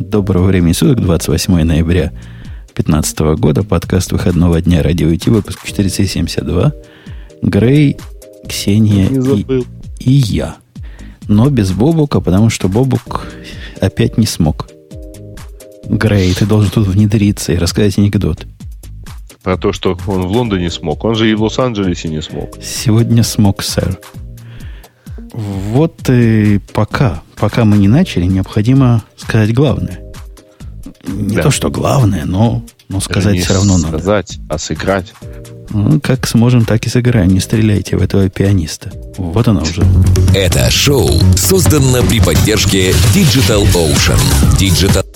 [0.00, 2.10] Доброго времени суток, 28 ноября
[2.74, 6.72] 2015 года, подкаст выходного дня радио IT, выпуск 472.
[7.42, 7.98] Грей,
[8.48, 9.64] Ксения и,
[9.98, 10.56] и я.
[11.28, 13.26] Но без Бобука, потому что Бобук
[13.78, 14.70] опять не смог.
[15.84, 18.46] Грей, ты должен тут внедриться и рассказать анекдот.
[19.42, 21.04] Про то, что он в Лондоне смог.
[21.04, 22.56] Он же и в Лос-Анджелесе не смог.
[22.62, 23.98] Сегодня смог, сэр.
[25.32, 30.00] Вот и пока, пока мы не начали, необходимо сказать главное.
[31.06, 31.42] Не да.
[31.42, 34.02] то, что главное, но, но сказать не все равно сказать, надо.
[34.02, 35.12] Сказать, а сыграть.
[35.72, 37.28] Ну, как сможем, так и сыграем.
[37.28, 38.90] Не стреляйте в этого пианиста.
[39.16, 39.84] Вот она уже.
[40.34, 44.20] Это шоу создано при поддержке Digital Ocean.
[44.58, 45.09] Digital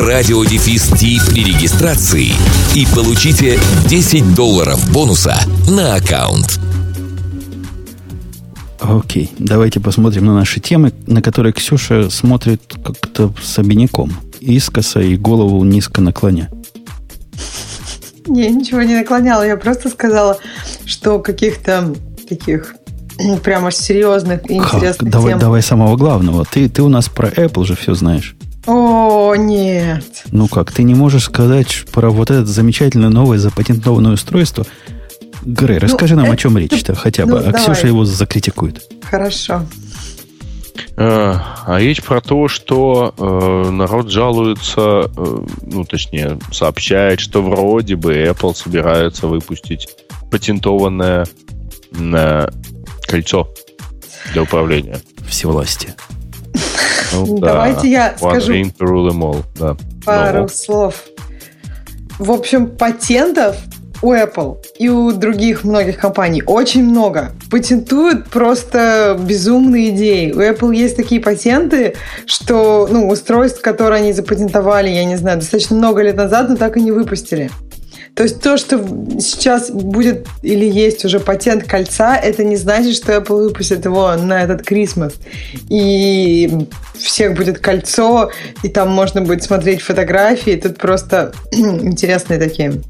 [0.00, 0.88] радиодефис
[1.28, 2.28] при регистрации
[2.74, 5.36] и получите 10 долларов бонуса
[5.68, 6.60] на аккаунт.
[8.80, 14.12] Окей, давайте посмотрим на наши темы, на которые Ксюша смотрит как-то с обиняком.
[14.40, 16.48] Искоса и голову низко наклоня.
[18.26, 19.42] Не, ничего не наклоняла.
[19.42, 20.38] Я просто сказала,
[20.84, 21.94] что каких-то
[22.28, 22.76] таких
[23.42, 24.74] прямо серьезных и Как?
[24.74, 25.40] интересных Давай, тем.
[25.40, 26.44] давай самого главного.
[26.44, 28.36] Ты, ты у нас про Apple же все знаешь.
[28.68, 30.24] О, нет.
[30.30, 34.66] Ну как, ты не можешь сказать про вот это замечательное новое запатентованное устройство?
[35.42, 37.32] Грей, расскажи нам, о Ну, это- чем речь-то хотя бы.
[37.32, 37.62] ну, а давай.
[37.62, 38.82] Ксюша его закритикует.
[39.10, 39.64] Хорошо.
[40.96, 41.34] Э,
[41.66, 48.12] А речь про то, что э, народ жалуется, э, ну, точнее, сообщает, что вроде бы
[48.14, 49.88] Apple собирается выпустить
[50.30, 51.24] патентованное
[51.98, 52.48] э,
[53.06, 53.48] кольцо
[54.32, 55.00] для управления.
[55.26, 55.94] Всевластие.
[57.12, 59.76] Ну, Давайте я One скажу ring to rule them all, да.
[60.04, 61.04] пару Ну, слов.
[62.18, 63.56] В общем, патентов
[64.02, 67.32] у Apple и у других многих компаний очень много.
[67.50, 70.32] Патентуют просто безумные идеи.
[70.32, 71.96] У Apple есть такие патенты,
[72.26, 76.76] что ну, устройств, которые они запатентовали, я не знаю, достаточно много лет назад, но так
[76.76, 77.50] и не выпустили.
[78.18, 78.84] То есть то, что
[79.20, 84.42] сейчас будет или есть уже патент кольца, это не значит, что Apple выпустит его на
[84.42, 85.12] этот Крисмас.
[85.68, 86.50] И
[86.98, 88.32] всех будет кольцо,
[88.64, 90.60] и там можно будет смотреть фотографии.
[90.60, 92.82] Тут просто интересные такие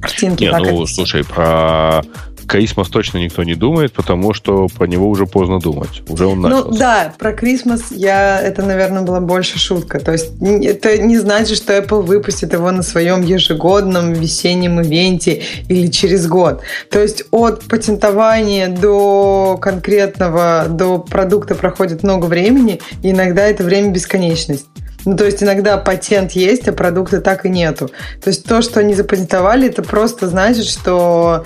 [0.00, 0.44] картинки.
[0.44, 2.02] Не, ну, это- слушай, про
[2.48, 6.02] Крисмас точно никто не думает, потому что про него уже поздно думать.
[6.08, 6.78] Уже он Ну начался.
[6.78, 10.00] да, про Крисмас я это, наверное, была больше шутка.
[10.00, 15.88] То есть это не значит, что Apple выпустит его на своем ежегодном весеннем ивенте или
[15.88, 16.62] через год.
[16.90, 23.90] То есть от патентования до конкретного, до продукта проходит много времени, и иногда это время
[23.90, 24.66] бесконечность.
[25.04, 27.88] Ну, то есть иногда патент есть, а продукта так и нету.
[28.22, 31.44] То есть то, что они запатентовали, это просто значит, что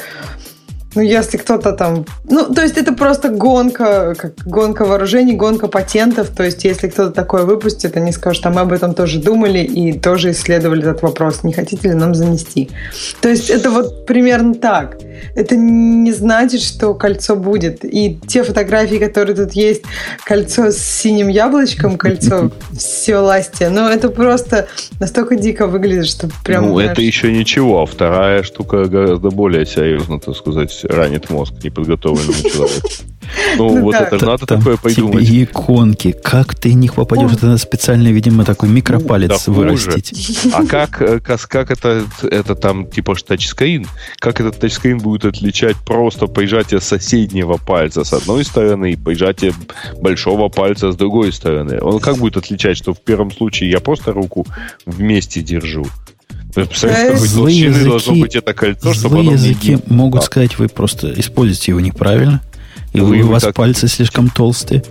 [0.95, 2.05] ну, если кто-то там...
[2.29, 6.29] Ну, то есть это просто гонка, как гонка вооружений, гонка патентов.
[6.29, 9.99] То есть если кто-то такое выпустит, они скажут, а мы об этом тоже думали и
[9.99, 11.45] тоже исследовали этот вопрос.
[11.45, 12.71] Не хотите ли нам занести?
[13.21, 14.99] То есть это вот примерно так.
[15.35, 17.85] Это не значит, что кольцо будет.
[17.85, 19.83] И те фотографии, которые тут есть,
[20.25, 24.69] кольцо с синим яблочком, кольцо всевластия, ну, это просто
[25.01, 26.69] настолько дико выглядит, что прям...
[26.69, 31.55] ну, знаешь, это еще ничего, а вторая штука гораздо более серьезно, так сказать, ранит мозг
[31.63, 32.89] неподготовленному человеку.
[33.57, 34.01] Ну, Ну вот да.
[34.01, 35.25] это же надо Там такое придумать.
[35.31, 36.13] иконки.
[36.13, 37.33] Как ты них попадешь?
[37.33, 39.53] Это надо специально, видимо, такой микропалец да хуже.
[39.53, 40.39] вырастить.
[40.53, 43.87] А как, э, как, как это, это там типа тачскрин?
[44.19, 49.55] Как этот тачскрин будет отличать просто прижатие соседнего пальца с одной стороны и прижатие
[50.01, 51.81] большого пальца с другой стороны?
[51.81, 54.47] Он как будет отличать, что в первом случае я просто руку
[54.85, 55.87] вместе держу?
[56.55, 60.27] Какой Злые толщины должно языки- быть это кольцо, чтобы Злые языки не- могут Да.
[60.27, 62.43] сказать, вы просто используете его неправильно,
[62.93, 64.83] и Вы вы- у вас так- пальцы слишком толстые.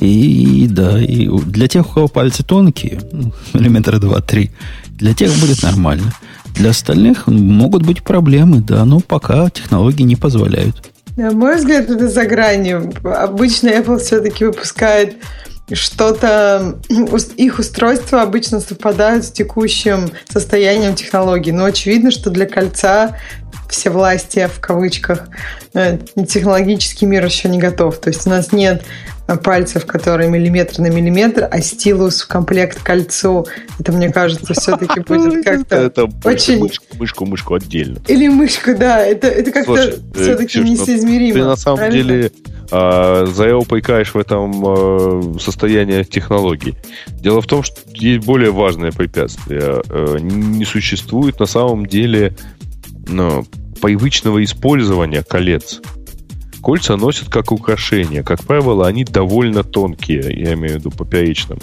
[0.00, 4.50] И, да, и для тех, у кого пальцы тонкие, ну, миллиметра два-три,
[4.90, 6.12] для тех будет нормально.
[6.54, 10.90] Для остальных могут быть проблемы, да, но пока технологии не позволяют.
[11.16, 12.92] На мой взгляд, это за гранью.
[13.04, 15.16] Обычно Apple все-таки выпускает
[15.74, 16.78] что-то...
[17.36, 21.52] Их устройства обычно совпадают с текущим состоянием технологий.
[21.52, 23.18] Но очевидно, что для кольца
[23.68, 25.28] все власти в кавычках
[25.74, 25.98] э,
[26.28, 27.98] технологический мир еще не готов.
[27.98, 28.82] То есть у нас нет
[29.36, 33.46] пальцев, которые миллиметр на миллиметр, а стилус в комплект кольцу.
[33.78, 36.60] Это, мне кажется, все-таки будет как-то очень...
[36.60, 38.00] Мышку, мышку, мышку отдельно.
[38.08, 39.04] Или мышку, да.
[39.04, 41.34] Это, это как-то все-таки несоизмеримо.
[41.34, 42.32] Ты на самом деле
[42.70, 46.74] а, заупайкаешь в этом а, состоянии технологий.
[47.08, 49.82] Дело в том, что есть более важное препятствие.
[49.88, 52.34] А, не существует на самом деле
[53.08, 53.46] ну,
[53.80, 55.80] привычного использования колец.
[56.60, 58.22] Кольца носят как украшение.
[58.22, 61.58] Как правило, они довольно тонкие, я имею в виду поперечном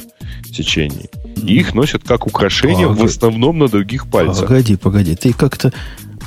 [0.52, 1.10] сечении.
[1.44, 3.02] И их носят как украшение Погоди.
[3.02, 4.48] в основном на других пальцах.
[4.48, 5.16] Погоди, погоди.
[5.16, 5.74] Ты как-то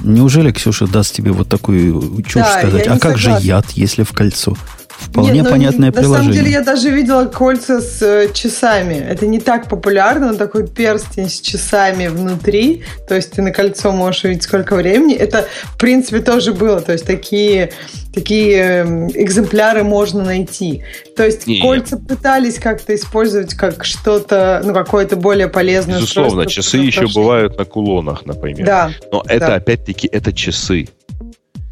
[0.01, 2.87] Неужели Ксюша даст тебе вот такую чушь да, сказать?
[2.87, 3.41] А как согласна.
[3.41, 4.57] же яд, если в кольцо?
[4.99, 6.19] Вполне Нет, ну, понятное на приложение.
[6.19, 8.95] На самом деле я даже видела кольца с э, часами.
[8.95, 12.83] Это не так популярно, но такой перстень с часами внутри.
[13.07, 15.15] То есть ты на кольцо можешь увидеть сколько времени.
[15.15, 16.81] Это, в принципе, тоже было.
[16.81, 17.71] То есть такие,
[18.13, 20.83] такие эм, экземпляры можно найти.
[21.17, 26.79] То есть не, кольца пытались как-то использовать как что-то, ну, какое-то более полезное Безусловно, часы
[26.79, 28.67] еще бывают на кулонах, например.
[28.67, 28.91] Да.
[29.13, 29.33] Но да.
[29.33, 30.89] это, опять-таки, это часы.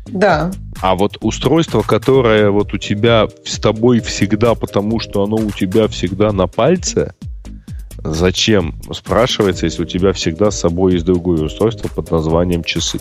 [0.08, 0.50] Да.
[0.80, 5.88] А вот устройство, которое вот у тебя с тобой всегда, потому что оно у тебя
[5.88, 7.14] всегда на пальце,
[8.14, 13.00] зачем, спрашивается, если у тебя всегда с собой есть другое устройство под названием часы,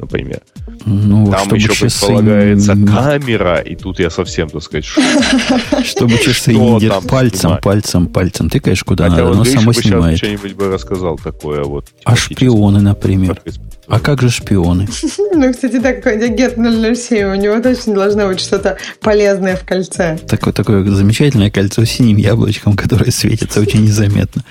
[0.00, 0.40] например.
[0.84, 2.06] Ну, Там еще часы...
[2.06, 4.84] предполагается камера, и тут я совсем, так сказать,
[5.84, 10.18] Чтобы часы не пальцем, пальцем, пальцем тыкаешь куда надо, оно само снимает.
[10.18, 11.86] что-нибудь бы рассказал такое вот.
[12.04, 13.40] А шпионы, например?
[13.88, 14.86] А как же шпионы?
[15.38, 20.18] Ну, кстати, так, агент 007, у него точно должно быть что-то полезное в кольце.
[20.26, 24.42] Такое, такое замечательное кольцо с синим яблочком, которое светится очень незаметно.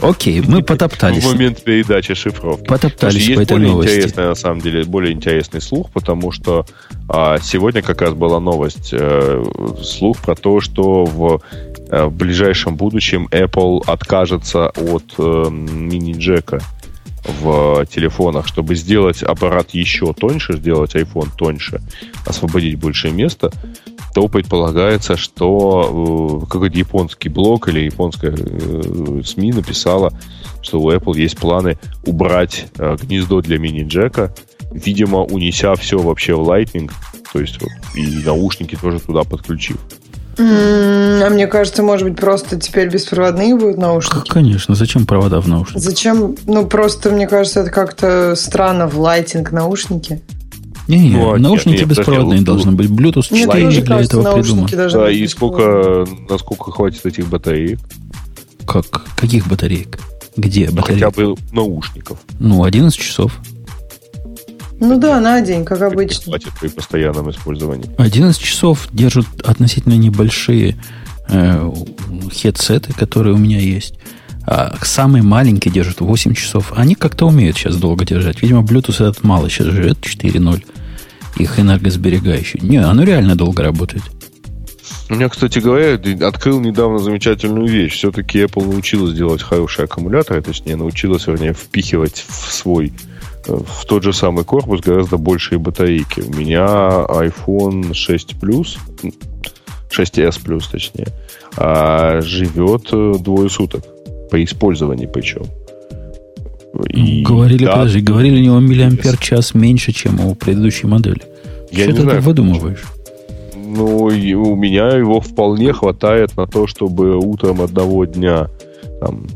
[0.00, 1.22] Окей, мы потоптались.
[1.22, 2.66] В момент передачи шифровки.
[2.66, 3.94] Потоптались Слушай, по этой более новости.
[3.94, 6.66] интересный, на самом деле, более интересный слух, потому что
[7.08, 9.44] а, сегодня как раз была новость, э,
[9.82, 11.40] слух про то, что в,
[11.90, 16.60] э, в ближайшем будущем Apple откажется от э, мини-джека
[17.24, 21.80] в телефонах, чтобы сделать аппарат еще тоньше, сделать iPhone тоньше,
[22.26, 23.50] освободить больше места,
[24.14, 30.12] то предполагается, что э, какой-то японский блог или японская э, СМИ написала,
[30.62, 34.34] что у Apple есть планы убрать э, гнездо для мини-джека,
[34.70, 36.90] видимо, унеся все вообще в Lightning,
[37.32, 37.58] то есть
[37.96, 39.78] и наушники тоже туда подключив.
[40.38, 44.28] А мне кажется, может быть, просто теперь беспроводные будут наушники.
[44.28, 45.82] Конечно, зачем провода в наушниках?
[45.82, 46.36] Зачем?
[46.46, 50.22] Ну, просто, мне кажется, это как-то странно в лайтинг наушники.
[50.86, 52.90] Не, не, ну, наушники нет, нет, беспроводные нет, должны быть.
[52.90, 54.68] Bluetooth 4 для кажется, этого придуман.
[54.70, 57.78] Да, и сколько, насколько хватит этих батареек?
[58.66, 58.84] Как?
[59.16, 59.98] Каких батареек?
[60.36, 61.04] Где ну, батареек?
[61.04, 62.18] Хотя бы наушников.
[62.38, 63.32] Ну, 11 часов.
[64.84, 66.24] Ну да, на день, как обычно.
[66.24, 67.90] Хватит при постоянном использовании.
[67.98, 70.76] 11 часов держат относительно небольшие
[71.28, 71.72] э,
[72.32, 73.94] хедсеты, которые у меня есть.
[74.46, 76.72] А самый маленький держит 8 часов.
[76.76, 78.42] Они как-то умеют сейчас долго держать.
[78.42, 80.62] Видимо, Bluetooth этот мало сейчас живет, 4.0.
[81.38, 82.60] Их энергосберегающий.
[82.60, 84.02] Не, оно реально долго работает.
[85.10, 87.94] У меня, кстати говоря, открыл недавно замечательную вещь.
[87.94, 92.92] Все-таки Apple научилась делать хорошие аккумуляторы, точнее, научилась, вернее, впихивать в свой
[93.46, 96.20] в тот же самый корпус гораздо большие батарейки.
[96.20, 96.66] У меня
[97.08, 98.78] iPhone 6 Plus,
[99.90, 101.08] 6s Plus точнее,
[101.56, 103.84] а живет э, двое суток
[104.30, 105.44] по использованию причем.
[106.88, 111.22] И, говорили, да, подожди, говорили, у него миллиампер час меньше, чем у предыдущей модели.
[111.70, 112.84] Я Что ты знаю, выдумываешь?
[113.54, 118.48] Ну, у меня его вполне хватает на то, чтобы утром одного дня
[119.00, 119.26] там,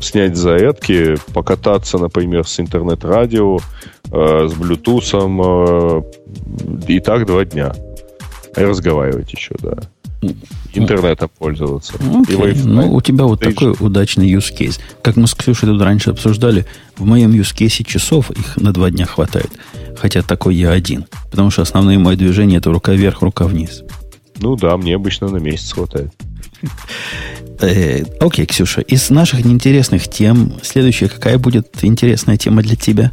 [0.00, 6.02] снять зарядки, покататься, например, с интернет-радио, э, с Bluetooth,
[6.88, 7.72] э, и так два дня.
[8.56, 9.76] И разговаривать еще, да.
[10.74, 11.94] Интернетом пользоваться.
[11.94, 12.60] Okay.
[12.64, 14.78] Ну, у тебя вот Ты такой удачный use case.
[15.02, 16.64] Как мы с Ксюшей тут раньше обсуждали,
[16.96, 19.50] в моем use case часов их на два дня хватает.
[19.98, 21.06] Хотя такой я один.
[21.30, 23.82] Потому что основные мои движения это рука вверх, рука вниз.
[24.38, 26.12] Ну да, мне обычно на месяц хватает.
[27.60, 33.10] Э, окей, Ксюша, из наших неинтересных тем, следующая какая будет интересная тема для тебя?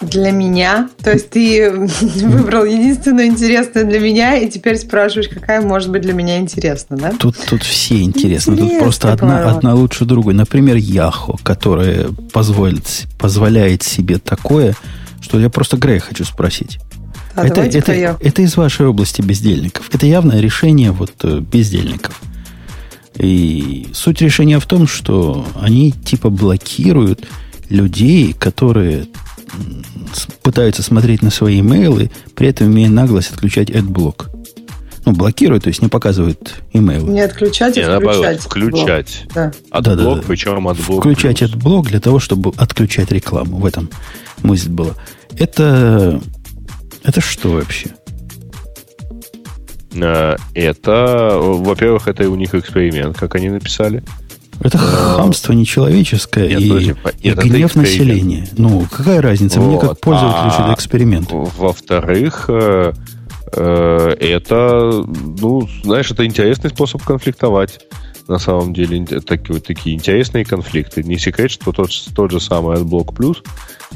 [0.00, 0.88] Для меня?
[1.02, 1.70] То есть ты
[2.00, 7.12] выбрал единственную интересную для меня, и теперь спрашиваешь, какая может быть для меня интересна, да?
[7.18, 8.52] Тут, тут все интересно.
[8.52, 10.34] Интересно тут просто одна, одна лучше другой.
[10.34, 14.76] Например, Яхо, которая позволит, позволяет себе такое,
[15.20, 16.78] что я просто Грея хочу спросить.
[17.34, 19.90] А это, это, это из вашей области бездельников.
[19.92, 22.20] Это явное решение вот э, бездельников.
[23.16, 27.26] И суть решения в том, что они типа блокируют
[27.68, 29.06] людей, которые
[30.42, 34.26] пытаются смотреть на свои имейлы, при этом имея наглость отключать AdBlock.
[35.04, 37.06] Ну, блокирует, то есть не показывает имейл.
[37.06, 38.40] Не отключать, а не, включать.
[38.40, 39.26] включать.
[39.34, 39.52] Да.
[39.70, 40.22] Отблок, да, да, да.
[40.26, 41.00] причем AdBlock.
[41.00, 41.50] Включать плюс.
[41.50, 43.56] AdBlock для того, чтобы отключать рекламу.
[43.56, 43.88] В этом
[44.42, 44.94] мысль была.
[45.38, 46.20] Это,
[47.04, 47.90] это что вообще?
[49.94, 54.02] Э, это, во-первых, это у них эксперимент, как они написали.
[54.60, 58.48] Это э, хамство нечеловеческое нет, и, подожди, и гнев населения.
[58.56, 59.60] Ну, какая разница?
[59.60, 59.68] Вот.
[59.68, 61.28] Мне как пользователю а, это эксперимент.
[61.30, 62.92] Во-вторых, э,
[63.52, 65.04] это,
[65.40, 67.80] ну, знаешь, это интересный способ конфликтовать.
[68.28, 71.02] На самом деле, такие, вот такие интересные конфликты.
[71.02, 73.38] Не секрет, что тот, тот же самый AdBlock Plus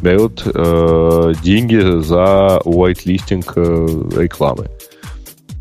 [0.00, 4.68] берет э, деньги за white-listing э, рекламы.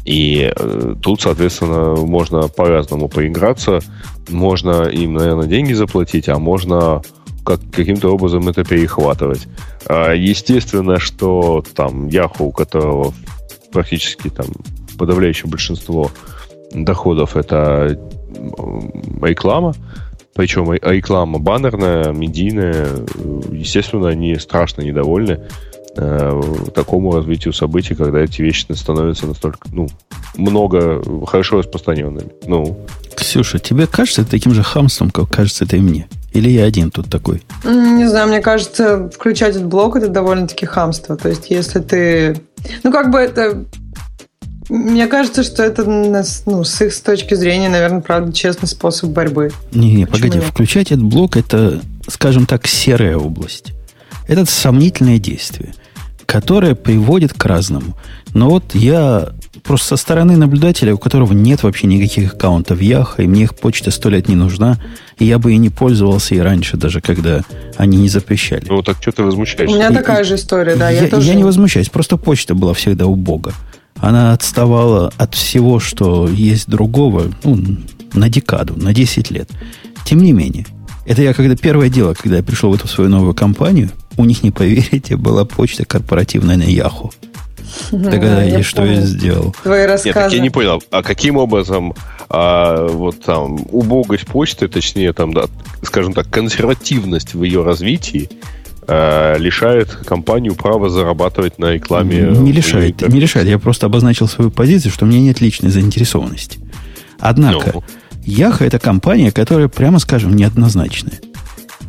[0.06, 3.80] И э, тут, соответственно, можно по-разному поиграться.
[4.30, 7.02] Можно им, наверное, деньги заплатить, а можно
[7.46, 9.48] как, каким-то образом это перехватывать.
[9.86, 13.14] А, естественно, что там Yahoo, у которого
[13.72, 14.48] практически там
[14.98, 16.10] подавляющее большинство
[16.74, 18.00] доходов это
[19.22, 19.74] реклама,
[20.34, 22.88] причем реклама баннерная, медийная,
[23.52, 25.42] естественно, они страшно недовольны
[25.96, 26.42] э,
[26.74, 29.88] такому развитию событий, когда эти вещи становятся настолько, ну,
[30.36, 32.32] много, хорошо распространенными.
[32.46, 32.78] Ну.
[33.16, 36.08] Ксюша, тебе кажется это таким же хамством, как кажется это и мне?
[36.34, 37.44] Или я один тут такой?
[37.66, 41.18] Не знаю, мне кажется, включать этот блок это довольно-таки хамство.
[41.18, 42.38] То есть, если ты...
[42.84, 43.66] Ну, как бы это
[44.72, 49.52] мне кажется, что это ну, с их точки зрения, наверное, правда, честный способ борьбы.
[49.74, 50.48] Не-не, погоди, нет?
[50.48, 53.74] включать этот блок это, скажем так, серая область.
[54.28, 55.74] Это сомнительное действие
[56.32, 57.98] которое приводит к разному.
[58.34, 63.28] Но вот я просто со стороны наблюдателя, у которого нет вообще никаких аккаунтов Яха, и
[63.28, 64.78] мне их почта сто лет не нужна,
[65.20, 67.42] и я бы и не пользовался и раньше, даже когда
[67.76, 68.64] они не запрещали.
[68.66, 69.76] Ну, так что ты возмущаешься?
[69.76, 70.90] У меня и, такая же история, да.
[70.90, 71.28] Я, я, тоже...
[71.28, 73.54] я не возмущаюсь, просто почта была всегда у Бога.
[74.02, 77.78] Она отставала от всего, что есть другого, ну,
[78.14, 79.50] на декаду, на 10 лет.
[80.06, 80.66] Тем не менее,
[81.06, 84.44] это я когда первое дело, когда я пришел в эту свою новую компанию, у них,
[84.44, 87.14] не поверите, была почта корпоративная на Яху.
[87.92, 89.56] Догадаетесь, что я сделал.
[89.64, 90.08] Твои рассказы.
[90.08, 91.94] Нет, так я не понял, а каким образом
[92.28, 95.46] а, вот там убогость почты, точнее, там, да,
[95.84, 98.30] скажем так, консервативность в ее развитии
[98.88, 102.22] а, лишает компанию права зарабатывать на рекламе.
[102.22, 103.48] Не лишает, не лишает.
[103.48, 106.60] Я просто обозначил свою позицию, что у меня нет личной заинтересованности.
[107.20, 107.84] Однако, ну.
[108.24, 111.20] Яха это компания, которая, прямо скажем, неоднозначная.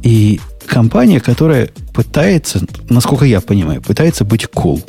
[0.03, 4.83] И компания, которая пытается, насколько я понимаю, пытается быть cool.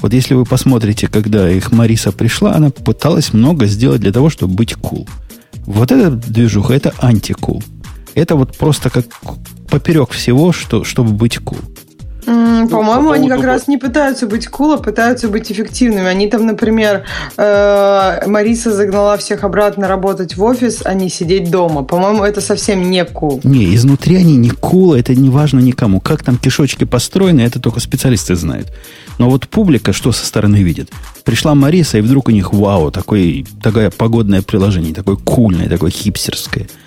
[0.00, 4.54] Вот если вы посмотрите, когда их Мариса пришла, она пыталась много сделать для того, чтобы
[4.54, 5.08] быть cool.
[5.64, 7.62] Вот эта движуха, это анти-кул.
[8.14, 9.06] Это вот просто как
[9.66, 11.58] поперек всего, что, чтобы быть cool.
[12.26, 16.06] Mm, по-моему, по они как раз не пытаются быть кул, а пытаются быть эффективными.
[16.06, 17.04] Они там, например,
[17.36, 21.82] э, Мариса загнала всех обратно работать в офис, а не сидеть дома.
[21.82, 23.40] По-моему, это совсем не кул.
[23.44, 26.00] Не, изнутри они не кул, это не важно никому.
[26.00, 28.72] Как там кишочки построены, это только специалисты знают.
[29.18, 30.90] Но вот публика что со стороны видит?
[31.24, 36.66] Пришла Мариса, и вдруг у них, вау, такой, такое погодное приложение, такое кульное, такое хипстерское–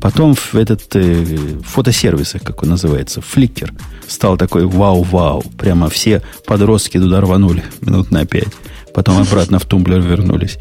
[0.00, 1.24] Потом в этот э,
[1.64, 3.72] фотосервисах, как он называется, Flickr,
[4.06, 5.42] стал такой вау-вау.
[5.56, 8.52] Прямо все подростки туда рванули минут на пять.
[8.94, 10.58] Потом обратно в тумблер вернулись.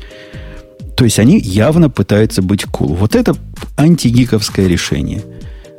[0.95, 2.95] То есть они явно пытаются быть cool.
[2.95, 3.35] Вот это
[3.77, 5.23] антигиковское решение.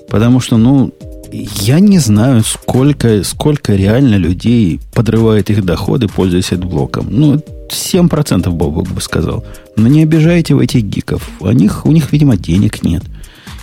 [0.08, 0.94] Потому что, ну,
[1.32, 7.08] я не знаю, сколько, сколько реально людей подрывает их доходы, пользуясь блоком.
[7.10, 9.44] Ну, 7% Бобок бы сказал.
[9.76, 11.28] Но не обижайте в этих гиков.
[11.40, 13.02] У них, у них, видимо, денег нет.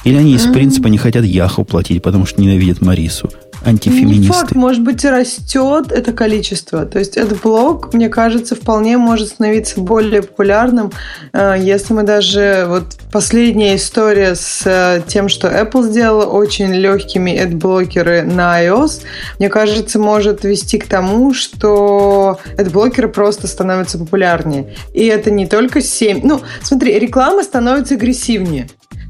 [0.05, 3.29] Или они из принципа не хотят Яху платить, потому что ненавидят Марису?
[3.65, 4.21] Антифеминисты.
[4.21, 6.85] Не факт, может быть, растет это количество.
[6.85, 10.91] То есть этот блог, мне кажется, вполне может становиться более популярным,
[11.33, 12.65] э, если мы даже...
[12.67, 19.01] Вот последняя история с э, тем, что Apple сделала очень легкими адблокеры на iOS,
[19.39, 24.75] мне кажется, может вести к тому, что адблокеры просто становятся популярнее.
[24.93, 26.21] И это не только 7...
[26.24, 28.67] Ну, смотри, реклама становится агрессивнее.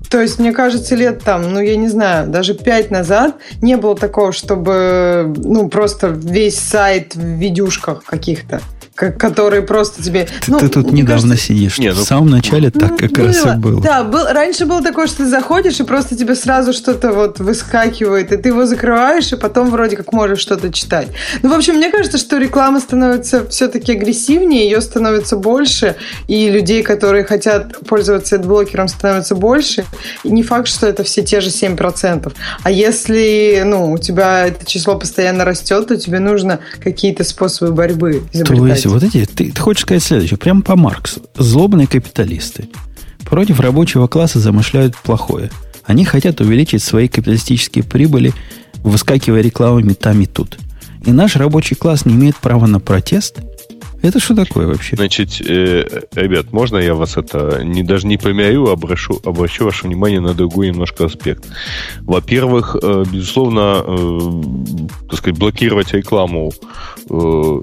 [0.09, 3.95] То есть, мне кажется, лет там, ну, я не знаю, даже пять назад не было
[3.95, 8.61] такого, чтобы, ну, просто весь сайт в видюшках каких-то
[8.95, 10.27] которые просто тебе...
[10.41, 11.47] Ты, ну, ты тут недавно кажется...
[11.47, 11.77] сидишь.
[11.77, 13.81] Нет, ну, в самом начале так ну, как было, раз и было.
[13.81, 18.31] Да, был, раньше было такое, что ты заходишь, и просто тебе сразу что-то вот выскакивает,
[18.31, 21.09] и ты его закрываешь, и потом вроде как можешь что-то читать.
[21.41, 25.97] Ну, в общем, мне кажется, что реклама становится все-таки агрессивнее, ее становится больше,
[26.27, 29.85] и людей, которые хотят пользоваться блокером, становится больше.
[30.23, 32.31] И не факт, что это все те же 7%.
[32.63, 38.23] А если ну, у тебя это число постоянно растет, то тебе нужно какие-то способы борьбы
[38.31, 38.45] изобретать.
[38.57, 41.21] То есть Слушайте, вот эти, ты, ты хочешь сказать следующее, прямо по Марксу.
[41.35, 42.69] Злобные капиталисты
[43.23, 45.49] против рабочего класса замышляют плохое.
[45.85, 48.31] Они хотят увеличить свои капиталистические прибыли,
[48.75, 50.59] выскакивая рекламами там и тут.
[51.03, 53.39] И наш рабочий класс не имеет права на протест–
[54.05, 54.95] это что такое вообще?
[54.95, 59.87] Значит, э, ребят, можно я вас это не даже не помяю, а обращу, обращу ваше
[59.87, 61.45] внимание на другой немножко аспект.
[62.01, 64.19] Во-первых, э, безусловно, э,
[65.09, 66.51] так сказать, блокировать рекламу
[67.09, 67.59] э,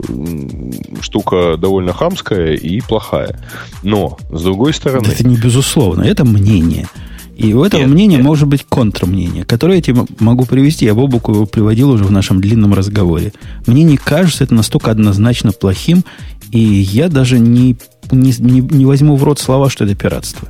[1.00, 3.38] штука довольно хамская и плохая.
[3.82, 5.08] Но, с другой стороны...
[5.08, 6.88] Это не безусловно, это мнение.
[7.36, 8.24] И у этого нет, мнения нет.
[8.24, 10.84] может быть контрмнение, которое я тебе могу привести.
[10.84, 13.32] Я Бобуку его приводил уже в нашем длинном разговоре.
[13.66, 16.04] Мне не кажется это настолько однозначно плохим,
[16.52, 17.76] и я даже не,
[18.10, 20.48] не, не, не возьму в рот слова, что это пиратство.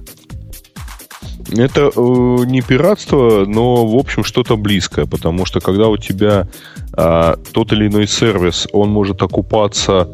[1.51, 6.49] Это э, не пиратство, но, в общем, что-то близкое, потому что когда у тебя
[6.97, 10.09] э, тот или иной сервис, он может окупаться,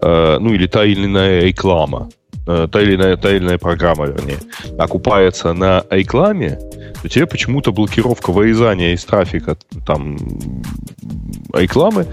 [0.00, 2.08] э, ну, или та или иная реклама,
[2.46, 4.38] та или иная, та или иная программа, вернее,
[4.78, 6.58] окупается на рекламе,
[7.02, 10.16] то тебе почему-то блокировка вырезания из трафика там
[11.52, 12.06] рекламы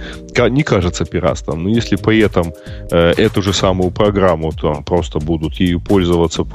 [0.50, 1.64] не кажется пиратством.
[1.64, 2.54] Но если при этом
[2.92, 6.46] э, эту же самую программу там, просто будут ею пользоваться,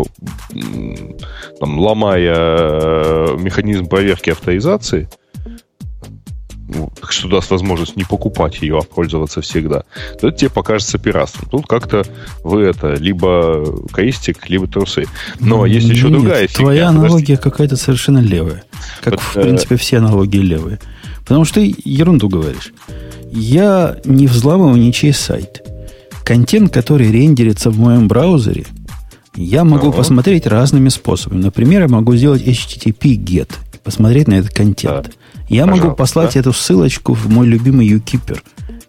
[1.60, 5.27] там, ломая э, механизм проверки авторизации, ну,
[7.08, 9.84] что даст возможность не покупать ее, а пользоваться всегда,
[10.20, 11.48] то это тебе покажется пиратством.
[11.50, 12.04] Тут как-то
[12.42, 15.06] вы это либо крестик, либо трусы.
[15.40, 16.64] Но есть Нет, еще другая фигня.
[16.64, 18.64] Твоя аналогия какая-то совершенно левая.
[19.02, 19.78] Как, вот, в принципе, э...
[19.78, 20.78] все аналогии левые.
[21.20, 22.72] Потому что ты ерунду говоришь.
[23.30, 25.62] Я не взламываю ничей сайт.
[26.24, 28.66] Контент, который рендерится в моем браузере,
[29.34, 29.96] я могу uh-huh.
[29.96, 31.42] посмотреть разными способами.
[31.42, 33.52] Например, я могу сделать HTTP GET,
[33.84, 35.06] посмотреть на этот контент.
[35.06, 35.12] Да.
[35.48, 35.84] Я Пожалуйста.
[35.84, 38.40] могу послать эту ссылочку в мой любимый UKeeper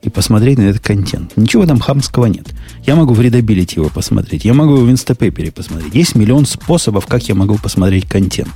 [0.01, 1.35] и посмотреть на этот контент.
[1.35, 2.47] Ничего там хамского нет.
[2.85, 4.45] Я могу в Readability его посмотреть.
[4.45, 5.95] Я могу в Instapaper посмотреть.
[5.95, 8.51] Есть миллион способов, как я могу посмотреть контент.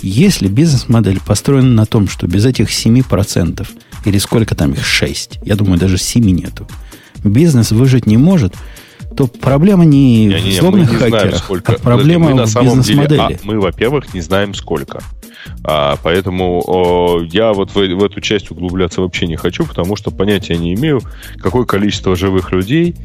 [0.00, 3.66] Если бизнес-модель построена на том, что без этих 7%,
[4.04, 6.68] или сколько там их, 6, я думаю, даже 7 нету,
[7.22, 8.54] бизнес выжить не может,
[9.16, 11.72] то проблема не, не, не в злобных не хакерах, знаем, сколько.
[11.72, 13.20] а проблема мы в бизнес-модели.
[13.20, 15.00] А, мы, во-первых, не знаем сколько.
[15.62, 20.10] А, поэтому о, я вот в, в эту часть углубляться вообще не хочу, потому что
[20.10, 21.00] понятия не имею,
[21.38, 22.96] какое количество живых людей,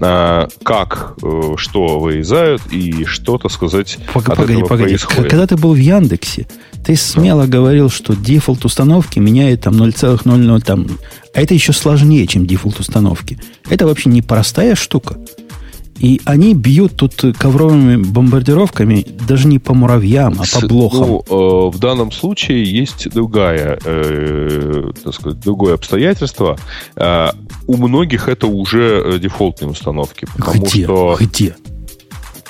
[0.00, 4.82] а, как, э, что вырезают и что, то сказать, Погоди, от погоди, погоди.
[4.84, 5.30] Происходит.
[5.30, 6.46] Когда ты был в Яндексе,
[6.84, 7.48] ты смело да.
[7.48, 10.86] говорил, что дефолт установки меняет там 0,00 там.
[11.34, 13.38] А это еще сложнее, чем дефолт установки.
[13.68, 15.16] Это вообще непростая штука.
[15.98, 21.00] И они бьют тут ковровыми бомбардировками даже не по муравьям, а по блохам.
[21.00, 26.58] Ну, э, в данном случае есть другая, э, так сказать, другое обстоятельство.
[26.96, 27.28] Э,
[27.66, 30.26] у многих это уже э, дефолтные установки.
[30.36, 30.84] Потому где?
[30.84, 31.16] Что...
[31.20, 31.56] Где?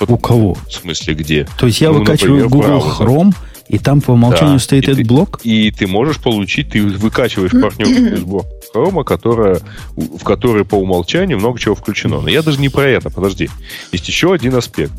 [0.07, 0.57] У кого?
[0.67, 1.47] В смысле, где?
[1.57, 3.35] То есть я ну, выкачиваю например, Google Chrome,
[3.67, 4.59] и там по умолчанию да.
[4.59, 5.39] стоит и этот ты, блок?
[5.43, 9.59] И ты можешь получить, ты выкачиваешь партнерскую из блока Chrome, которая,
[9.95, 12.21] в которой по умолчанию много чего включено.
[12.21, 13.49] Но я даже не про это, подожди.
[13.91, 14.93] Есть еще один аспект.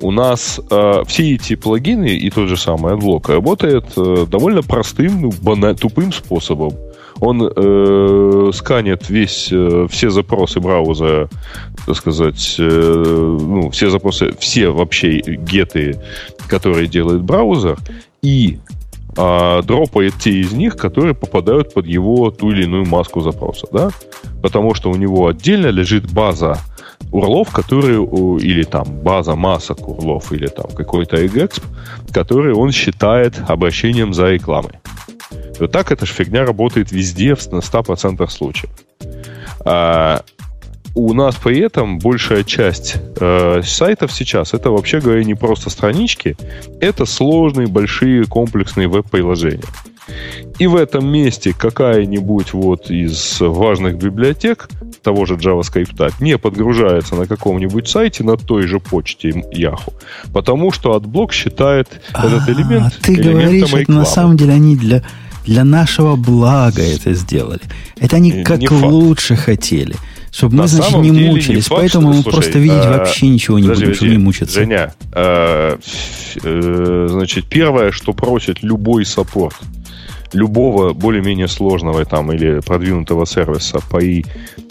[0.00, 5.22] У нас э, все эти плагины и тот же самый AdBlock работает э, довольно простым,
[5.22, 6.72] ну, бана- тупым способом
[7.20, 11.28] он э, сканит весь, э, все запросы браузера,
[11.88, 15.98] так сказать, э, ну, все запросы, все вообще геты,
[16.46, 17.78] которые делает браузер,
[18.20, 18.58] и
[19.16, 23.88] э, дропает те из них, которые попадают под его ту или иную маску запроса, да?
[24.42, 26.58] Потому что у него отдельно лежит база
[27.10, 28.04] урлов, которые,
[28.38, 31.62] или там база масок урлов, или там какой-то exp,
[32.12, 34.72] который он считает обращением за рекламой.
[35.58, 38.70] Вот так эта же фигня работает везде на 100% случаев.
[39.64, 40.22] А,
[40.98, 46.36] у нас при этом большая часть э, сайтов сейчас это вообще говоря не просто странички,
[46.80, 49.62] это сложные, большие, комплексные веб-приложения.
[50.58, 54.68] И в этом месте какая-нибудь вот из важных библиотек
[55.02, 59.92] того же JavaScript не подгружается на каком-нибудь сайте на той же почте Yahoo,
[60.32, 65.04] потому что AdBlock считает этот элемент а, ты говоришь, это на самом деле они для
[65.44, 67.62] для нашего блага это сделали.
[67.98, 69.94] Это они как не лучше хотели.
[70.30, 71.48] Чтобы мы, значит, не мучились.
[71.48, 74.54] Не факт, Поэтому мы просто видеть а, вообще ничего не будем, чтобы не мучиться.
[74.54, 75.78] Женя, а,
[76.42, 79.56] э, значит, первое, что просит любой саппорт–
[80.32, 84.24] любого более-менее сложного там или продвинутого сервиса по и,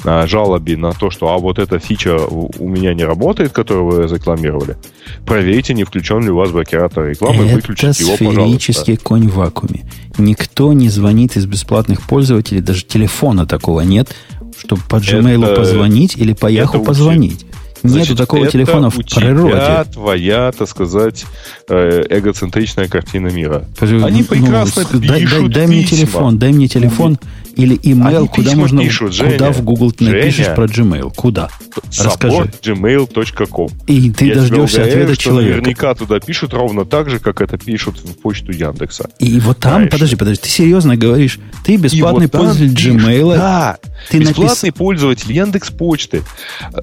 [0.03, 4.03] а, жалобе на то, что а вот эта фича у, меня не работает, которую вы
[4.03, 4.77] рекламировали,
[5.25, 8.41] проверьте, не включен ли у вас блокиратор рекламы, Это выключите его, пожалуйста.
[8.41, 9.89] сферический конь в вакууме.
[10.17, 14.13] Никто не звонит из бесплатных пользователей, даже телефона такого нет.
[14.59, 17.45] Чтобы по Gmail это, позвонить или по Yahoo позвонить.
[17.83, 19.85] Нету такого телефона в природе.
[19.93, 21.25] твоя, так сказать,
[21.69, 23.65] э, эгоцентричная картина мира.
[23.79, 27.19] Они ну, прекрасно ну, пишут дай, дай, дай мне телефон, дай мне телефон
[27.57, 31.49] или email, куда можно, пишут, Женя, куда в Google ты напишешь Женя, про Gmail, куда?
[31.97, 32.51] Расскажи.
[32.61, 33.69] gmail.com.
[33.87, 35.55] И ты Я дождешься уверяю, ответа человека.
[35.55, 39.09] Наверняка туда пишут ровно так же, как это пишут в почту Яндекса.
[39.19, 43.35] И вот там, Знаешь, подожди, подожди, ты серьезно говоришь, ты бесплатный вот пользователь Gmail.
[43.35, 43.77] Да,
[44.09, 44.77] ты бесплатный напис...
[44.77, 46.21] пользователь Яндекс Почты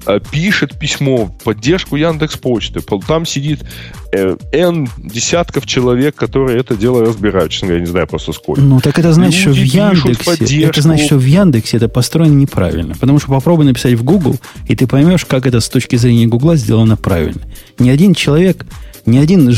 [0.05, 2.81] э, пишет письмо в поддержку Яндекс Почты.
[3.07, 3.61] Там сидит
[4.11, 7.51] э, N десятков человек, которые это дело разбирают.
[7.51, 8.61] Честно говоря, не знаю просто сколько.
[8.61, 12.95] Ну, так это значит, что в Яндексе это значит, что в Яндексе это построено неправильно.
[12.99, 16.55] Потому что попробуй написать в Google, и ты поймешь, как это с точки зрения Гугла
[16.55, 17.41] сделано правильно.
[17.79, 18.65] Ни один человек,
[19.05, 19.51] ни один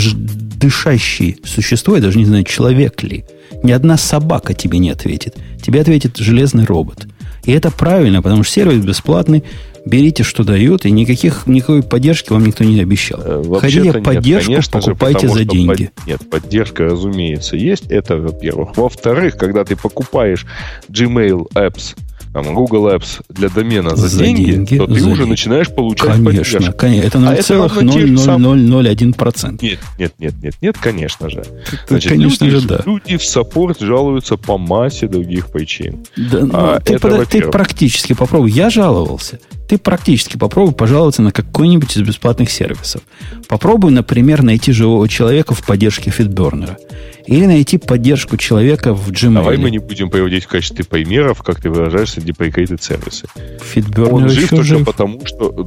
[0.57, 3.25] дышащий существо, я даже не знаю, человек ли,
[3.63, 5.35] ни одна собака тебе не ответит.
[5.61, 7.07] Тебе ответит железный робот.
[7.45, 9.43] И это правильно, потому что сервис бесплатный,
[9.87, 13.19] берите, что дают, и никаких, никакой поддержки вам никто не обещал.
[13.23, 15.91] Э, Хотите поддержку, нет, покупайте же, за деньги.
[15.95, 17.85] Под, нет, поддержка, разумеется, есть.
[17.89, 18.77] Это, во-первых.
[18.77, 20.45] Во-вторых, когда ты покупаешь
[20.89, 21.95] Gmail Apps
[22.33, 25.23] там, Google Apps для домена за, за деньги, деньги, то ты уже деньги.
[25.29, 26.77] начинаешь получать Конечно, поддержку.
[26.77, 27.07] конечно.
[27.07, 29.57] Это 0,0001%.
[29.61, 31.43] Нет, нет, нет, нет, нет, конечно же.
[31.87, 32.81] Значит, конечно люди, же, да.
[32.85, 36.05] Люди в саппорт жалуются по массе других причин.
[36.15, 38.51] Да, ну, а, ты, это, под, ты практически попробуй.
[38.51, 39.39] Я жаловался.
[39.67, 43.01] Ты практически попробуй пожаловаться на какой-нибудь из бесплатных сервисов.
[43.49, 46.77] Попробуй, например, найти живого человека в поддержке Фитбернера.
[47.25, 49.33] Или найти поддержку человека в Gmail.
[49.33, 53.27] Давай мы не будем приводить в качестве примеров, как ты выражаешься, деприкейтед сервисы.
[53.61, 54.85] Фитбернер Он жив только жив.
[54.85, 55.65] потому, что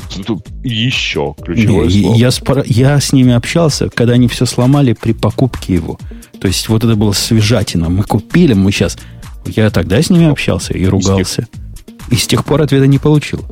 [0.65, 2.17] еще ключевое не, слово.
[2.17, 2.63] Я, спор...
[2.65, 5.99] я с ними общался, когда они все сломали при покупке его.
[6.41, 7.91] То есть вот это было свежатина.
[7.91, 8.97] Мы купили, мы сейчас...
[9.45, 11.47] Я тогда с ними общался и ругался.
[12.11, 13.45] И с тех пор ответа не получил.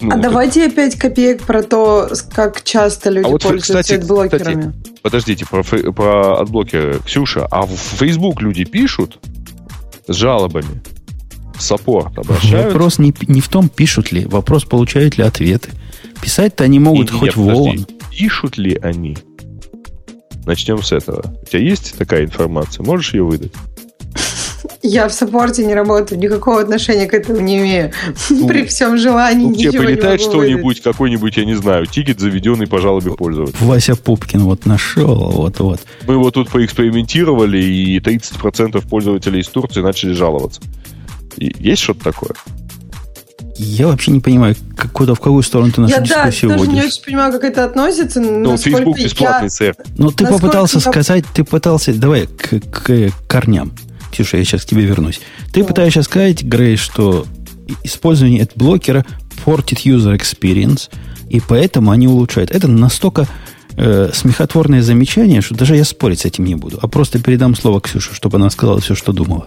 [0.00, 0.22] Ну, а это...
[0.22, 4.72] давайте опять копеек про то, как часто люди а вот, пользуются кстати, адблокерами.
[4.72, 7.00] Кстати, подождите, про, про адблокеры.
[7.04, 9.18] Ксюша, а в Facebook люди пишут
[10.06, 10.82] с жалобами?
[11.58, 12.68] Support обращаются?
[12.68, 14.24] Вопрос не, не в том, пишут ли.
[14.24, 15.70] Вопрос, получают ли ответы.
[16.22, 17.86] Писать-то они могут не, хоть нет, в ООН.
[18.10, 19.18] Пишут ли они?
[20.46, 21.34] Начнем с этого.
[21.42, 22.82] У тебя есть такая информация?
[22.84, 23.52] Можешь ее выдать?
[24.82, 27.92] Я в саппорте не работаю, никакого отношения к этому не имею.
[28.30, 32.78] Ну, При всем желании ну, тебе прилетает что-нибудь, какой-нибудь, я не знаю, ticket, заведенный по
[32.78, 33.56] жалобе пользователя.
[33.60, 35.80] Вася Пупкин вот нашел, вот-вот.
[36.06, 40.60] Мы его тут поэкспериментировали, и 30% пользователей из Турции начали жаловаться.
[41.36, 42.32] И есть что-то такое?
[43.62, 46.72] Я вообще не понимаю, как, куда, в какую сторону ты нашу я, дискуссию да, водишь.
[46.74, 48.20] Я не очень понимаю, как это относится.
[48.20, 49.50] Ну, Facebook бесплатный я...
[49.50, 49.74] сэр.
[49.98, 50.80] Ну, ты попытался я...
[50.80, 51.92] сказать, ты пытался...
[51.92, 53.72] Давай к, к корням.
[54.10, 55.20] Ксюша, я сейчас к тебе вернусь.
[55.52, 55.68] Ты да.
[55.68, 57.26] пытаешься сказать, Грей, что
[57.84, 59.06] использование этого блокера
[59.44, 60.90] портит user experience,
[61.28, 62.50] и поэтому они улучшают.
[62.50, 63.26] Это настолько
[63.76, 67.80] э, смехотворное замечание, что даже я спорить с этим не буду, а просто передам слово
[67.80, 69.46] Ксюше, чтобы она сказала все, что думала.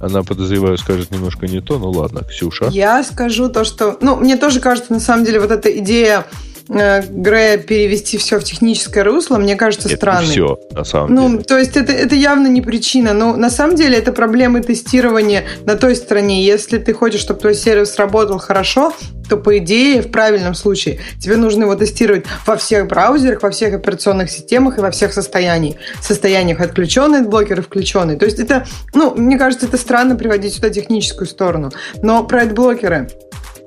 [0.00, 2.68] Она, подозреваю, скажет немножко не то, ну ладно, Ксюша.
[2.70, 3.96] Я скажу то, что...
[4.02, 6.26] Ну, мне тоже кажется, на самом деле, вот эта идея
[6.68, 10.30] Грея перевести все в техническое русло, мне кажется, это странной.
[10.30, 11.42] все, на самом ну, деле.
[11.44, 13.12] То есть это, это явно не причина.
[13.12, 16.44] Но на самом деле это проблемы тестирования на той стороне.
[16.44, 18.94] Если ты хочешь, чтобы твой сервис работал хорошо,
[19.28, 23.74] то по идее, в правильном случае, тебе нужно его тестировать во всех браузерах, во всех
[23.74, 25.76] операционных системах и во всех состояниях.
[26.00, 28.16] Состояниях отключенный блокер и включенный.
[28.16, 31.72] То есть это, ну, мне кажется, это странно приводить сюда техническую сторону.
[32.02, 33.08] Но про блокеры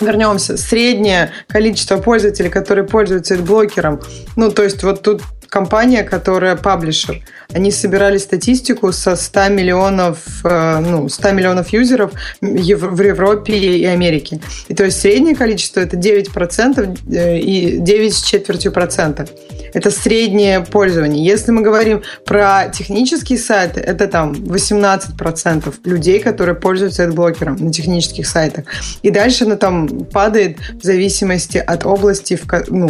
[0.02, 4.02] вернемся, среднее количество пользователей, которые пользуются блокером,
[4.36, 10.80] ну, то есть вот тут компания, которая паблишер, они собирали статистику со 100 миллионов, э,
[10.80, 14.40] ну, 100 миллионов юзеров в Европе и Америке.
[14.68, 19.28] И то есть среднее количество это 9% э, и 9 с четвертью процента.
[19.74, 21.24] Это среднее пользование.
[21.24, 28.28] Если мы говорим про технические сайты, это там 18% людей, которые пользуются адблокером на технических
[28.28, 28.66] сайтах.
[29.02, 32.90] И дальше оно там падает в зависимости от области, ну,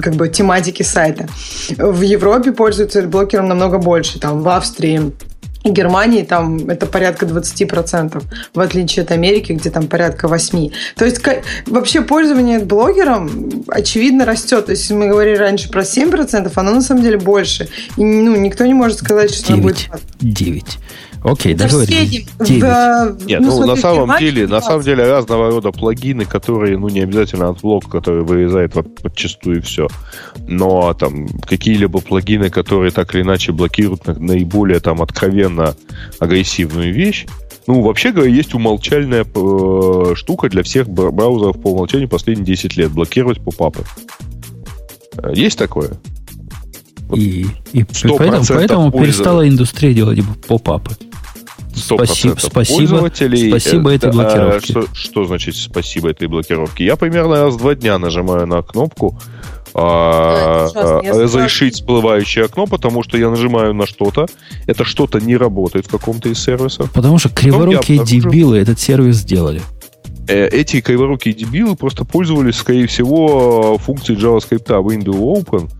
[0.00, 1.28] как бы тематики сайта.
[1.76, 3.91] В Европе пользуются адблокером намного больше.
[4.18, 5.12] Там в Австрии
[5.64, 8.22] Германии там это порядка 20%,
[8.54, 10.72] в отличие от Америки, где там порядка 8%.
[10.96, 11.20] То есть
[11.66, 14.66] вообще пользование блогером очевидно растет.
[14.66, 17.68] То есть мы говорили раньше про 7%, оно на самом деле больше.
[17.96, 19.58] И ну, никто не может сказать, что 9.
[19.58, 19.88] оно будет...
[20.20, 20.78] 9.
[21.24, 22.26] Окей, договорились.
[22.38, 26.88] В, Нет, ну, ну на самом деле, на самом деле разного рода плагины, которые, ну,
[26.88, 29.86] не обязательно AdBlock, который вырезает вот подчастую все.
[30.48, 35.76] Но там какие-либо плагины, которые так или иначе блокируют наиболее там откровенно
[36.18, 37.26] агрессивную вещь,
[37.68, 42.90] Ну, вообще говоря, есть умолчальная э, штука для всех браузеров по умолчанию последние 10 лет.
[42.90, 43.84] Блокировать попапы.
[45.18, 45.92] Э, есть такое?
[47.14, 50.96] И, и поэтому, поэтому перестала индустрия делать поп-апы.
[51.74, 54.72] Спасибо, спасибо, спасибо этой э, блокировке.
[54.72, 56.84] Что, что значит спасибо этой блокировке?
[56.84, 59.18] Я примерно раз в два дня нажимаю на кнопку
[59.74, 60.68] а,
[61.02, 64.26] разрешить всплывающее окно, потому что я нажимаю на что-то,
[64.66, 66.90] это что-то не работает в каком-то из сервисов.
[66.92, 69.62] Потому что криворукие дебилы этот сервис сделали.
[70.28, 75.70] Э, эти криворукие дебилы просто пользовались, скорее всего, функцией JavaScript Window Open,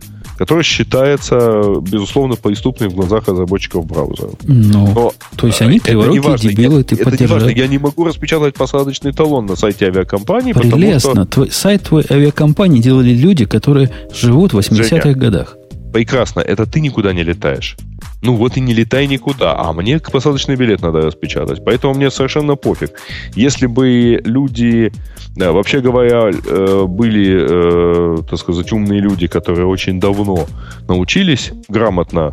[0.42, 4.30] которая считается, безусловно, преступной в глазах разработчиков браузера.
[4.42, 7.48] Ну, Но, то есть они криворукие дебилы, я, ты это не важно.
[7.50, 11.10] Я не могу распечатать посадочный талон на сайте авиакомпании, Прелестно.
[11.10, 11.32] Потому что...
[11.32, 15.56] Твой, сайт твой авиакомпании делали люди, которые живут в 80-х годах.
[15.92, 16.40] Прекрасно.
[16.40, 17.76] Это ты никуда не летаешь.
[18.22, 21.64] Ну вот и не летай никуда, а мне посадочный билет надо распечатать.
[21.64, 22.92] Поэтому мне совершенно пофиг.
[23.34, 24.92] Если бы люди,
[25.36, 30.46] да, вообще говоря, э, были, э, так сказать, умные люди, которые очень давно
[30.86, 32.30] научились грамотно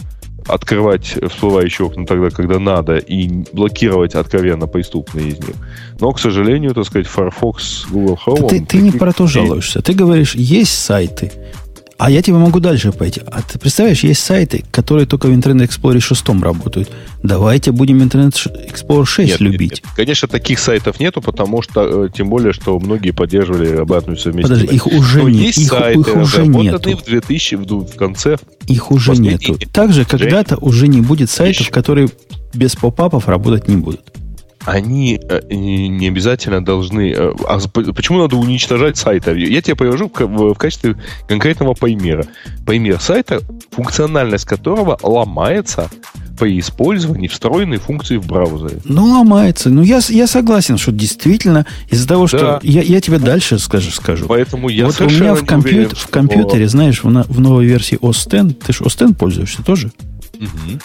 [0.48, 5.56] открывать всплывающие окна тогда, когда надо, и блокировать откровенно преступные из них.
[6.00, 8.50] Но, к сожалению, так сказать, Firefox, Google Chrome...
[8.50, 9.82] Ты, ты не про то жалуешься.
[9.82, 11.32] Ты говоришь, есть сайты,
[12.00, 13.22] а я тебе могу дальше пойти.
[13.30, 16.90] А ты представляешь, есть сайты, которые только в Internet Explorer 6 работают.
[17.24, 18.34] Давайте будем Internet
[18.72, 19.72] Explorer 6 нет, любить.
[19.72, 19.94] Нет, нет.
[19.98, 24.62] Конечно, таких сайтов нету, потому что, э, тем более, что многие поддерживали обратную совместимость.
[24.62, 25.42] Подожди, их уже Но нет.
[25.42, 26.98] Есть их, сайты, их уже нету.
[26.98, 28.38] в 2000, в, в конце.
[28.68, 29.60] Их уже нету.
[29.74, 31.72] Также когда-то уже не будет сайтов, Еще.
[31.72, 32.08] которые
[32.54, 34.02] без попапов работать не будут
[34.70, 37.12] они э, не обязательно должны...
[37.12, 37.60] Э, а
[37.94, 39.38] почему надо уничтожать сайты?
[39.38, 40.96] Я тебе привожу в качестве
[41.28, 42.26] конкретного примера.
[42.66, 45.90] Пример сайта, функциональность которого ломается
[46.40, 48.80] при использовании встроенной функции в браузере.
[48.86, 49.70] Ну, ломается.
[49.70, 52.38] Ну, я, я согласен, что действительно из-за того, что...
[52.38, 52.60] Да.
[52.64, 53.92] Я, я тебе дальше скажу.
[53.92, 54.26] скажу.
[54.28, 56.78] Поэтому я Вот у меня в, компьютер, уверен, в компьютере, что...
[56.78, 59.92] знаешь, в, в новой версии OS X, ты же OS X пользуешься тоже?
[60.40, 60.80] Угу.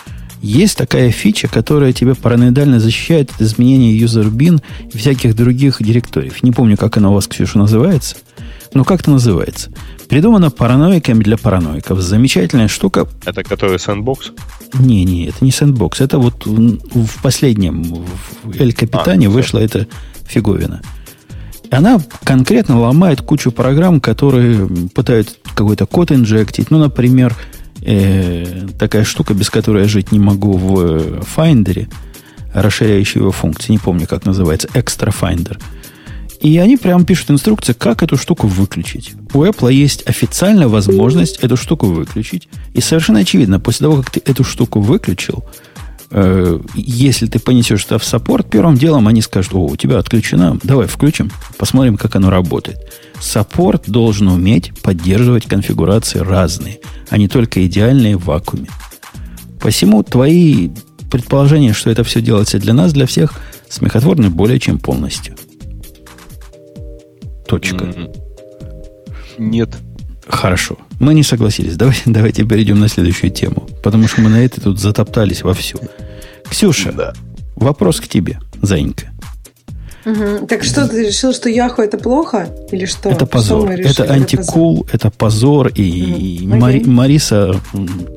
[0.44, 6.42] Есть такая фича, которая тебя параноидально защищает от изменения user-bin и всяких других директориев.
[6.42, 8.16] Не помню, как она у вас, Ксюша, называется.
[8.74, 9.72] Но как-то называется.
[10.06, 11.98] Придумана параноиками для параноиков.
[11.98, 13.08] Замечательная штука.
[13.24, 14.32] Это который сэндбокс?
[14.74, 16.02] Не, не, это не сэндбокс.
[16.02, 18.04] Это вот в последнем,
[18.42, 19.86] в Эль Капитане а, вышла эта
[20.26, 20.82] фиговина.
[21.70, 26.70] Она конкретно ломает кучу программ, которые пытаются какой-то код инжектить.
[26.70, 27.34] Ну, например,
[27.84, 31.88] э, такая штука, без которой я жить не могу в Finder,
[32.52, 33.72] расширяющая его функции.
[33.72, 34.68] Не помню, как называется.
[34.68, 35.58] Extra Finder.
[36.40, 39.12] И они прямо пишут инструкции, как эту штуку выключить.
[39.32, 42.48] У Apple есть официальная возможность эту штуку выключить.
[42.74, 45.42] И совершенно очевидно, после того, как ты эту штуку выключил,
[46.10, 50.58] э, если ты понесешь это в саппорт, первым делом они скажут, о, у тебя отключено,
[50.62, 52.78] давай включим, посмотрим, как оно работает.
[53.20, 58.68] Саппорт должен уметь поддерживать конфигурации разные, а не только идеальные в вакууме.
[59.60, 60.70] Посему твои
[61.10, 65.36] предположения, что это все делается для нас, для всех, смехотворны более чем полностью.
[67.46, 67.92] Точка.
[69.38, 69.70] Нет.
[70.26, 70.78] Хорошо.
[71.00, 71.76] Мы не согласились.
[71.76, 73.68] Давайте, давайте перейдем на следующую тему.
[73.82, 75.78] Потому что мы на это тут затоптались вовсю.
[76.48, 77.12] Ксюша, да.
[77.56, 79.10] вопрос к тебе, Занька.
[80.04, 80.46] Угу.
[80.48, 82.48] Так что ты решил, что Яху это плохо?
[82.70, 83.08] Или что?
[83.08, 83.70] Это позор.
[83.70, 85.68] Это антикул, это позор.
[85.68, 86.56] И угу.
[86.56, 87.58] Мари, Мариса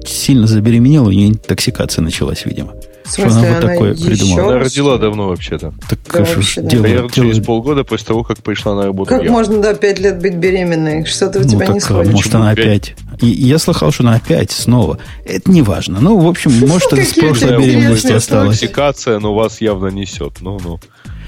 [0.06, 2.74] сильно забеременела, у нее интоксикация началась, видимо.
[3.10, 4.52] Что она вот такое придумала?
[4.52, 5.74] Она родила давно вообще-то.
[5.90, 6.70] Так да, что вообще, да.
[6.70, 9.10] делала, через полгода после того, как пришла на работу.
[9.10, 9.32] Как я.
[9.32, 11.06] можно до да, 5 лет быть беременной?
[11.06, 12.12] Что-то у ну, тебя так, не сходит.
[12.12, 12.96] Может, она опять.
[13.22, 15.00] И я слыхал, что она опять снова.
[15.26, 16.00] Это не важно.
[16.00, 18.58] Ну, в общем, может, это с прошлой беременности осталось.
[18.58, 20.42] Интоксикация, но вас явно несет.
[20.42, 20.80] Ну, ну.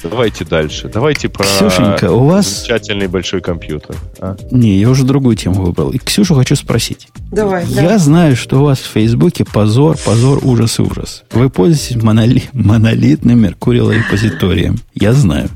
[0.03, 0.89] Давайте дальше.
[0.93, 2.47] Давайте про Ксюшенька, у вас...
[2.47, 3.95] замечательный большой компьютер.
[4.19, 4.35] А?
[4.51, 5.89] Не, я уже другую тему выбрал.
[5.89, 7.09] И Ксюшу хочу спросить.
[7.31, 7.65] Давай.
[7.67, 7.97] Я да.
[7.97, 11.23] знаю, что у вас в Фейсбуке позор, позор, ужас и ужас.
[11.31, 12.43] Вы пользуетесь моноли...
[12.53, 14.77] монолитным Mercurial репозиторием.
[14.93, 15.49] Я знаю.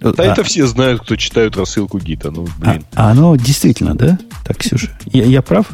[0.00, 0.22] Да а...
[0.24, 2.30] это все знают, кто читают рассылку гита.
[2.30, 2.84] Ну, блин.
[2.94, 4.18] А, а оно действительно, да?
[4.44, 5.66] Так, Ксюша, я, я прав?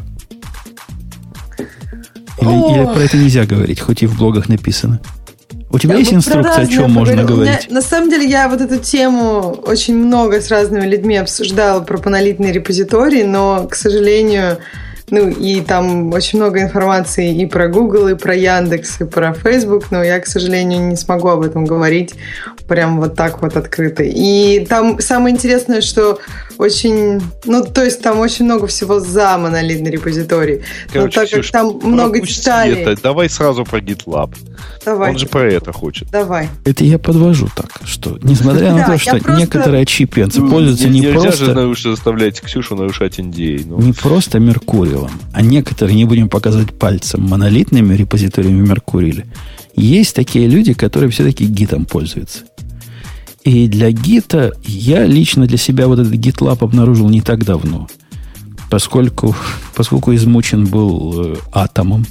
[2.41, 4.99] Или, или про это нельзя говорить, хоть и в блогах написано?
[5.73, 7.67] У тебя я есть инструкция, о чем можно говорить?
[7.67, 11.97] Меня, на самом деле, я вот эту тему очень много с разными людьми обсуждала про
[11.97, 14.59] монолитный репозиторий, но, к сожалению,
[15.09, 19.85] ну, и там очень много информации и про Google, и про Яндекс, и про Facebook,
[19.89, 22.13] но я, к сожалению, не смогу об этом говорить
[22.67, 24.03] прям вот так вот открыто.
[24.03, 26.19] И там самое интересное, что
[26.57, 30.61] очень, ну, то есть там очень много всего за монолитный репозиторий.
[30.91, 32.81] Короче, Но так Ксюш, как там много деталей...
[32.81, 33.01] Это.
[33.01, 34.35] Давай сразу про GitLab.
[34.85, 35.11] Давай.
[35.11, 36.09] Он же про это хочет.
[36.11, 36.49] Давай.
[36.65, 41.47] Это я подвожу так, что несмотря на то, что некоторые чипенцы ну, пользуются не просто...
[41.47, 43.65] Нельзя же заставлять Ксюшу нарушать NDA.
[43.67, 43.79] Ну.
[43.79, 49.25] Не просто Меркурием, а некоторые, не будем показывать пальцем, монолитными репозиториями Меркурили.
[49.75, 52.43] Есть такие люди, которые все-таки гитом пользуются.
[53.43, 57.87] И для гита я лично для себя вот этот GitLab обнаружил не так давно,
[58.69, 59.35] поскольку,
[59.75, 62.05] поскольку измучен был э, атомом.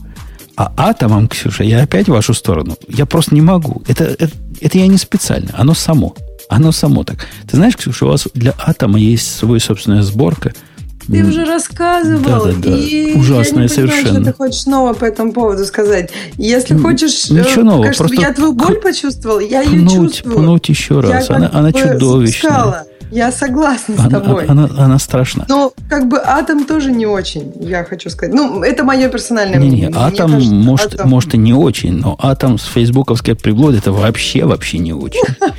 [0.56, 2.76] А атомом, Ксюша, я опять в вашу сторону.
[2.86, 3.82] Я просто не могу.
[3.88, 5.50] Это, это, это я не специально.
[5.54, 6.14] Оно само.
[6.50, 7.26] Оно само так.
[7.50, 10.52] Ты знаешь, Ксюша, у вас для атома есть свой собственная сборка–
[11.06, 12.46] ты уже рассказывал.
[12.46, 12.76] Да, да, да.
[12.76, 14.02] И Ужасное я не совершенно.
[14.02, 16.10] Понимаю, что ты хочешь снова по этому поводу сказать.
[16.36, 20.36] Если хочешь, Ничего нового, как, просто я твою боль почувствовал, я ее пнуть, чувствую.
[20.36, 21.28] Пнуть еще раз.
[21.28, 22.50] Я она она чудовищная.
[22.50, 22.86] Сказала.
[23.12, 24.46] Я согласна она, с тобой.
[24.46, 25.44] Она, она, она страшна.
[25.46, 28.34] Но как бы атом тоже не очень, я хочу сказать.
[28.34, 29.88] Ну, это мое персональное не, мнение.
[29.88, 33.92] Не, атом, кажется, может, атом может и не очень, но атом с фейсбуковской приблуд это
[33.92, 35.22] вообще, вообще не очень.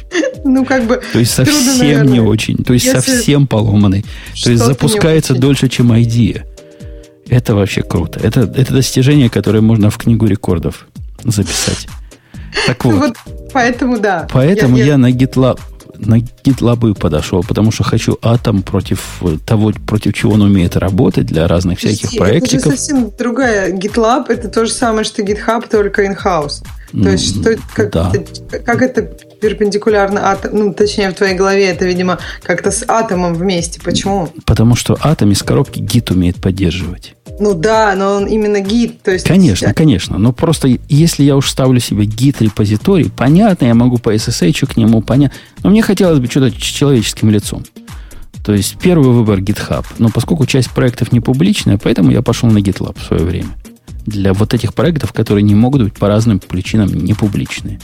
[0.46, 1.02] Ну, как бы...
[1.14, 2.58] То есть совсем не очень.
[2.58, 4.04] То есть совсем поломанный.
[4.44, 6.46] То есть запускается дольше, чем идея.
[7.30, 8.20] Это вообще круто.
[8.22, 10.88] Это, это достижение, которое можно в книгу рекордов
[11.24, 11.88] записать.
[12.68, 12.96] Так вот.
[12.96, 13.18] вот
[13.54, 14.28] поэтому да.
[14.34, 14.92] Поэтому я, я...
[14.92, 15.62] я на GitLab
[16.06, 21.48] на GitLab подошел, потому что хочу атом против того, против чего он умеет работать для
[21.48, 22.68] разных всяких проектиков.
[22.68, 26.64] Это же совсем другая GitLab, это то же самое, что GitHub, только in-house.
[27.02, 28.12] То есть, что, как, да.
[28.14, 33.34] это, как это перпендикулярно атом, ну, точнее, в твоей голове это, видимо, как-то с атомом
[33.34, 33.82] вместе.
[33.82, 34.30] Почему?
[34.46, 37.16] Потому что атом из коробки гит умеет поддерживать.
[37.40, 39.02] Ну да, но он именно гид.
[39.02, 39.76] То есть конечно, есть...
[39.76, 40.20] конечно.
[40.20, 44.78] Но просто если я уж ставлю себе гид репозиторий, понятно, я могу по SSH к
[44.78, 45.32] нему понять.
[45.64, 47.64] Но мне хотелось бы что-то с человеческим лицом.
[48.46, 49.86] То есть первый выбор GitHub.
[49.98, 53.50] Но поскольку часть проектов не публичная, поэтому я пошел на GitLab в свое время.
[54.06, 57.80] Для вот этих проектов, которые не могут быть по разным причинам не публичные.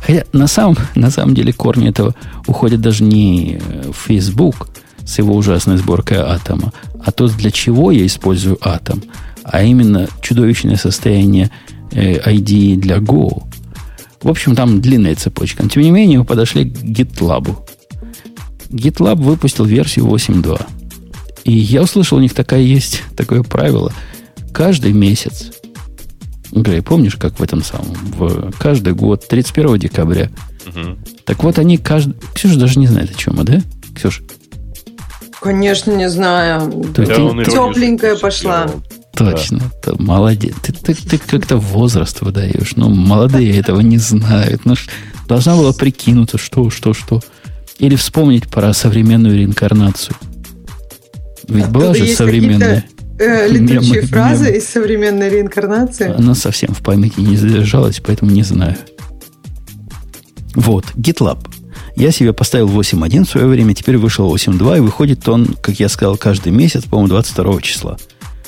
[0.00, 2.14] Хотя на самом, на самом деле корни этого
[2.46, 3.60] уходят даже не
[3.92, 4.68] в Facebook
[5.04, 6.72] с его ужасной сборкой атома,
[7.04, 9.02] а то, для чего я использую атом,
[9.42, 11.50] а именно чудовищное состояние
[11.92, 13.44] э, ID для Go.
[14.22, 15.62] В общем, там длинная цепочка.
[15.62, 17.56] Но, тем не менее, мы подошли к GitLab.
[18.70, 20.60] GitLab выпустил версию 8.2.
[21.44, 23.92] И я услышал, у них такая есть, такое правило.
[24.52, 25.52] Каждый месяц,
[26.52, 30.30] Грей, помнишь, как в этом самом, в каждый год, 31 декабря.
[30.66, 30.98] Угу.
[31.24, 32.14] Так вот, они каждый...
[32.34, 33.60] Ксюша даже не знает, о чем мы, да?
[33.94, 34.22] Ксюша?
[35.40, 36.70] Конечно, не знаю.
[36.94, 38.68] То да, ты, тепленькая пошла.
[39.14, 39.92] Точно, да.
[39.92, 40.54] ты, молодец.
[40.62, 42.72] Ты, ты, ты как-то возраст выдаешь.
[42.76, 44.64] Ну, молодые этого не знают.
[44.64, 44.74] Ну,
[45.26, 47.20] должна была прикинуться, что, что, что.
[47.78, 50.16] Или вспомнить про современную реинкарнацию.
[51.46, 52.84] Ведь а была же современная.
[53.18, 54.54] Э, летучие мем, фразы мем.
[54.54, 56.14] из современной реинкарнации.
[56.16, 58.76] Она совсем в памяти не задержалась, поэтому не знаю.
[60.54, 61.38] Вот, GitLab.
[61.96, 65.88] Я себе поставил 8.1 в свое время, теперь вышел 8.2, и выходит он, как я
[65.88, 67.96] сказал, каждый месяц, по-моему, 22 числа.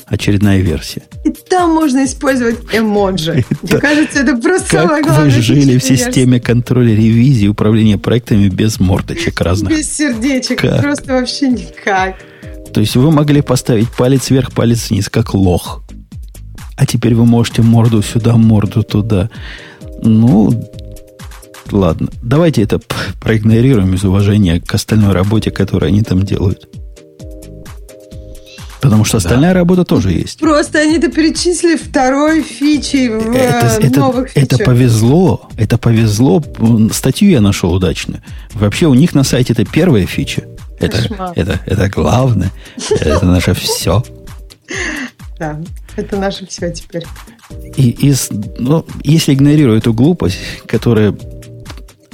[0.07, 1.03] Очередная версия.
[1.25, 3.45] И там можно использовать эмоджи.
[3.63, 5.31] Мне кажется, это просто самое главное.
[5.31, 9.71] Как вы жили в системе контроля ревизии, управления проектами без мордочек разных?
[9.77, 12.17] Без сердечек, просто вообще никак.
[12.73, 15.83] То есть вы могли поставить палец вверх, палец вниз, как лох.
[16.77, 19.29] А теперь вы можете морду сюда, морду туда.
[20.03, 20.51] Ну,
[21.71, 22.09] ладно.
[22.23, 22.81] Давайте это
[23.21, 26.69] проигнорируем из уважения к остальной работе, которую они там делают.
[28.81, 29.59] Потому что остальная да.
[29.59, 30.39] работа тоже есть.
[30.39, 34.61] Просто они это перечислили второй фичей в это, э, новых это, фичах.
[34.61, 35.49] Это повезло.
[35.59, 36.43] Это повезло.
[36.93, 38.23] Статью я нашел удачную.
[38.55, 40.45] Вообще у них на сайте это первая фича.
[40.81, 42.51] Это, это, это главное.
[42.91, 44.03] Это наше все.
[45.39, 45.61] Да,
[45.97, 47.05] это наше все теперь.
[47.77, 51.17] И из, ну, если игнорирую эту глупость, которая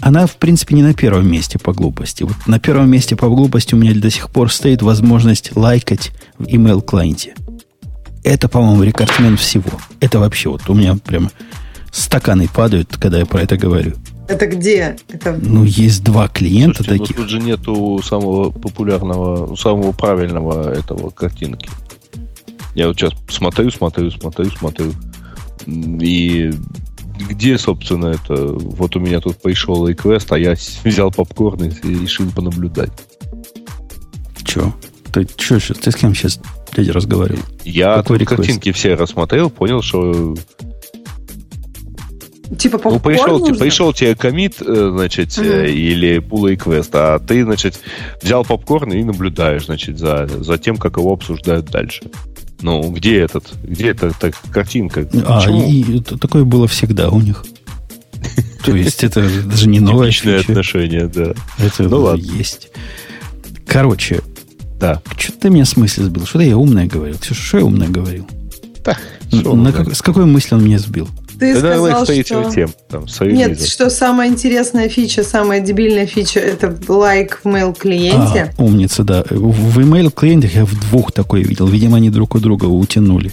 [0.00, 2.22] она, в принципе, не на первом месте по глупости.
[2.22, 6.44] Вот на первом месте по глупости у меня до сих пор стоит возможность лайкать в
[6.44, 7.34] email клиенте.
[8.22, 9.70] Это, по-моему, рекордсмен всего.
[10.00, 11.30] Это вообще вот у меня прям
[11.90, 13.94] стаканы падают, когда я про это говорю.
[14.28, 14.96] Это где?
[15.08, 15.38] Это...
[15.40, 17.16] Ну, есть два клиента Слушайте, таких.
[17.16, 21.68] Но тут же нету самого популярного, самого правильного этого картинки.
[22.74, 24.92] Я вот сейчас смотрю, смотрю, смотрю, смотрю.
[25.66, 26.52] И
[27.30, 28.34] где, собственно, это?
[28.34, 32.92] Вот у меня тут пришел реквест, а я взял попкорн и решил понаблюдать.
[34.44, 34.72] Че?
[35.12, 35.78] Ты че сейчас?
[35.78, 36.40] Ты с кем сейчас
[36.74, 37.42] дядя разговаривал?
[37.64, 40.36] Я картинки все рассмотрел, понял, что
[42.58, 43.56] Типа ну, пришел, нужно?
[43.56, 45.68] пришел тебе комит, э, значит, uh-huh.
[45.68, 47.80] или pull request, а ты, значит,
[48.22, 52.04] взял попкорн и наблюдаешь, значит, за, за тем, как его обсуждают дальше.
[52.60, 53.52] Ну, где этот?
[53.64, 55.08] Где эта, эта картинка?
[55.26, 57.44] А, и, и такое было всегда у них.
[58.64, 61.34] То есть это даже не новое Типичное отношение, да.
[61.58, 62.22] Это ну, ладно.
[62.22, 62.70] есть.
[63.66, 64.20] Короче,
[64.78, 65.02] да.
[65.18, 66.26] Что ты меня с мысли сбил?
[66.26, 67.18] Что-то я умное говорил.
[67.18, 68.26] Ксюша, что я умное говорил?
[68.84, 68.96] Да.
[69.32, 71.08] На, как, с какой мысли он меня сбил?
[71.38, 72.50] Ты да сказал, что...
[72.50, 78.54] Тем, там, Нет, что самая интересная фича, самая дебильная фича, это лайк в mail клиенте.
[78.56, 79.24] А, умница, да.
[79.28, 81.66] В email клиентах я в двух такой видел.
[81.66, 83.32] Видимо, они друг у друга утянули.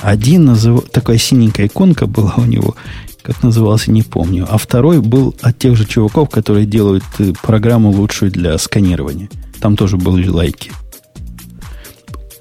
[0.00, 0.88] Один назыв...
[0.90, 2.76] такая синенькая иконка была у него,
[3.22, 4.46] как назывался, не помню.
[4.48, 9.28] А второй был от тех же чуваков, которые делают э, программу лучшую для сканирования.
[9.60, 10.70] Там тоже были лайки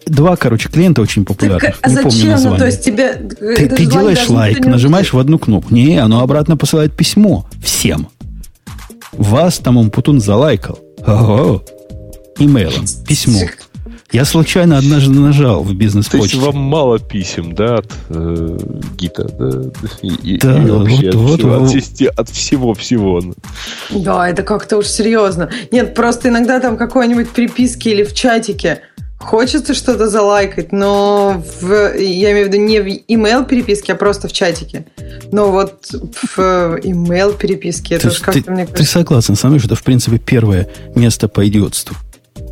[0.06, 1.62] два, короче, клиента очень популярных.
[1.62, 2.10] Так, а не зачем?
[2.10, 2.52] Помню название.
[2.52, 3.14] Ну, то есть тебе...
[3.14, 5.74] Ты, ты делаешь лайк, нажимаешь в одну кнопку.
[5.74, 8.08] Не, оно обратно посылает письмо всем.
[9.12, 10.80] Вас там Умпутун залайкал.
[11.06, 11.64] Ого.
[12.38, 12.86] Имейлом.
[13.08, 13.42] Письмо.
[14.12, 16.18] Я случайно однажды нажал в бизнес-почте.
[16.18, 18.58] То есть вам мало писем, да, от э,
[18.98, 19.62] гита, да?
[20.02, 23.22] И, да, и вообще вот, от, вот, всего, от, от всего-всего.
[23.90, 25.50] Да, это как-то уж серьезно.
[25.72, 28.82] Нет, просто иногда там какой-нибудь приписки или в чатике–
[29.26, 34.28] Хочется что-то залайкать, но в, я имею в виду не в email переписке, а просто
[34.28, 34.86] в чатике.
[35.32, 38.84] Но вот в email переписке это как-то мне кажется...
[38.84, 41.96] Ты согласен со мной, что это в принципе первое место по идиотству?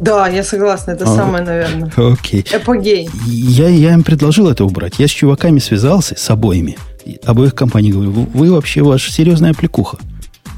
[0.01, 1.91] Да, я согласна, это а, самое, наверное.
[1.95, 2.43] Окей.
[2.51, 3.07] Эпогей.
[3.27, 4.95] Я, я им предложил это убрать.
[4.97, 6.79] Я с чуваками связался, с обоими,
[7.23, 9.99] обоих компаний, говорю, вы вообще, ваша серьезная аппликуха.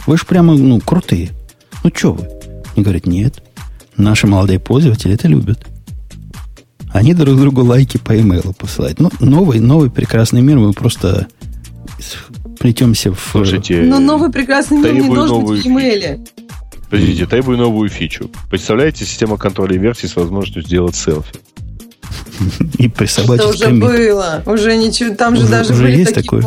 [0.07, 1.31] Вы же прямо, ну, крутые.
[1.83, 2.29] Ну, что вы?
[2.73, 3.43] Они говорят, нет,
[3.97, 5.59] наши молодые пользователи это любят.
[6.95, 9.01] Они друг другу лайки по имейлу посылают.
[9.01, 11.27] Ну, новый, новый прекрасный мир, мы просто
[12.57, 13.19] плетемся в...
[13.33, 16.23] Слушайте, Но новый прекрасный мир не должен быть в имейле.
[16.89, 18.31] Подождите, требую новую фичу.
[18.49, 21.33] Представляете, система контроля версий с возможностью сделать селфи.
[22.77, 24.43] И присобачить Это уже было.
[24.45, 25.15] Уже ничего.
[25.15, 26.41] Там же даже были такие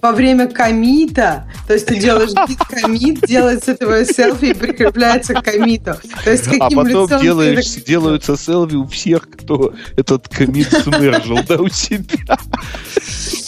[0.00, 1.44] во время комита.
[1.66, 2.30] То есть ты делаешь
[2.68, 5.96] комит, делает с этого селфи и прикрепляется к комиту.
[6.24, 11.56] То есть каким а потом делаешь, делаются селфи у всех, кто этот комит смержил, да,
[11.56, 12.38] у себя.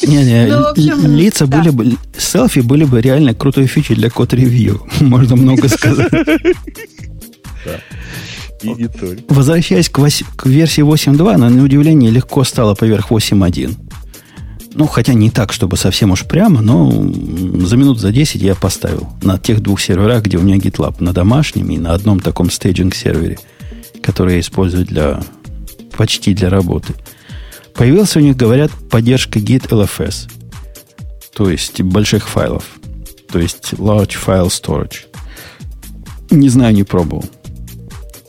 [0.02, 4.86] Не-не, ну, лица были бы, селфи были бы реально крутой фичей для код-ревью.
[5.00, 6.12] Можно много сказать.
[9.28, 13.76] Возвращаясь к, 8, к версии 8.2, она, на удивление, легко стала поверх 8.1.
[14.74, 19.08] Ну, хотя не так, чтобы совсем уж прямо, но за минут за 10 я поставил
[19.22, 23.38] на тех двух серверах, где у меня GitLab, на домашнем и на одном таком staging-сервере,
[24.02, 25.22] который я использую для
[25.96, 26.94] почти для работы.
[27.74, 30.30] Появился у них, говорят, поддержка Git LFS,
[31.34, 32.64] то есть больших файлов,
[33.30, 35.06] то есть Large File Storage.
[36.30, 37.24] Не знаю, не пробовал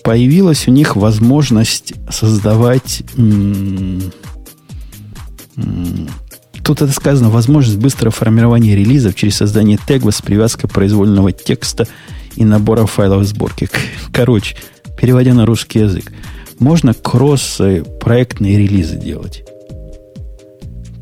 [0.03, 3.03] появилась у них возможность создавать...
[6.63, 11.87] Тут это сказано, возможность быстрого формирования релизов через создание тегов с привязкой произвольного текста
[12.35, 13.69] и набора файлов сборки.
[14.13, 14.55] Короче,
[14.97, 16.11] переводя на русский язык,
[16.59, 19.43] можно кросс-проектные релизы делать,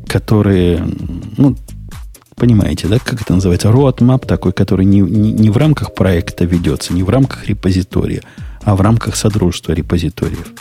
[0.08, 0.84] которые,
[1.36, 1.56] ну,
[2.34, 6.92] понимаете, да, как это называется, roadmap такой, который не, не, не в рамках проекта ведется,
[6.92, 8.22] не в рамках репозитория,
[8.64, 10.52] а в рамках содружества репозиториев.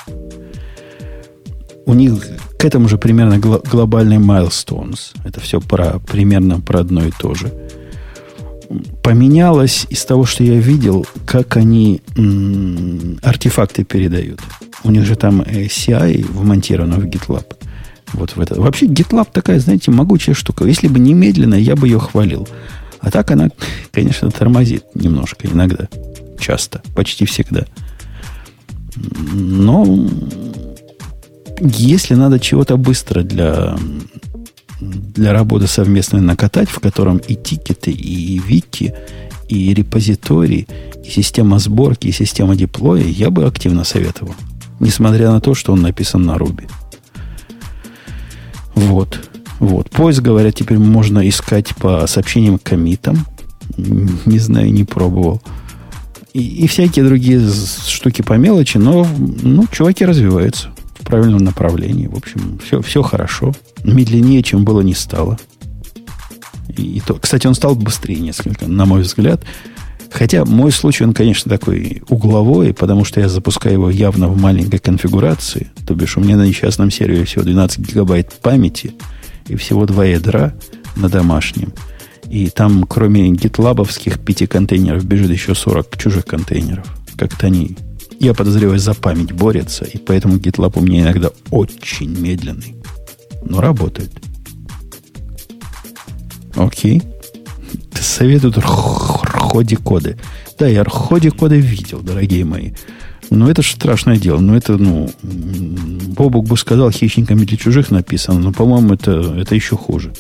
[1.86, 2.14] У них
[2.58, 5.14] к этому же примерно гло- глобальный milestones.
[5.26, 7.52] Это все про, примерно про одно и то же.
[9.04, 14.40] Поменялось из того, что я видел, как они м- артефакты передают.
[14.84, 17.46] У них же там CI вмонтировано в GitLab.
[18.14, 18.60] Вот в это.
[18.62, 20.66] Вообще GitLab такая, знаете, могучая штука.
[20.66, 22.48] Если бы немедленно, я бы ее хвалил.
[23.00, 23.50] А так она,
[23.92, 25.88] конечно, тормозит немножко иногда.
[26.40, 26.82] Часто.
[26.96, 27.66] Почти всегда.
[29.32, 29.86] Но
[31.60, 33.78] если надо чего-то быстро для,
[34.80, 38.94] для работы совместной накатать, в котором и тикеты, и вики,
[39.48, 40.68] и репозитории,
[41.04, 44.36] и система сборки, и система деплоя, я бы активно советовал.
[44.80, 46.70] Несмотря на то, что он написан на Ruby.
[48.76, 49.20] Вот.
[49.60, 49.92] Вот.
[49.92, 53.28] Поиск, говорят, теперь можно искать по сообщениям комитам.
[53.78, 55.42] Не знаю, не пробовал
[56.34, 57.42] и, и всякие другие
[57.88, 59.08] штуки по мелочи, но
[59.42, 60.70] ну, чуваки развиваются
[61.00, 62.08] в правильном направлении.
[62.08, 63.54] В общем, все, все хорошо.
[63.84, 65.38] Медленнее, чем было, не стало.
[66.70, 69.44] И, и то, кстати, он стал быстрее несколько, на мой взгляд.
[70.12, 74.80] Хотя мой случай, он, конечно, такой угловой, потому что я запускаю его явно в маленькой
[74.80, 75.72] конфигурации.
[75.88, 78.94] То бишь, у меня на несчастном сервере всего 12 гигабайт памяти
[79.48, 80.54] и всего два ядра
[80.98, 81.74] на домашнем.
[82.32, 86.86] И там, кроме гитлабовских пяти контейнеров, бежит еще 40 чужих контейнеров.
[87.18, 87.76] Как-то они,
[88.22, 89.84] я подозреваю, за память борются.
[89.84, 92.76] И поэтому GitLab у меня иногда очень медленный.
[93.44, 94.12] Но работает.
[96.56, 97.04] Окей.
[98.00, 100.18] Советуют ходи коды.
[100.58, 102.72] Да, я ходи коды видел, дорогие мои.
[103.30, 104.40] Но это же страшное дело.
[104.40, 109.76] Но это, ну, Бобук бы сказал, хищниками для чужих написано, но, по-моему, это, это еще
[109.76, 110.14] хуже.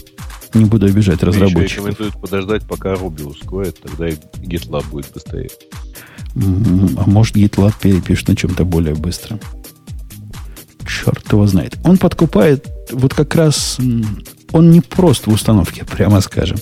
[0.53, 1.63] Не буду обижать разработчиков.
[1.63, 5.49] Еще рекомендуют подождать, пока Руби ускорит, тогда и GitLab будет быстрее.
[6.35, 9.39] А может, GitLab перепишет на чем-то более быстро.
[10.85, 11.77] Черт его знает.
[11.83, 13.77] Он подкупает вот как раз...
[14.51, 16.57] Он не просто в установке, прямо скажем.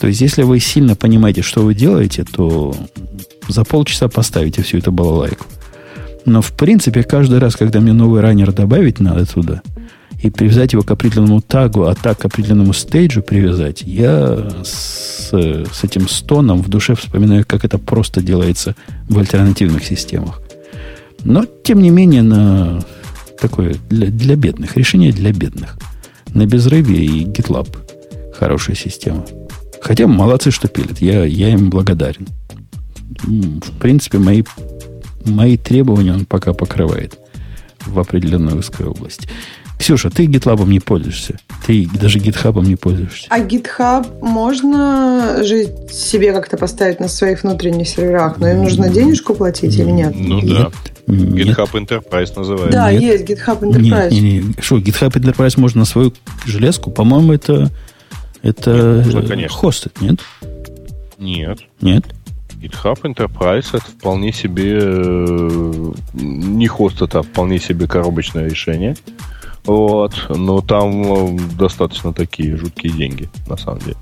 [0.00, 2.74] То есть, если вы сильно понимаете, что вы делаете, то
[3.48, 5.46] за полчаса поставите всю эту балалайку.
[6.24, 9.62] Но, в принципе, каждый раз, когда мне новый раннер добавить надо туда,
[10.22, 15.84] и привязать его к определенному тагу, а так к определенному стейджу привязать, я с, с
[15.84, 18.74] этим стоном в душе вспоминаю, как это просто делается
[19.08, 20.40] в альтернативных системах.
[21.24, 22.84] Но, тем не менее, на
[23.40, 25.78] такое для, для бедных, решение для бедных.
[26.32, 27.68] На безрыбье и GitLab
[28.38, 29.24] хорошая система.
[29.80, 31.00] Хотя молодцы, что пилят.
[31.00, 32.26] Я, я им благодарен.
[33.22, 34.42] В принципе, мои,
[35.24, 37.18] мои требования он пока покрывает
[37.86, 39.28] в определенной узкой области.
[39.78, 41.38] Ксюша, ты GitLab не пользуешься.
[41.66, 43.26] Ты даже GitHub не пользуешься.
[43.28, 49.34] А GitHub можно же себе как-то поставить на своих внутренних серверах, но им нужно денежку
[49.34, 50.14] платить или нет?
[50.16, 50.70] Ну да.
[51.06, 52.72] GitHub Enterprise называется.
[52.72, 53.02] Да, нет.
[53.02, 54.10] есть GitHub Enterprise.
[54.10, 54.64] Нет, нет, нет.
[54.64, 56.12] Что, GitHub Enterprise можно на свою
[56.46, 56.90] железку?
[56.90, 57.70] По-моему, это,
[58.42, 59.58] это нет, можно, конечно.
[59.58, 60.20] хостит, нет?
[61.18, 61.58] Нет.
[61.80, 62.04] Нет?
[62.64, 68.96] GitHub Enterprise это вполне себе э, не хост, это вполне себе коробочное решение.
[69.64, 70.14] Вот.
[70.28, 73.96] Но там э, достаточно такие жуткие деньги, на самом деле.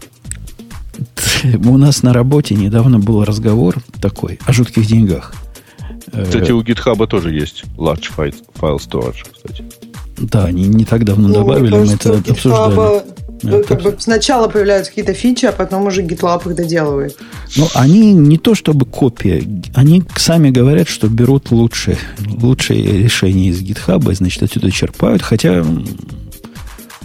[1.69, 5.35] У нас на работе недавно был разговор такой о жутких деньгах.
[6.11, 9.65] Кстати, у GitHub тоже есть large file storage, кстати.
[10.23, 13.03] Да, они не так давно ну, добавили, мы это обсуждали.
[13.43, 17.17] Ну, как бы сначала появляются какие-то фичи, а потом уже GitLab их доделывает.
[17.57, 19.43] Ну, они не то чтобы копия,
[19.75, 25.65] они сами говорят, что берут лучшие, лучшие решения из GitHub, значит, отсюда черпают, хотя,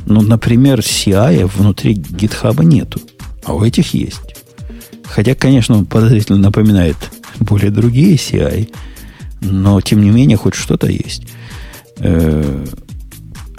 [0.06, 3.02] ну, например, CI внутри GitHub нету,
[3.44, 4.36] а у этих есть.
[5.06, 6.98] Хотя, конечно, он подозрительно напоминает
[7.40, 8.70] более другие CI,
[9.42, 11.24] но, тем не менее, хоть что-то есть.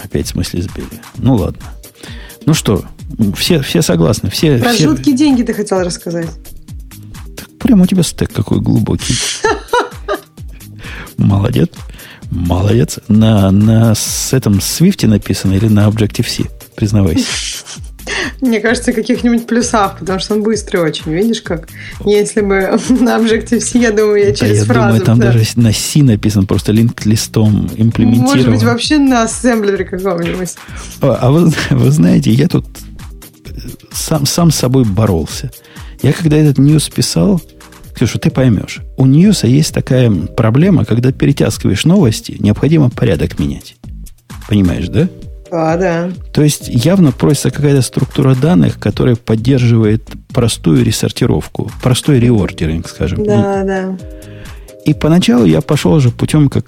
[0.02, 1.00] Опять в смысле сбили.
[1.16, 1.62] Ну, ладно.
[2.46, 2.84] Ну что,
[3.36, 4.30] все, все согласны.
[4.30, 4.84] Все, Про все...
[4.88, 6.28] жуткие деньги ты хотел рассказать.
[7.36, 9.14] Так прямо у тебя стек какой глубокий.
[11.16, 11.68] Молодец.
[12.30, 13.00] Молодец.
[13.08, 16.44] На, на с этом Swift написано или на Objective-C?
[16.76, 17.26] Признавайся.
[18.40, 21.12] Мне кажется, каких-нибудь плюсах, потому что он быстрый очень.
[21.12, 21.68] Видишь, как?
[22.04, 22.56] Если бы
[23.00, 24.88] на Objective-C, я думаю, я через да, я фразу...
[24.88, 25.32] Думаю, там да.
[25.32, 28.36] даже на C написан, просто линк-листом имплементирован.
[28.36, 30.54] Может быть, вообще на ассемблере каком-нибудь.
[31.00, 32.66] А, а вы, вы знаете, я тут
[33.92, 35.50] сам, сам с собой боролся.
[36.02, 37.42] Я когда этот ньюс писал,
[37.94, 43.76] Ксюша, ты поймешь, у ньюса есть такая проблема, когда перетаскиваешь новости, необходимо порядок менять.
[44.48, 45.08] Понимаешь, да?
[45.50, 46.10] А, да.
[46.32, 53.24] То есть явно просится какая-то структура данных, которая поддерживает простую ресортировку, простой реордеринг, скажем.
[53.24, 53.98] Да, да.
[54.84, 56.66] И поначалу я пошел уже путем, как,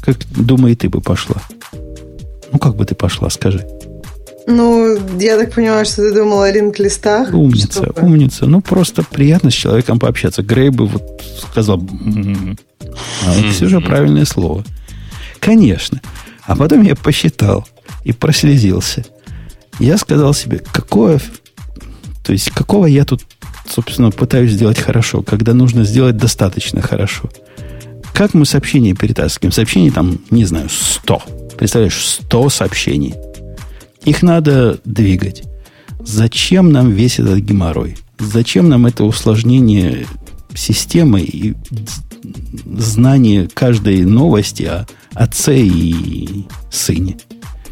[0.00, 1.36] как думаю, ты бы пошла.
[2.52, 3.66] Ну, как бы ты пошла, скажи.
[4.46, 7.34] Ну, я так понимаю, что ты думала о линк-листах.
[7.34, 8.00] Умница, чтобы...
[8.00, 8.46] умница.
[8.46, 10.42] Ну, просто приятно с человеком пообщаться.
[10.42, 11.82] Грей бы вот сказал,
[13.26, 14.64] а все же правильное слово.
[15.38, 16.00] Конечно.
[16.48, 17.68] А потом я посчитал
[18.04, 19.04] и прослезился.
[19.78, 21.20] Я сказал себе, какое...
[22.24, 23.22] То есть, какого я тут,
[23.68, 27.30] собственно, пытаюсь сделать хорошо, когда нужно сделать достаточно хорошо.
[28.14, 29.52] Как мы сообщения перетаскиваем?
[29.52, 31.22] Сообщений там, не знаю, 100.
[31.58, 33.14] Представляешь, 100 сообщений.
[34.04, 35.42] Их надо двигать.
[36.00, 37.98] Зачем нам весь этот геморрой?
[38.18, 40.06] Зачем нам это усложнение
[40.54, 41.54] системы и
[42.78, 47.18] знание каждой новости о отце и сыне.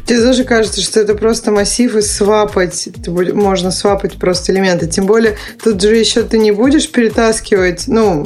[0.05, 2.87] Тебе тоже кажется, что это просто массив и свапать.
[3.05, 4.87] Можно свапать просто элементы.
[4.87, 8.25] Тем более, тут же еще ты не будешь перетаскивать, ну,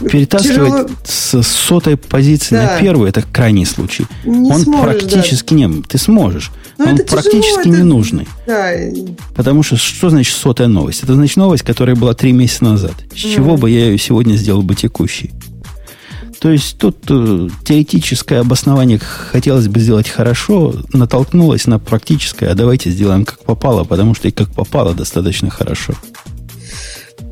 [0.00, 0.88] Перетаскивать тяжело...
[1.04, 2.62] с сотой позиции да.
[2.62, 4.06] на первую это крайний случай.
[4.24, 5.56] Не Он сможешь, практически да.
[5.56, 5.82] не.
[5.82, 6.52] Ты сможешь.
[6.76, 8.28] Но он практически тяжело, ненужный.
[8.46, 8.72] Да.
[9.34, 11.02] Потому что что значит сотая новость?
[11.02, 12.94] Это значит новость, которая была три месяца назад.
[13.10, 13.34] С mm.
[13.34, 15.32] чего бы я ее сегодня сделал бы текущей?
[16.40, 22.90] То есть тут э, теоретическое обоснование хотелось бы сделать хорошо, натолкнулось на практическое, а давайте
[22.90, 25.94] сделаем как попало, потому что и как попало достаточно хорошо.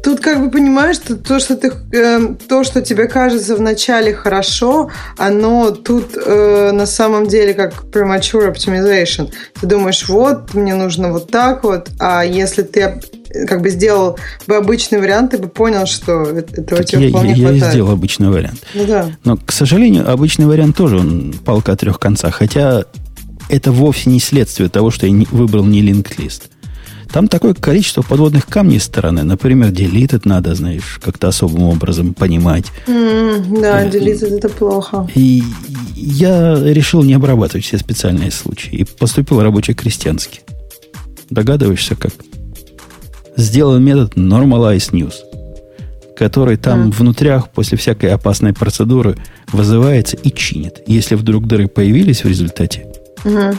[0.02, 4.90] Тут как бы понимаешь, что то, что ты, э, то, что тебе кажется вначале хорошо,
[5.18, 9.32] оно тут э, на самом деле как premature optimization.
[9.60, 13.00] Ты думаешь, вот, мне нужно вот так вот, а если ты
[13.46, 17.30] как бы сделал бы обычный вариант, ты бы понял, что этого так тебе я, вполне
[17.30, 17.62] я, хватает.
[17.62, 18.62] Я сделал обычный вариант.
[18.74, 19.10] Ну, да.
[19.24, 22.34] Но, к сожалению, обычный вариант тоже он палка о трех концах.
[22.34, 22.84] Хотя
[23.48, 26.42] это вовсе не следствие того, что я не, выбрал не linked
[27.12, 29.22] Там такое количество подводных камней стороны.
[29.22, 32.66] Например, deleted надо, знаешь, как-то особым образом понимать.
[32.86, 35.08] Mm, да, э, deleted это плохо.
[35.14, 35.42] И
[35.94, 38.76] я решил не обрабатывать все специальные случаи.
[38.76, 40.40] И поступил рабоче-крестьянски.
[41.30, 42.12] Догадываешься, как?
[43.36, 45.14] Сделан метод Normalize News,
[46.16, 46.92] который там mm.
[46.92, 49.16] внутрях после всякой опасной процедуры
[49.52, 50.82] вызывается и чинит.
[50.86, 52.86] Если вдруг дыры появились в результате.
[53.24, 53.56] Mm-hmm.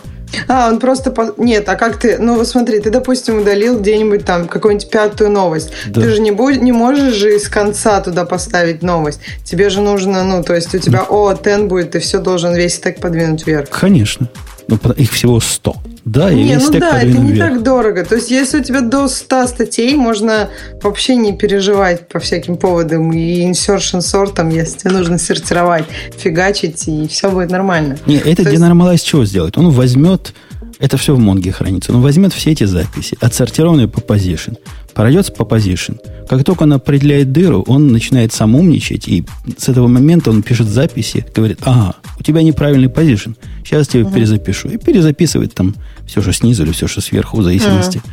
[0.48, 1.12] А, он просто...
[1.12, 1.34] По...
[1.38, 2.18] Нет, а как ты...
[2.18, 5.72] Ну, вот смотри, ты, допустим, удалил где-нибудь там какую-нибудь пятую новость.
[5.88, 6.02] Да.
[6.02, 6.62] Ты же не, будь...
[6.62, 9.20] не можешь же из конца туда поставить новость.
[9.44, 12.80] Тебе же нужно, ну, то есть у тебя О, тен будет, ты все должен весь
[12.80, 13.70] так подвинуть вверх.
[13.70, 14.30] Конечно.
[14.68, 15.76] Ну, их всего 100.
[16.06, 17.50] Да, не, ну да, это не вверх.
[17.50, 18.06] так дорого.
[18.06, 20.50] То есть, если у тебя до 100 статей, можно
[20.82, 23.12] вообще не переживать по всяким поводам.
[23.12, 24.02] И insertion
[24.34, 25.86] там, если тебе нужно сортировать,
[26.18, 27.98] фигачить, и все будет нормально.
[28.06, 29.08] Не, это То денормалайз есть...
[29.08, 29.58] чего сделает?
[29.58, 30.34] Он возьмет
[30.80, 31.92] это все в Монге хранится.
[31.92, 34.58] Он возьмет все эти записи, отсортированные по position,
[34.94, 36.00] пройдется по position.
[36.28, 39.26] Как только он определяет дыру, он начинает сам умничать, и
[39.58, 44.04] с этого момента он пишет записи, говорит, ага, у тебя неправильный position, сейчас я тебе
[44.04, 44.14] угу.
[44.14, 44.70] перезапишу.
[44.70, 45.76] И перезаписывает там
[46.06, 48.08] все, что снизу или все, что сверху, в зависимости угу.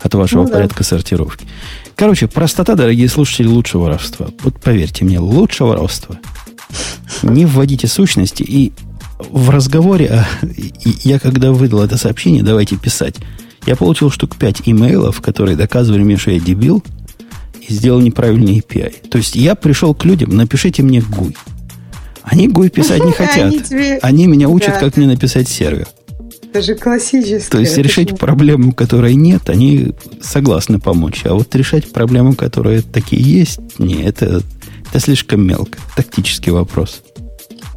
[0.00, 0.84] от вашего ну, порядка да.
[0.84, 1.46] сортировки.
[1.94, 4.28] Короче, простота, дорогие слушатели, лучше воровства.
[4.42, 6.16] Вот поверьте мне, лучше воровства.
[7.22, 8.72] Не вводите сущности и
[9.30, 10.26] в разговоре, а,
[11.04, 13.16] я когда выдал это сообщение, давайте писать,
[13.66, 16.82] я получил штук 5 имейлов, которые доказывали мне, что я дебил,
[17.66, 19.08] и сделал неправильный API.
[19.08, 21.36] То есть я пришел к людям, напишите мне GUI.
[22.22, 23.52] Они GUI писать не хотят.
[23.52, 23.98] Они, тебе...
[24.02, 25.86] Они меня учат, как мне написать сервер.
[26.50, 27.50] Это же классическое.
[27.50, 31.22] То есть решить проблему, которой нет, они согласны помочь.
[31.24, 34.42] А вот решать проблему, которые такие есть, не, это,
[34.88, 35.78] это слишком мелко.
[35.96, 37.02] Тактический вопрос.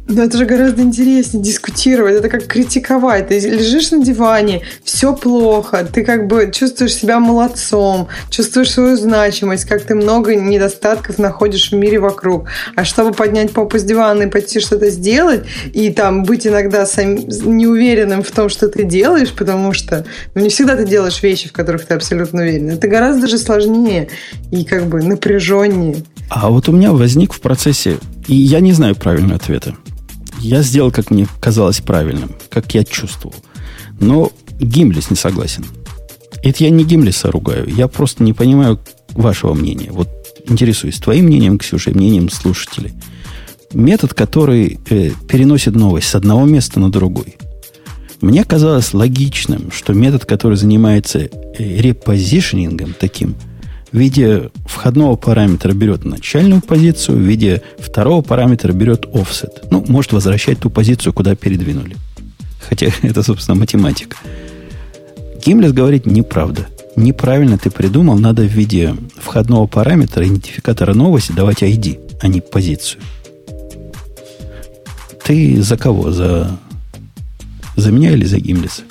[0.08, 2.14] Но это же гораздо интереснее дискутировать.
[2.14, 3.28] Это как критиковать.
[3.28, 9.66] Ты лежишь на диване, все плохо, ты как бы чувствуешь себя молодцом, чувствуешь свою значимость,
[9.66, 12.48] как ты много недостатков находишь в мире вокруг.
[12.74, 15.44] А чтобы поднять попу с дивана и пойти что-то сделать,
[15.74, 20.48] и там быть иногда сам, неуверенным в том, что ты делаешь, потому что ну, не
[20.48, 22.70] всегда ты делаешь вещи, в которых ты абсолютно уверен.
[22.70, 24.08] Это гораздо же сложнее
[24.50, 25.96] и как бы напряженнее.
[26.30, 29.74] А вот у меня возник в процессе, и я не знаю правильного ответа.
[30.40, 33.34] Я сделал, как мне казалось правильным, как я чувствовал.
[34.00, 35.64] Но Гимлис не согласен.
[36.42, 37.68] Это я не Гимлиса ругаю.
[37.68, 38.78] Я просто не понимаю
[39.10, 39.90] вашего мнения.
[39.90, 40.08] Вот
[40.48, 42.92] интересуюсь твоим мнением, Ксюша, и мнением слушателей.
[43.72, 47.36] Метод, который э, переносит новость с одного места на другой.
[48.20, 51.28] Мне казалось логичным, что метод, который занимается э,
[51.58, 53.34] репозишнингом таким–
[53.92, 59.66] в виде входного параметра берет начальную позицию, в виде второго параметра берет offset.
[59.70, 61.96] Ну, может возвращать ту позицию, куда передвинули.
[62.68, 64.16] Хотя это, собственно, математика.
[65.44, 66.66] Гимлес говорит неправда.
[66.96, 73.00] Неправильно ты придумал, надо в виде входного параметра, идентификатора новости давать ID, а не позицию.
[75.24, 76.10] Ты за кого?
[76.10, 76.58] За,
[77.76, 78.82] за меня или за Гимлеса?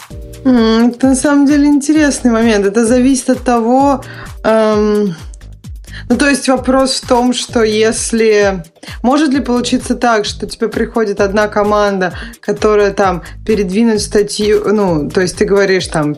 [0.43, 2.65] Это на самом деле интересный момент.
[2.65, 4.03] Это зависит от того,
[4.43, 5.15] эм,
[6.09, 8.63] ну, то есть вопрос в том, что если...
[9.01, 15.21] Может ли получиться так, что тебе приходит одна команда, которая там передвинуть статью, ну, то
[15.21, 16.17] есть ты говоришь там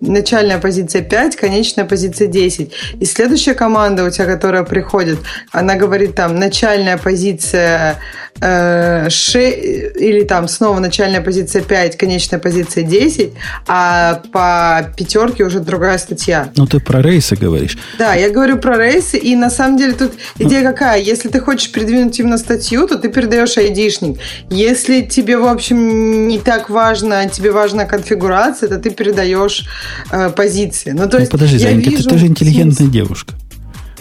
[0.00, 2.72] начальная позиция 5, конечная позиция 10.
[3.00, 5.18] И следующая команда у тебя, которая приходит,
[5.52, 7.98] она говорит там начальная позиция
[8.40, 9.58] э, 6,
[9.96, 13.32] или там снова начальная позиция 5, конечная позиция 10,
[13.66, 16.50] а по пятерке уже другая статья.
[16.56, 17.78] Ну, ты про рейсы говоришь.
[17.98, 21.00] Да, я говорю про рейсы, и на самом деле тут идея какая?
[21.00, 24.18] Если ты хочешь передвинуть именно статью, то ты передаешь айдишник.
[24.50, 29.66] Если тебе, в общем, не так важно, тебе важна конфигурация, то ты передаешь
[30.10, 30.90] э, позиции.
[30.90, 32.04] Ну, то ну, есть, подожди, я Занька, вижу...
[32.04, 33.34] ты, ты же интеллигентная девушка.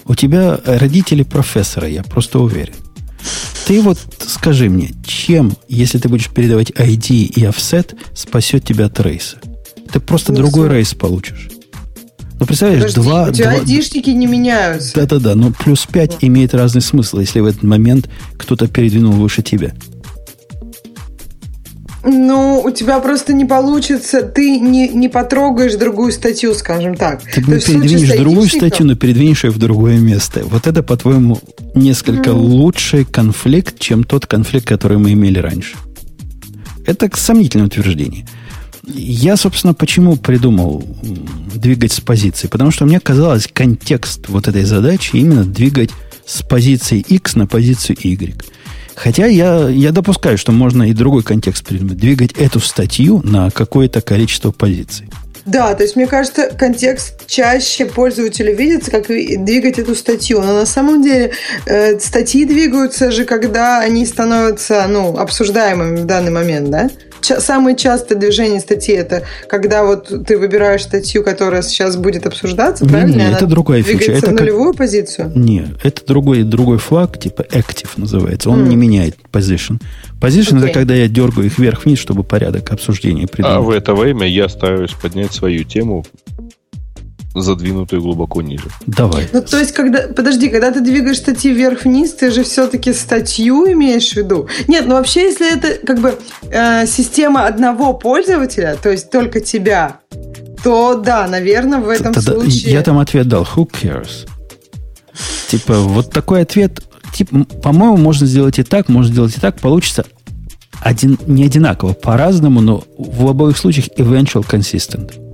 [0.06, 2.74] У тебя родители профессора, я просто уверен.
[3.68, 9.00] Ты вот скажи мне, чем, если ты будешь передавать ID и offset, спасет тебя от
[9.00, 9.38] рейса?
[9.92, 10.76] Ты просто ну, другой все.
[10.76, 11.50] рейс получишь.
[12.40, 13.24] Ну, представляешь, Подожди, два...
[13.30, 13.60] У тебя два...
[13.60, 14.96] айдишники не меняются.
[14.96, 19.74] Да-да-да, но плюс 5 имеет разный смысл, если в этот момент кто-то передвинул выше тебя.
[22.04, 27.22] Ну, у тебя просто не получится, ты не, не потрогаешь другую статью, скажем так.
[27.24, 30.42] Ты То передвинешь другую статью, но передвинешь ее в другое место.
[30.46, 31.40] Вот это, по-твоему,
[31.76, 32.38] несколько mm.
[32.38, 35.76] лучший конфликт, чем тот конфликт, который мы имели раньше.
[36.86, 38.26] Это сомнительное утверждение.
[38.92, 40.84] Я, собственно, почему придумал
[41.54, 42.48] двигать с позиции?
[42.48, 45.92] Потому что мне казалось, контекст вот этой задачи именно двигать
[46.26, 48.36] с позиции X на позицию Y.
[48.96, 51.98] Хотя я, я допускаю, что можно и другой контекст придумать.
[51.98, 55.08] Двигать эту статью на какое-то количество позиций.
[55.46, 60.42] Да, то есть мне кажется, контекст чаще пользователю видится, как двигать эту статью.
[60.42, 61.32] Но на самом деле
[61.66, 66.90] э, статьи двигаются же, когда они становятся ну, обсуждаемыми в данный момент, да?
[67.22, 72.90] Самое частое движение статьи это когда вот ты выбираешь статью, которая сейчас будет обсуждаться, не,
[72.90, 73.16] правильно?
[73.16, 74.12] Не, это другая фича.
[74.12, 74.78] Это в нулевую как...
[74.78, 75.32] позицию?
[75.36, 78.50] Не, это другой, другой флаг, типа active называется.
[78.50, 78.68] Он mm.
[78.68, 79.82] не меняет position.
[80.20, 80.66] Position okay.
[80.66, 83.58] это когда я дергаю их вверх-вниз, чтобы порядок обсуждения придумать.
[83.58, 86.06] А в это время я стараюсь поднять свою тему
[87.36, 88.70] задвинутую глубоко ниже.
[88.88, 89.28] Давай.
[89.32, 94.12] Ну, то есть, когда, подожди, когда ты двигаешь статьи вверх-вниз, ты же все-таки статью имеешь
[94.12, 94.48] в виду?
[94.68, 96.18] Нет, ну вообще, если это как бы
[96.50, 100.00] э, система одного пользователя, то есть только тебя,
[100.64, 102.74] то да, наверное, в этом Тогда случае...
[102.74, 104.28] Я там ответ дал, who cares?
[105.48, 106.82] Типа, вот такой ответ,
[107.14, 110.06] типа, по-моему, можно сделать и так, можно сделать и так, получится
[110.82, 115.29] один, не одинаково, по-разному, но в обоих случаях eventual consistent.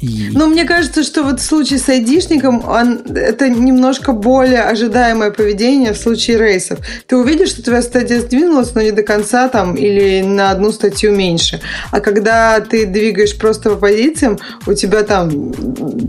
[0.00, 0.30] И...
[0.32, 5.92] Ну, мне кажется, что вот в случае с айдишником он, это немножко более ожидаемое поведение
[5.92, 6.80] в случае рейсов.
[7.06, 11.14] Ты увидишь, что твоя статья сдвинулась, но не до конца там или на одну статью
[11.14, 11.60] меньше.
[11.90, 15.52] А когда ты двигаешь просто по позициям, у тебя там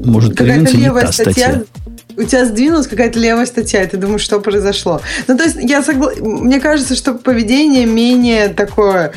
[0.04, 1.64] Может, какая-то левая статья, статья
[2.18, 5.02] у тебя сдвинулась какая-то левая статья, и ты думаешь, что произошло.
[5.28, 6.12] Ну, то есть, я согла...
[6.20, 9.14] мне кажется, что поведение менее такое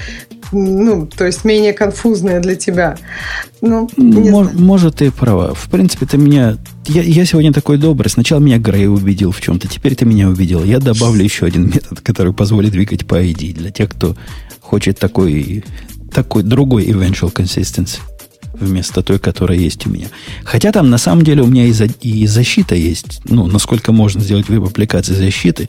[0.52, 2.96] ну, то есть менее конфузное для тебя.
[3.60, 5.54] Ну, Мож, может, ты права.
[5.54, 6.56] В принципе, ты меня...
[6.86, 8.10] Я, я сегодня такой добрый.
[8.10, 10.64] Сначала меня Грей убедил в чем-то, теперь ты меня убедил.
[10.64, 14.16] Я добавлю еще один метод, который позволит двигать по ID для тех, кто
[14.60, 15.64] хочет такой,
[16.12, 17.98] такой другой eventual consistency
[18.54, 20.08] вместо той, которая есть у меня.
[20.44, 24.20] Хотя там на самом деле у меня и, за, и защита есть, ну, насколько можно
[24.20, 25.68] сделать веб-аппликации защиты,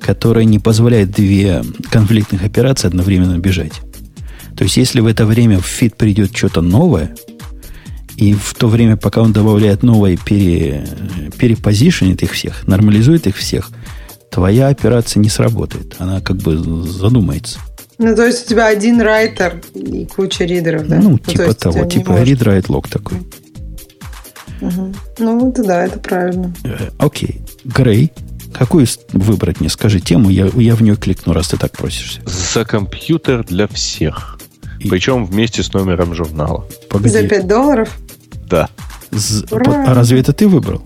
[0.00, 3.72] которая не позволяет две конфликтных операции одновременно бежать.
[4.56, 7.14] То есть, если в это время в feed придет что-то новое,
[8.16, 10.86] и в то время, пока он добавляет новое, пере,
[11.38, 13.70] пере position ит их всех, нормализует их всех,
[14.30, 15.96] твоя операция не сработает.
[15.98, 17.58] Она как бы задумается.
[17.98, 20.96] Ну, то есть у тебя один райтер и куча ридеров, да?
[20.96, 23.18] Ну, ну типа то того, типа read write log такой.
[24.60, 24.94] Угу.
[25.18, 26.54] Ну, это да, это правильно.
[26.64, 27.42] Э, окей.
[27.64, 28.12] Грей,
[28.52, 29.68] какую выбрать мне?
[29.68, 32.20] Скажи тему, я, я в нее кликну, раз ты так просишься.
[32.24, 34.38] За компьютер для всех.
[34.90, 36.64] Причем вместе с номером журнала.
[36.88, 37.10] Погоди.
[37.10, 37.88] За 5 долларов?
[38.50, 38.68] Да.
[39.10, 39.44] З...
[39.50, 40.82] А разве это ты выбрал?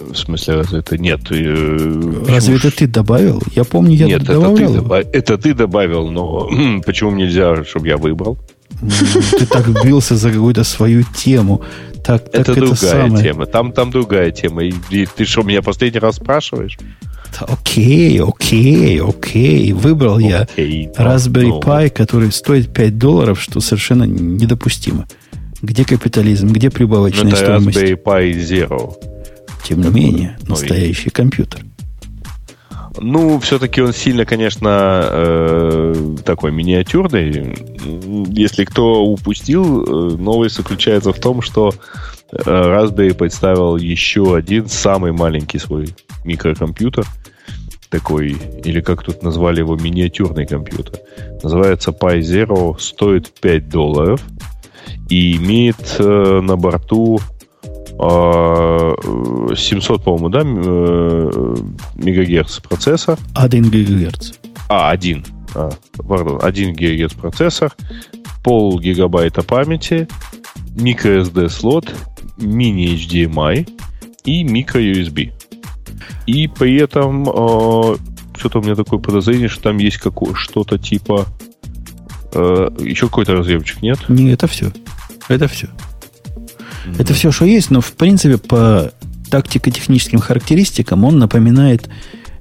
[0.00, 1.20] В смысле, разве это нет?
[1.30, 3.42] Э, разве это ты добавил?
[3.54, 4.54] Я помню, я нет, добавлял.
[4.54, 5.04] Это ты, добав...
[5.12, 6.48] это ты добавил, но
[6.86, 8.38] почему нельзя, чтобы я выбрал?
[9.38, 11.60] Ты так бился за какую-то свою тему.
[12.04, 13.22] Так, это так другая самое.
[13.22, 13.46] тема.
[13.46, 14.64] Там, там другая тема.
[14.64, 16.78] И, и ты что, меня последний раз спрашиваешь?
[17.38, 19.72] Окей, окей, окей.
[19.72, 20.46] Выбрал окей, я
[20.92, 21.62] Raspberry no.
[21.62, 25.06] Pi, который стоит 5 долларов, что совершенно недопустимо.
[25.62, 27.78] Где капитализм, где прибавочная ну, это стоимость?
[27.78, 28.94] Raspberry Pi Zero.
[29.64, 31.10] Тем не менее, ну, настоящий и...
[31.10, 31.60] компьютер.
[32.98, 37.56] Ну, все-таки он сильно, конечно, э, такой миниатюрный.
[38.30, 41.72] Если кто упустил, э, новость заключается в том, что
[42.32, 47.06] Raspberry представил еще один самый маленький свой микрокомпьютер.
[47.88, 51.00] Такой, или как тут назвали его, миниатюрный компьютер.
[51.42, 54.22] Называется Pi Zero, стоит 5 долларов
[55.08, 57.18] и имеет э, на борту
[58.00, 58.94] 700, а,
[60.02, 61.54] по-моему, да, э,
[61.96, 63.18] мегагерц процессор.
[63.34, 64.32] 1 гигагерц.
[64.68, 65.24] А, 1.
[65.54, 67.72] А, пардон, 1 гигагерц процессор,
[68.42, 70.08] пол гигабайта памяти,
[70.76, 71.92] microSD слот,
[72.40, 73.68] мини HDMI
[74.24, 75.32] и micro USB.
[76.26, 77.96] И при этом э,
[78.36, 81.26] что-то у меня такое подозрение, что там есть какое, что-то типа
[82.32, 83.98] э, еще какой-то разъемчик, нет?
[84.08, 84.72] Не, это все.
[85.28, 85.68] Это все.
[86.98, 88.92] Это все, что есть, но в принципе по
[89.30, 91.88] тактико-техническим характеристикам он напоминает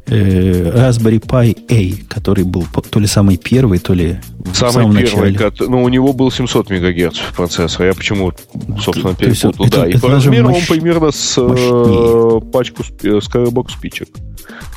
[0.10, 4.20] Raspberry Pi A, который был то ли самый первый, то ли
[4.54, 5.52] самый в самом первый, начале.
[5.68, 7.86] Ну, у него был 700 МГц процессор.
[7.86, 8.34] Я почему,
[8.82, 9.66] собственно, перепутал.
[9.66, 10.58] Это, да, это, и по размеру мощ...
[10.70, 12.52] он примерно с э, мощнее.
[12.52, 14.10] пачку э, Skybox спичек.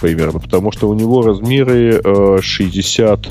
[0.00, 0.38] Примерно.
[0.38, 3.28] Потому что у него размеры э, 60...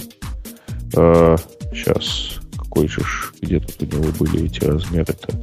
[0.95, 1.37] Э,
[1.73, 3.01] сейчас, какой же,
[3.41, 5.33] где тут у него были эти размеры-то?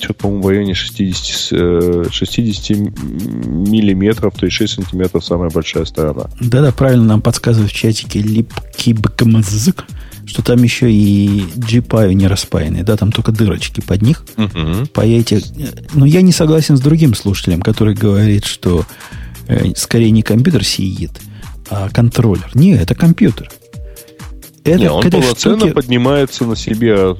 [0.00, 6.26] Что-то, по-моему, в районе 60, 60 э, миллиметров, то есть 6 сантиметров самая большая сторона.
[6.40, 9.84] Да-да, правильно нам подсказывают в чатике липкибкмзк,
[10.26, 14.24] что там еще и GPI не распаянные, да, там только дырочки под них.
[14.36, 14.86] Угу.
[14.92, 15.42] По эти...
[15.94, 18.84] Но я не согласен с другим слушателем, который говорит, что
[19.48, 21.12] э, скорее не компьютер сидит,
[21.68, 22.50] а контроллер.
[22.54, 23.50] Не, это компьютер.
[24.64, 25.72] Это, не, он полноценно штуке...
[25.72, 27.16] поднимается на себе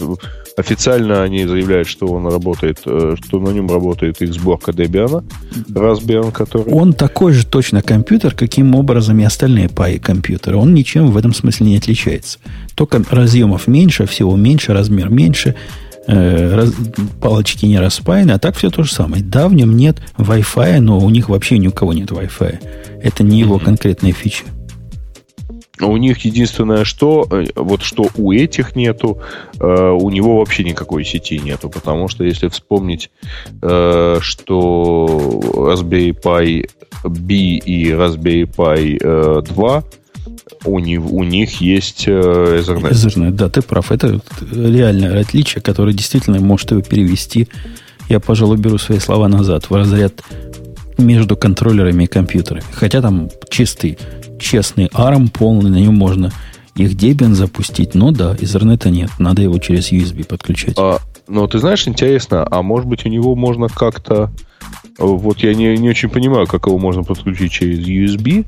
[0.56, 5.24] Официально они заявляют, что он работает, э, что на нем работает их сборка Debian,
[5.68, 6.72] Raspbian, который...
[6.72, 10.56] Он такой же точно компьютер, каким образом и остальные Pi компьютеры.
[10.56, 12.38] Он ничем в этом смысле не отличается.
[12.74, 15.54] Только разъемов меньше, всего меньше, размер меньше,
[16.06, 16.72] э, раз,
[17.20, 19.22] палочки не распаяны, а так все то же самое.
[19.22, 23.00] Да, в нем нет Wi-Fi, но у них вообще ни у кого нет Wi-Fi.
[23.02, 24.44] Это не его конкретная фича.
[25.80, 29.18] У них единственное, что э, вот что у этих нету,
[29.58, 33.10] э, у него вообще никакой сети нету, потому что если вспомнить,
[33.62, 35.06] э, что
[35.54, 36.68] Raspberry Pi
[37.04, 39.84] B и Raspberry Pi 2
[40.64, 42.90] у, них, у них есть Ethernet.
[42.90, 43.90] Ethernet, да, ты прав.
[43.90, 44.20] Это
[44.52, 47.48] реальное отличие, которое действительно может его перевести.
[48.08, 50.22] Я, пожалуй, беру свои слова назад в разряд
[50.98, 52.64] между контроллерами и компьютерами.
[52.72, 53.98] Хотя там чистый
[54.40, 56.32] честный ARM полный, на нем можно
[56.74, 57.94] их Debian запустить.
[57.94, 60.74] Но да, Ethernet нет, надо его через USB подключать.
[60.78, 64.30] А, ну, ты знаешь, интересно, а может быть у него можно как-то...
[64.98, 68.44] Вот я не, не очень понимаю, как его можно подключить через USB,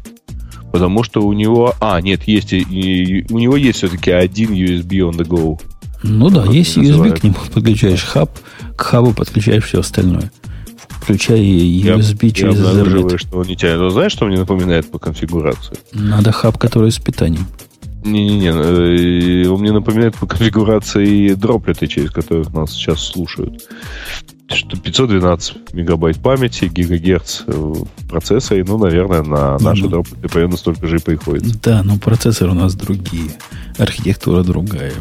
[0.70, 1.74] потому что у него...
[1.80, 5.61] А, нет, есть, и, у него есть все-таки один USB on the go.
[6.03, 7.20] Ну да, есть USB, называют.
[7.20, 8.30] к нему подключаешь хаб,
[8.76, 10.32] к хабу подключаешь все остальное
[11.03, 13.18] включая USB я, через я Ethernet.
[13.18, 13.78] что он не тянет.
[13.78, 15.76] Но знаешь, что мне напоминает по конфигурации?
[15.92, 17.46] Надо хаб, который с питанием.
[18.05, 23.62] Не-не-не, э, он мне напоминает по конфигурации дроплеты, через которых нас сейчас слушают.
[24.48, 30.86] Что 512 мегабайт памяти, гигагерц в процессоре, ну, наверное, на наши ну, дроплеты примерно столько
[30.88, 31.59] же и приходится.
[31.62, 33.30] Да, но процессоры у нас другие,
[33.78, 34.92] архитектура другая.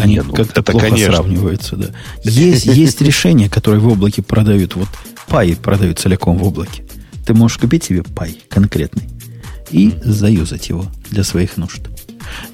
[0.00, 1.12] Они ну, как-то плохо конечно.
[1.12, 1.88] сравниваются, да.
[2.24, 4.76] Есть, есть решения, которые в облаке продают.
[4.76, 4.88] Вот
[5.30, 6.82] пай продают целиком в облаке.
[7.24, 9.04] Ты можешь купить себе пай конкретный
[9.70, 11.82] и заюзать его для своих нужд.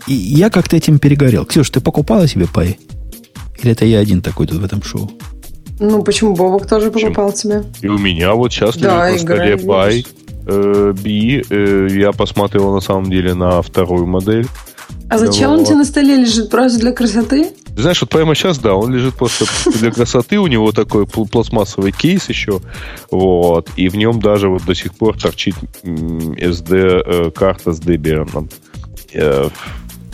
[0.07, 1.47] И я как-то этим перегорел.
[1.47, 2.79] Ксюш, ты покупала себе пай?
[3.63, 5.11] Или это я один такой тут в этом шоу?
[5.81, 7.65] Ну, почему Бобок тоже покупал себе?
[7.81, 10.07] И у меня вот сейчас да, лежит на столе пай
[10.47, 11.43] э, B.
[11.49, 14.47] Э, я посмотрел на самом деле на вторую модель.
[15.09, 16.51] А зачем он у тебя на столе лежит?
[16.51, 17.53] Просто для красоты?
[17.77, 19.45] Знаешь, вот прямо сейчас, да, он лежит просто
[19.79, 22.61] для красоты, у него такой пластмассовый кейс еще,
[23.11, 28.51] вот, и в нем даже вот до сих пор торчит SD-карта э, с Debian
[29.13, 29.49] э,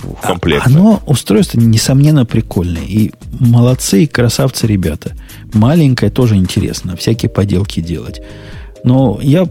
[0.02, 0.66] в а комплекте.
[0.66, 2.82] Оно, устройство, несомненно, прикольное.
[2.82, 5.12] И молодцы, и красавцы ребята.
[5.52, 8.20] Маленькое тоже интересно, всякие поделки делать.
[8.84, 9.46] Но я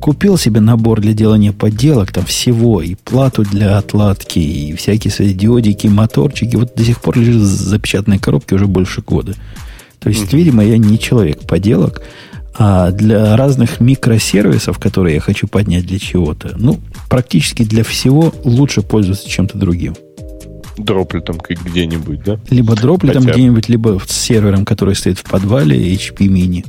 [0.00, 5.34] Купил себе набор для делания подделок, там всего, и плату для отладки, и всякие свои
[5.34, 6.56] диодики, моторчики.
[6.56, 9.34] Вот до сих пор лежит в запечатанной коробке уже больше года.
[9.98, 10.36] То есть, mm-hmm.
[10.36, 12.02] видимо, я не человек поделок,
[12.56, 18.82] а для разных микросервисов, которые я хочу поднять для чего-то, ну, практически для всего лучше
[18.82, 19.94] пользоваться чем-то другим.
[20.76, 22.38] Дроплетом где-нибудь, да?
[22.50, 23.34] Либо дроплетом Хотя...
[23.34, 26.64] где-нибудь, либо с сервером, который стоит в подвале, HP mini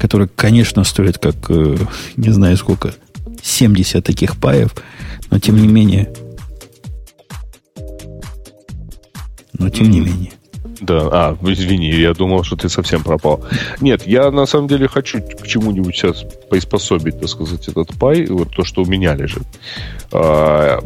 [0.00, 1.76] который, конечно, стоит как, э,
[2.16, 2.94] не знаю сколько,
[3.42, 4.74] 70 таких паев,
[5.30, 6.10] но тем не менее...
[9.52, 10.32] Но тем не менее.
[10.80, 13.44] Да, а, извини, я думал, что ты совсем пропал.
[13.80, 18.54] Нет, я на самом деле хочу к чему-нибудь сейчас приспособить, так сказать, этот пай, вот
[18.54, 19.42] то, что у меня лежит.
[20.12, 20.82] А,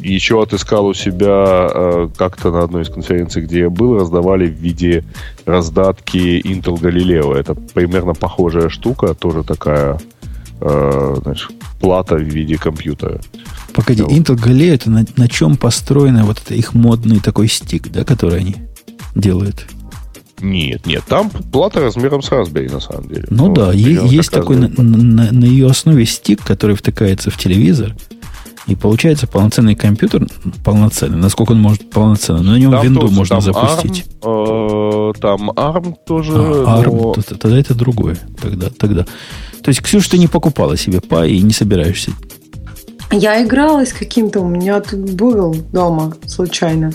[0.00, 4.54] еще отыскал у себя а, как-то на одной из конференций, где я был, раздавали в
[4.54, 5.02] виде
[5.44, 7.34] раздатки Intel Galileo.
[7.34, 9.98] Это примерно похожая штука, тоже такая,
[10.60, 11.20] а,
[11.80, 13.20] плата в виде компьютера.
[13.74, 18.04] Погоди, Intel Galileo это на, на чем построено вот это их модный такой стик, да,
[18.04, 18.56] который они
[19.16, 19.66] делает.
[20.40, 23.24] Нет, нет, там плата размером с Raspberry, на самом деле.
[23.30, 27.96] Ну, ну да, есть такой на, на, на ее основе стик, который втыкается в телевизор,
[28.66, 30.26] И получается полноценный компьютер,
[30.62, 34.04] полноценный, насколько он может полноценно, на нем Там винду тоже, можно там запустить.
[34.20, 36.32] ARM, э, там ARM тоже.
[36.34, 38.18] А, ARM, но- тогда это другое.
[38.40, 39.04] Тогда, тогда.
[39.62, 42.12] То есть, Ксюша, ты не покупала себе Pi и не собираешься.
[43.12, 46.92] Я игралась каким-то, у меня тут был дома случайно.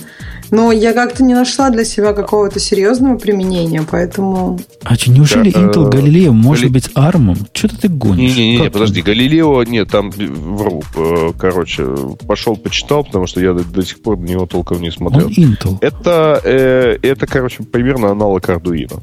[0.51, 4.59] Но я как-то не нашла для себя какого-то серьезного применения, поэтому...
[4.83, 7.37] А че, неужели Да, Intel э, Galileo может Гали- быть ARM?
[7.53, 8.35] Что ты гонишь?
[8.35, 9.01] Не-не-не, Как подожди?
[9.01, 10.83] Галилео, нет, там вру.
[10.97, 11.87] Э, Короче,
[12.27, 15.29] пошел почитал, потому что я до, до сих пор на него толком не Он смотрел.
[15.29, 15.77] Intel.
[15.79, 19.01] Это, э, это, короче, примерно аналог Arduino.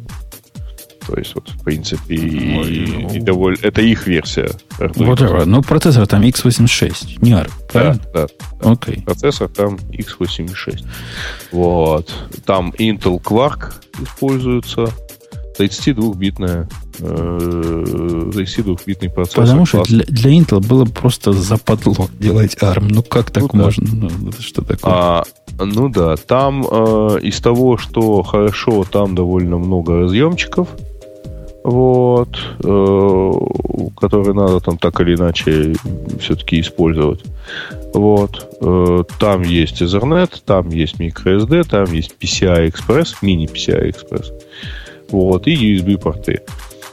[1.08, 3.14] То есть, вот, в принципе, и, Ой, ну.
[3.14, 3.56] и довольно...
[3.62, 4.50] Это их версия.
[4.78, 5.46] Whatever.
[5.46, 7.48] Но процессор там x86, не ARM.
[7.48, 8.00] Да, Правильно?
[8.12, 8.26] да.
[8.60, 9.00] Окей.
[9.02, 10.84] Процессор там x86.
[11.50, 12.12] Вот.
[12.44, 14.90] Там Intel Quark используется.
[15.58, 16.68] 32-битная
[17.00, 17.04] э,
[18.32, 19.44] 32-битный процессор.
[19.44, 22.86] Потому что для, для Intel было просто западло делать ARM.
[22.90, 23.58] Ну как так Ну да.
[23.64, 23.86] можно?
[23.92, 24.92] Ну, это что такое?
[24.94, 25.24] А,
[25.58, 30.68] ну да, там э, из того, что хорошо, там довольно много разъемчиков,
[31.68, 32.30] вот,
[32.64, 33.32] э,
[34.00, 35.74] которые надо там так или иначе
[36.18, 37.22] все-таки использовать.
[37.92, 44.32] Вот, э, там есть Ethernet, там есть microSD, там есть PCI Express, мини PCI Express,
[45.10, 46.40] вот, и USB порты.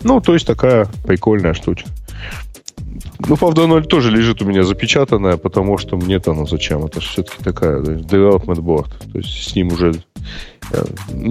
[0.04, 1.90] Ну, то есть такая прикольная штучка.
[3.28, 6.86] Ну, правда, оно тоже лежит у меня запечатанное, потому что мне-то оно зачем?
[6.86, 8.90] Это же все-таки такая то есть, development board.
[9.12, 10.14] То есть с ним уже ну,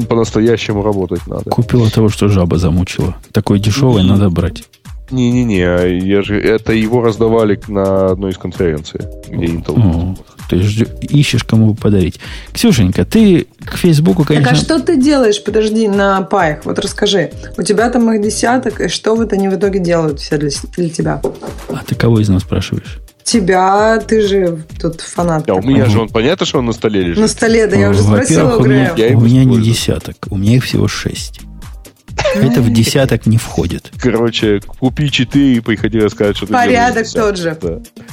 [0.09, 1.51] по-настоящему работать надо.
[1.51, 3.17] Купил от того, что жаба замучила.
[3.33, 4.65] Такой дешевый Ну, надо брать.
[5.11, 9.75] Не-не-не, я же это его раздавали на одной из конференций, где Intel.
[9.77, 10.17] О,
[10.49, 12.21] ты ждё- ищешь, кому подарить.
[12.53, 14.51] Ксюшенька, ты к Фейсбуку, конечно...
[14.51, 16.65] Так а что ты делаешь, подожди, на паях?
[16.65, 17.33] Вот расскажи.
[17.59, 20.89] У тебя там их десяток, и что вот они в итоге делают все для, для
[20.89, 21.21] тебя?
[21.69, 23.01] А ты кого из нас спрашиваешь?
[23.25, 25.49] Тебя, ты же тут фанат.
[25.49, 27.18] А у меня же он понятно, что он на столе лежит.
[27.18, 29.16] На столе, да я уже спросила у у меня, Грея.
[29.16, 31.41] У меня не десяток, у меня их всего шесть.
[32.35, 33.91] Это в десяток не входит.
[34.01, 37.57] Короче, купи 4 и приходи рассказать, что ты Порядок тот же,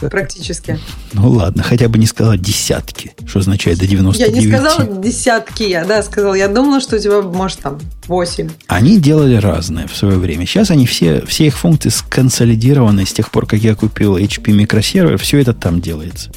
[0.02, 0.10] Да.
[0.10, 0.80] практически.
[1.14, 4.36] Ну ладно, хотя бы не сказала десятки, что означает до 99.
[4.36, 6.34] Я не сказала десятки, я, да, сказала.
[6.36, 8.49] Я думала, что у тебя, может, там, восемь.
[8.68, 10.45] Они делали разное в свое время.
[10.45, 15.18] Сейчас они все, все их функции сконсолидированы с тех пор, как я купил HP микросервер,
[15.18, 16.32] все это там делается.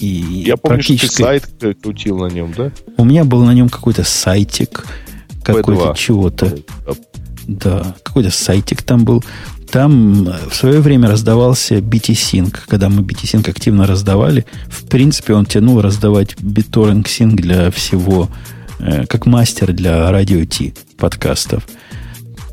[0.00, 1.48] И Я помню, что ты практически сайт
[1.82, 2.72] крутил на нем, да?
[2.96, 4.84] у меня был на нем какой-то сайтик,
[5.44, 5.96] какой-то P2.
[5.96, 6.56] чего-то.
[7.46, 9.22] Да, какой-то сайтик там был.
[9.70, 12.58] Там э, в свое время раздавался BT-Sync.
[12.68, 18.28] Когда мы BT-Sync активно раздавали, в принципе, он тянул раздавать BitTorrent Sync для всего,
[18.78, 21.66] э, как мастер для радио T подкастов.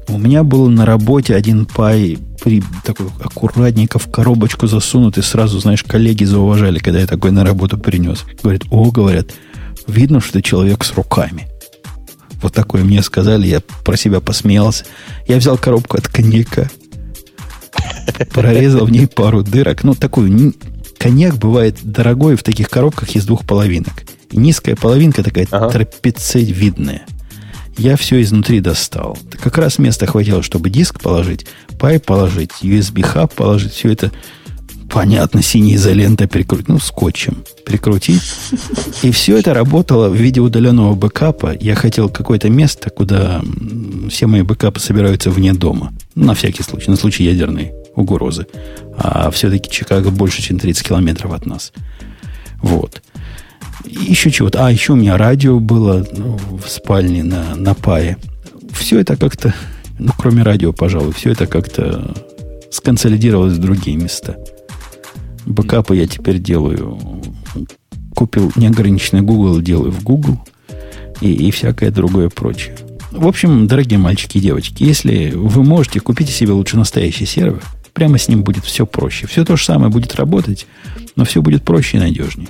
[0.08, 5.24] У меня был на работе один пай при, такой аккуратненько в коробочку засунутый.
[5.24, 8.26] Сразу, знаешь, коллеги зауважали, когда я такой на работу принес.
[8.42, 9.28] Говорят, о, говорят,
[9.88, 11.51] видно, что ты человек с руками.
[12.42, 14.86] Вот такое мне сказали, я про себя посмеялся.
[15.28, 16.70] Я взял коробку от коньяка,
[18.34, 19.84] прорезал в ней пару дырок.
[19.84, 20.54] Ну, такую...
[20.98, 24.04] Коньяк бывает дорогой в таких коробках из двух половинок.
[24.30, 25.70] И низкая половинка такая Ага.
[25.70, 27.06] трапециевидная.
[27.78, 29.18] Я все изнутри достал.
[29.42, 31.48] Как раз места хватило, чтобы диск положить,
[31.80, 33.74] пай положить, USB-хаб положить.
[33.74, 34.12] Все это,
[34.92, 38.22] понятно, синей изолентой прикрутить, ну, скотчем прикрутить.
[39.02, 41.56] И все это работало в виде удаленного бэкапа.
[41.60, 43.42] Я хотел какое-то место, куда
[44.10, 45.94] все мои бэкапы собираются вне дома.
[46.16, 48.48] На всякий случай, на случай ядерной угрозы.
[48.98, 51.72] А все-таки Чикаго больше, чем 30 километров от нас.
[52.62, 53.02] Вот.
[53.86, 54.66] Еще чего-то.
[54.66, 58.18] А, еще у меня радио было ну, в спальне на, на пае.
[58.74, 59.54] Все это как-то,
[59.98, 62.14] ну, кроме радио, пожалуй, все это как-то
[62.70, 64.38] сконсолидировалось в другие места.
[65.46, 67.00] Бэкапы я теперь делаю.
[68.16, 70.40] Купил неограниченный Google, делаю в Google.
[71.22, 72.76] И, и всякое другое прочее.
[73.12, 77.62] В общем, дорогие мальчики и девочки, если вы можете, купите себе лучше настоящий сервер.
[77.94, 79.28] Прямо с ним будет все проще.
[79.28, 80.66] Все то же самое будет работать,
[81.16, 82.48] но все будет проще и надежнее.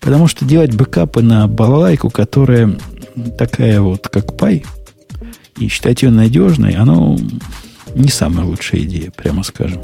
[0.00, 2.78] Потому что делать бэкапы на балалайку, которая
[3.36, 4.64] такая вот, как пай,
[5.58, 7.18] и считать ее надежной, оно
[7.94, 9.82] не самая лучшая идея, прямо скажем.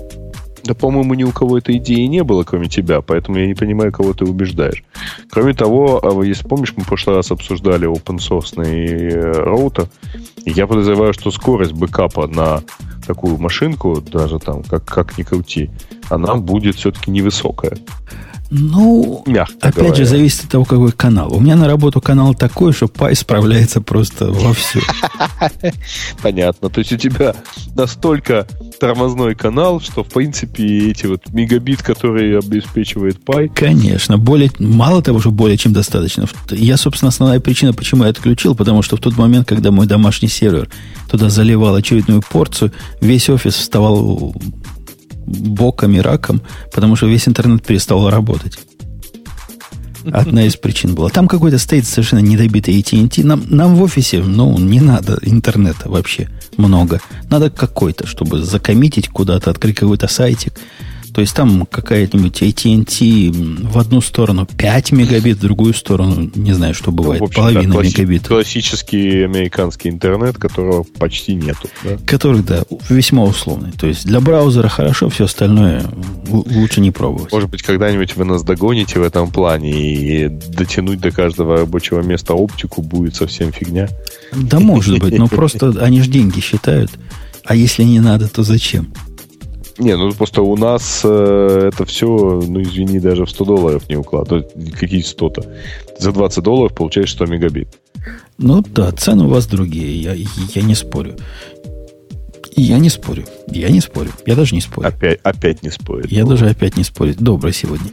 [0.65, 3.93] Да, по-моему, ни у кого этой идеи не было, кроме тебя, поэтому я не понимаю,
[3.93, 4.83] кого ты убеждаешь.
[5.31, 8.55] Кроме того, а если помнишь, мы в прошлый раз обсуждали open source
[9.45, 9.89] роутер,
[10.45, 12.62] и я подозреваю, что скорость бэкапа на
[13.07, 15.71] такую машинку, даже там, как, как ни крути,
[16.09, 17.77] она будет все-таки невысокая.
[18.51, 19.95] Ну, Мягко опять говоря.
[19.95, 21.34] же, зависит от того, какой канал.
[21.34, 24.80] У меня на работу канал такой, что пай справляется просто вовсю.
[26.22, 26.68] Понятно.
[26.68, 27.34] То есть у тебя
[27.74, 28.47] настолько
[28.78, 33.51] тормозной канал, что, в принципе, эти вот мегабит, которые обеспечивает Py...
[33.55, 34.18] Конечно.
[34.18, 36.26] Более, мало того, что более чем достаточно.
[36.51, 40.28] Я, собственно, основная причина, почему я отключил, потому что в тот момент, когда мой домашний
[40.28, 40.68] сервер
[41.11, 44.34] туда заливал очередную порцию, весь офис вставал
[45.27, 48.59] боком и раком, потому что весь интернет перестал работать.
[50.12, 51.09] Одна из причин была.
[51.09, 53.25] Там какой-то стоит совершенно недобитый AT&T.
[53.25, 57.01] Нам, нам в офисе, ну, не надо интернета вообще много.
[57.31, 60.55] Надо какой-то, чтобы закоммитить куда-то, открыть какой-то сайтик.
[61.15, 66.75] То есть там какая-нибудь AT&T в одну сторону 5 мегабит, в другую сторону, не знаю,
[66.75, 68.27] что бывает, ну, половина класси- мегабит.
[68.27, 71.69] Классический американский интернет, которого почти нету.
[71.85, 71.99] Да?
[72.05, 73.71] Который, да, весьма условный.
[73.71, 75.85] То есть для браузера хорошо, все остальное
[76.29, 77.33] лучше не пробовать.
[77.33, 82.35] Может быть, когда-нибудь вы нас догоните в этом плане, и дотянуть до каждого рабочего места
[82.35, 83.89] оптику будет совсем фигня.
[84.33, 86.91] Да, может быть, но просто они же деньги считают.
[87.45, 88.93] А если не надо, то зачем?
[89.79, 93.97] Не, ну просто у нас э, это все, ну извини, даже в 100 долларов не
[93.97, 94.53] укладывают.
[94.79, 95.45] Какие 100-то?
[95.99, 97.68] За 20 долларов получаешь 100 мегабит.
[98.39, 100.14] Ну да, цены у вас другие, я,
[100.55, 101.16] я не спорю.
[102.57, 103.25] Я не спорю.
[103.49, 104.11] Я не спорю.
[104.27, 104.87] Я даже не спорю.
[104.87, 106.05] Опять, опять не спорю.
[106.09, 107.14] Я даже опять не спорю.
[107.18, 107.91] Добро сегодня.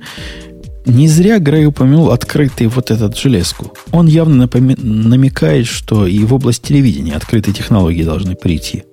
[0.85, 3.73] Не зря Грей упомянул открытый вот этот железку.
[3.91, 8.83] Он явно напоми- намекает, что и в область телевидения открытые технологии должны прийти.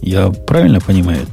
[0.00, 1.26] Я правильно понимаю?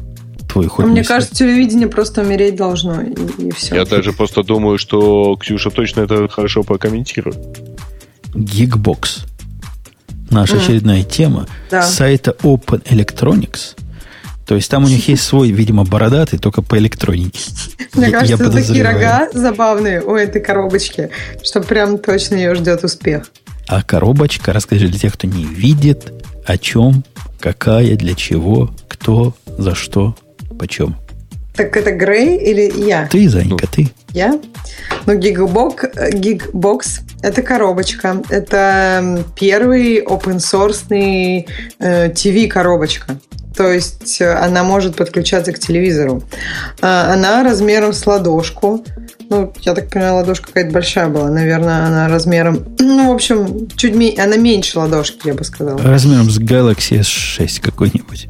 [0.50, 1.08] Твой ход Мне мысли.
[1.08, 3.76] кажется, телевидение просто умереть должно, и, и все.
[3.76, 7.38] Я даже просто думаю, что Ксюша точно это хорошо прокомментирует.
[8.34, 9.26] Geekbox.
[10.30, 10.64] Наша mm.
[10.64, 11.82] очередная тема да.
[11.84, 13.76] сайта Open Electronics.
[14.46, 17.40] То есть там у них есть свой, видимо, бородатый, только по электронике.
[17.94, 21.12] Мне кажется, такие рога забавные у этой коробочки,
[21.44, 23.30] что прям точно ее ждет успех.
[23.68, 26.12] А коробочка, расскажи для тех, кто не видит,
[26.46, 27.04] о чем,
[27.40, 30.16] какая, для чего, кто, за что.
[30.60, 30.96] Почем?
[31.56, 33.08] Так это Грей или я?
[33.08, 33.90] Ты, Занька, ты.
[34.14, 34.40] Я?
[35.06, 38.22] Ну, Гигбок, Гигбокс– это коробочка.
[38.30, 41.46] Это первый open-source
[41.80, 43.20] э, TV-коробочка.
[43.56, 46.24] То есть э, она может подключаться к телевизору.
[46.82, 48.86] А, она размером с ладошку.
[49.30, 51.30] Ну, я так понимаю, ладошка какая-то большая была.
[51.30, 52.66] Наверное, она размером...
[52.80, 54.22] Ну, в общем, чуть меньше...
[54.22, 55.78] Она меньше ладошки, я бы сказала.
[55.78, 58.30] Размером с Galaxy S6 какой-нибудь.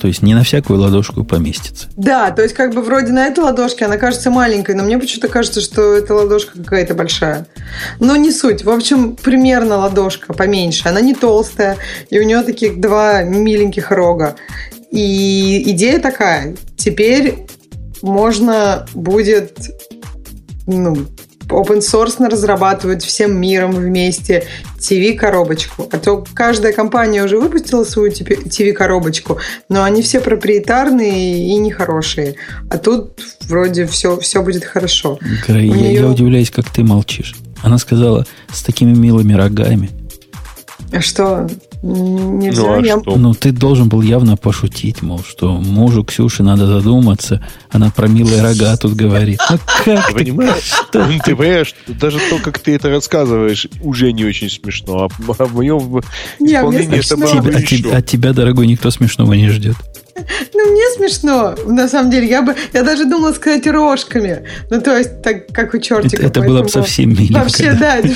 [0.00, 1.88] То есть не на всякую ладошку поместится.
[1.96, 5.28] Да, то есть как бы вроде на этой ладошке она кажется маленькой, но мне почему-то
[5.28, 7.46] кажется, что эта ладошка какая-то большая.
[8.00, 8.64] Но не суть.
[8.64, 10.88] В общем, примерно ладошка поменьше.
[10.88, 11.76] Она не толстая,
[12.10, 14.36] и у нее таких два миленьких рога.
[14.90, 16.56] И идея такая.
[16.76, 17.46] Теперь
[18.02, 19.58] можно будет
[20.66, 21.06] ну,
[21.48, 24.44] open source разрабатывать всем миром вместе
[24.78, 25.88] TV-коробочку.
[25.90, 29.38] А то каждая компания уже выпустила свою TV-коробочку,
[29.68, 32.36] но они все проприетарные и нехорошие.
[32.70, 35.18] А тут вроде все, все будет хорошо.
[35.46, 35.94] Грей, нее...
[35.94, 37.34] я удивляюсь, как ты молчишь.
[37.62, 39.90] Она сказала с такими милыми рогами.
[40.92, 41.48] А что?
[41.82, 42.62] Нельзя.
[42.62, 43.00] Ну, а я...
[43.00, 43.16] что?
[43.16, 47.46] ну, ты должен был явно пошутить, мол, что мужу Ксюши надо задуматься.
[47.70, 49.40] Она про милые рога тут говорит.
[49.50, 50.64] Ну, как ты понимаешь?
[50.64, 51.18] Что ты?
[51.24, 55.08] ты понимаешь, даже то, как ты это рассказываешь, уже не очень смешно.
[55.38, 56.00] А в моем
[56.38, 57.90] исполнении это было бы еще.
[57.92, 59.76] От тебя, дорогой, никто смешного не ждет.
[60.54, 62.28] Ну, мне смешно, на самом деле.
[62.28, 64.44] Я бы, я даже думала сказать рожками.
[64.70, 66.16] Ну, то есть, так как у чертика.
[66.16, 67.40] Это, это было бы совсем миленько.
[67.40, 67.96] Вообще, да.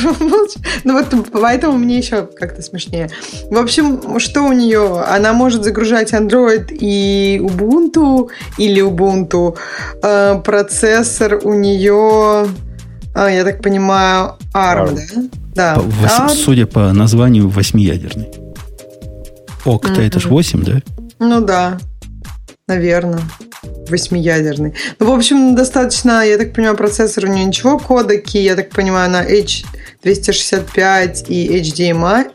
[0.85, 3.11] Ну, вот поэтому мне еще как-то смешнее.
[3.51, 5.03] В общем, что у нее?
[5.07, 9.57] Она может загружать Android и Ubuntu или Ubuntu.
[10.03, 12.49] Э, процессор у нее,
[13.15, 14.99] э, я так понимаю, ARM,
[15.55, 15.77] да?
[15.77, 15.83] Да.
[16.27, 18.29] По, Судя по названию, восьмиядерный.
[19.65, 20.07] Окта, mm-hmm.
[20.07, 20.81] это ж 8, да?
[21.19, 21.79] Ну да
[22.71, 23.21] наверное.
[23.89, 24.75] Восьмиядерный.
[24.99, 29.11] Ну, в общем, достаточно, я так понимаю, процессор у нее ничего, кодеки, я так понимаю,
[29.11, 32.31] на H265 и HDMI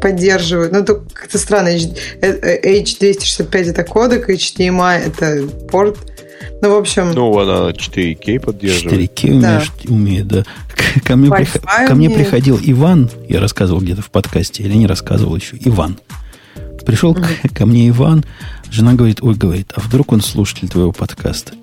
[0.00, 0.72] поддерживают.
[0.72, 1.68] Ну, это как-то странно.
[1.68, 5.96] H265 это кодек, HDMI это порт.
[6.60, 7.12] Ну, в общем...
[7.12, 9.12] Ну, она 4К поддерживает.
[9.12, 9.94] 4К умеешь, да.
[9.94, 10.44] умеет, да.
[11.04, 11.56] Ко мне, прих...
[11.86, 15.98] ко мне приходил Иван, я рассказывал где-то в подкасте, или не рассказывал еще, Иван.
[16.84, 17.54] Пришел mm-hmm.
[17.54, 18.24] ко мне Иван,
[18.70, 21.54] Жена говорит, ой, говорит, а вдруг он слушатель твоего подкаста?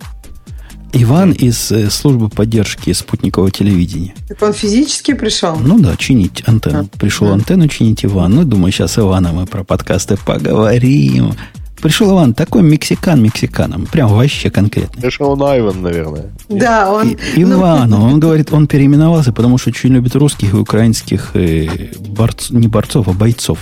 [0.98, 4.16] Иван из э, службы поддержки спутникового телевидения.
[4.30, 5.58] Так он физически пришел?
[5.58, 6.90] Ну да, чинить антенну.
[6.94, 7.34] А, пришел а.
[7.34, 8.34] антенну чинить Иван.
[8.34, 11.34] Ну, думаю, сейчас с Иваном мы про подкасты поговорим.
[11.82, 13.88] Пришел Иван, такой мексикан мексиканом.
[13.88, 15.02] Прям вообще конкретно.
[15.02, 16.32] Пришел он Айван, наверное.
[16.48, 17.10] Да, он...
[17.10, 18.04] И, Иван, ну...
[18.14, 23.10] он говорит, он переименовался, потому что очень любит русских и украинских э, борцов, не борцов,
[23.10, 23.60] а бойцов.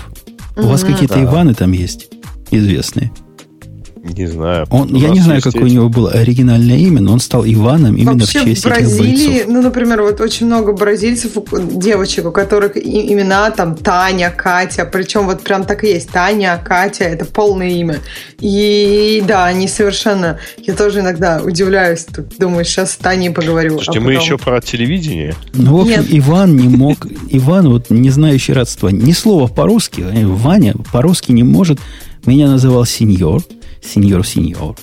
[0.56, 1.24] У вас какие-то да.
[1.24, 2.10] Иваны там есть
[2.52, 3.12] известные?
[4.04, 4.68] Не знаю.
[4.70, 8.20] Он, я не знаю, какое у него было оригинальное имя, но он стал Иваном именно
[8.20, 9.54] Вообще, в честь в Бразилии, этих бойцов.
[9.54, 11.32] ну, например, вот очень много бразильцев,
[11.74, 16.10] девочек, у которых имена там Таня, Катя, причем вот прям так и есть.
[16.10, 18.00] Таня, Катя, это полное имя.
[18.42, 20.38] И да, они совершенно...
[20.58, 22.06] Я тоже иногда удивляюсь,
[22.38, 23.76] думаю, сейчас с Таней поговорю.
[23.76, 25.34] Слушайте, а мы еще про телевидение.
[25.54, 26.08] Ну, в общем, Нет.
[26.10, 27.08] Иван не мог...
[27.30, 31.80] Иван, вот не знающий родства, ни слова по-русски, Ваня по-русски не может.
[32.26, 33.44] Меня называл сеньор
[33.84, 34.76] сеньор, сеньор.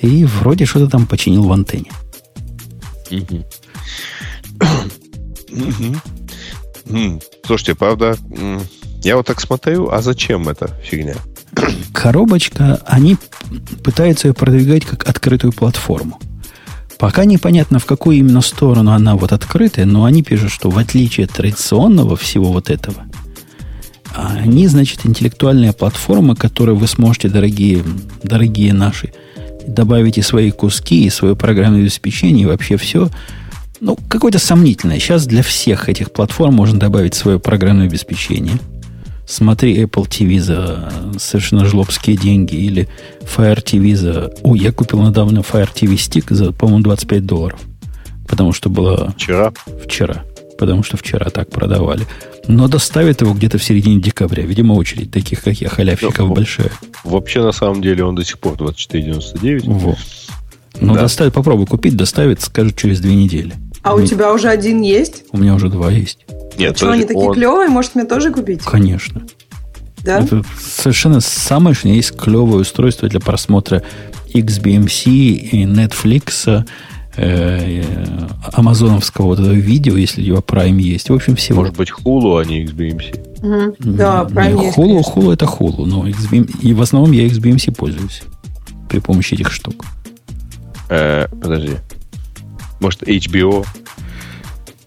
[0.00, 1.90] И вроде что-то там починил в антенне.
[7.44, 8.16] Слушайте, правда,
[9.02, 11.16] я вот так смотрю, а зачем эта фигня?
[11.92, 13.16] Коробочка, они
[13.84, 16.18] пытаются ее продвигать как открытую платформу.
[16.98, 21.26] Пока непонятно, в какую именно сторону она вот открытая, но они пишут, что в отличие
[21.26, 23.04] от традиционного всего вот этого,
[24.14, 27.82] они, значит, интеллектуальная платформа, которую вы сможете, дорогие,
[28.22, 29.12] дорогие наши,
[29.66, 33.08] добавить и свои куски, и свое программное обеспечение, и вообще все.
[33.80, 34.98] Ну, какое-то сомнительное.
[34.98, 38.58] Сейчас для всех этих платформ можно добавить свое программное обеспечение.
[39.26, 42.88] Смотри Apple TV за совершенно жлобские деньги или
[43.22, 44.32] Fire TV за...
[44.42, 47.60] Ой, я купил недавно Fire TV Stick за, по-моему, 25 долларов.
[48.28, 49.14] Потому что было...
[49.16, 49.52] Вчера?
[49.84, 50.24] Вчера.
[50.62, 52.06] Потому что вчера так продавали.
[52.46, 54.44] Но доставят его где-то в середине декабря.
[54.44, 56.70] Видимо, очередь таких, как я, халявщиков ну, большая.
[57.02, 59.62] Вообще, на самом деле, он до сих пор 24,99.
[59.64, 59.98] Вот.
[60.80, 61.00] Но да.
[61.00, 63.54] доставят, попробуй купить, доставят, скажут, через две недели.
[63.82, 65.24] А у, у тебя уже один есть?
[65.32, 66.20] У меня уже два есть.
[66.56, 67.34] Нет, что, они такие он...
[67.34, 67.68] клевые?
[67.68, 68.62] Может, мне тоже купить?
[68.62, 69.22] Конечно.
[70.04, 70.20] Да?
[70.20, 73.82] Это совершенно самое, что есть клевое устройство для просмотра
[74.32, 76.64] XBMC и Netflix,
[77.16, 81.10] амазоновского вот этого видео, если его Prime есть.
[81.10, 81.60] В общем, всего.
[81.60, 83.42] Может быть, Hulu, а не XBMC.
[83.42, 83.76] Угу.
[83.96, 84.78] Да, Prime не, есть.
[84.78, 86.60] Hulu, Hulu это Hulu, но XBM...
[86.60, 88.22] и в основном я XBMC пользуюсь
[88.88, 89.84] при помощи этих штук.
[90.88, 91.76] Э, подожди.
[92.80, 93.66] Может, HBO?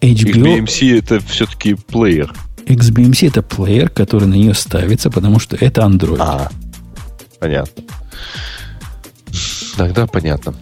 [0.00, 2.32] XBMC это все-таки плеер.
[2.66, 6.16] XBMC это плеер, который на нее ставится, потому что это Android.
[6.18, 6.50] А,
[7.38, 7.84] понятно.
[9.76, 10.54] Тогда понятно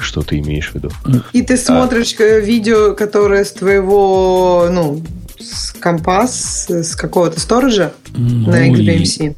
[0.00, 0.90] что ты имеешь в виду.
[1.32, 2.38] И ты смотришь а.
[2.38, 5.02] видео, которое с твоего, ну,
[5.38, 9.36] с компас, с какого-то сторожа ну, на XBMC?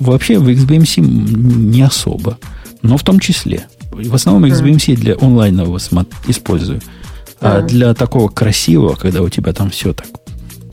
[0.00, 2.38] Вообще в XBMC не особо,
[2.82, 3.66] но в том числе.
[3.90, 5.78] В основном XBMC для онлайнового
[6.26, 6.80] использую.
[7.40, 10.06] А, а для такого красивого, когда у тебя там все так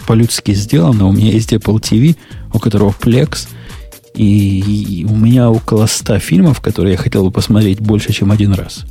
[0.08, 2.16] по-людски сделано, у меня есть Apple TV,
[2.54, 3.48] у которого Plex–
[4.16, 8.86] и у меня около 100 фильмов, которые я хотел бы посмотреть больше, чем один раз.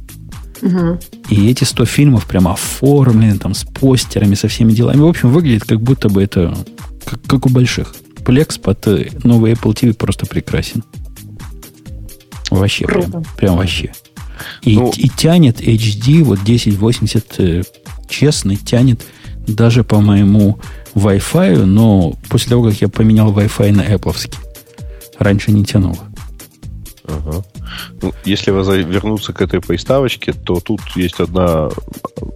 [0.62, 0.98] Угу.
[1.30, 5.00] И эти 100 фильмов прямо оформлены, там, с постерами, со всеми делами.
[5.00, 6.56] В общем, выглядит как будто бы это
[7.04, 7.94] как, как у больших.
[8.24, 10.82] Plex под э, новый Apple TV просто прекрасен.
[12.50, 13.10] Вообще, Круто.
[13.10, 13.92] прям, прям вообще.
[14.62, 17.62] И, ну, и тянет HD, вот 1080 э,
[18.08, 19.04] честный, тянет
[19.46, 20.58] даже по моему
[20.94, 24.16] Wi-Fi, но после того, как я поменял Wi-Fi на Apple,
[25.18, 25.98] Раньше не тянуло.
[27.06, 27.42] Ага.
[28.02, 31.68] Ну, если вернуться к этой приставочке, то тут есть одна,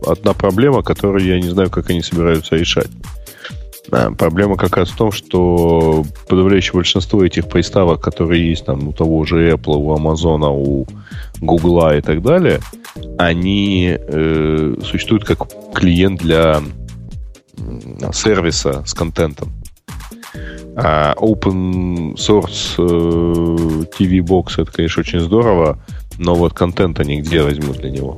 [0.06, 2.90] одна проблема, которую я не знаю, как они собираются решать.
[3.90, 8.92] А, проблема как раз в том, что подавляющее большинство этих приставок, которые есть там у
[8.92, 10.86] того же Apple, у Amazon, у
[11.40, 12.60] Google и так далее,
[13.18, 16.60] они э, существуют как клиент для
[18.12, 19.52] сервиса с контентом.
[20.80, 25.78] А open source э, TV Box это, конечно, очень здорово,
[26.18, 28.16] но вот контент они где возьмут для него?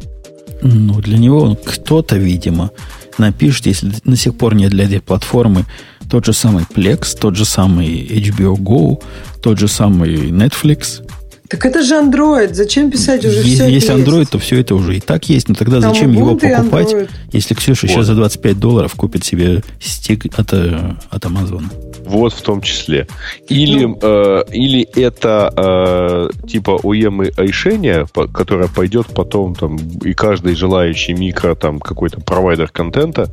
[0.63, 2.71] Ну, для него кто-то, видимо,
[3.17, 5.65] напишет, если до сих пор нет для этой платформы,
[6.11, 9.03] тот же самый Plex, тот же самый HBO Go,
[9.43, 11.03] тот же самый Netflix,
[11.51, 12.55] так это же Android.
[12.55, 14.31] Зачем писать уже Если все есть Android, есть?
[14.31, 15.49] то все это уже и так есть.
[15.49, 16.95] Но тогда Там зачем его покупать,
[17.33, 17.93] если Ксюша вот.
[17.93, 21.65] сейчас за 25 долларов купит себе стик от, э, от Amazon?
[22.05, 23.09] Вот в том числе.
[23.49, 23.99] Или, ну.
[24.01, 31.57] э, или это э, типа OEM решение, которое пойдет потом там и каждый желающий микро
[31.57, 33.29] там какой-то провайдер контента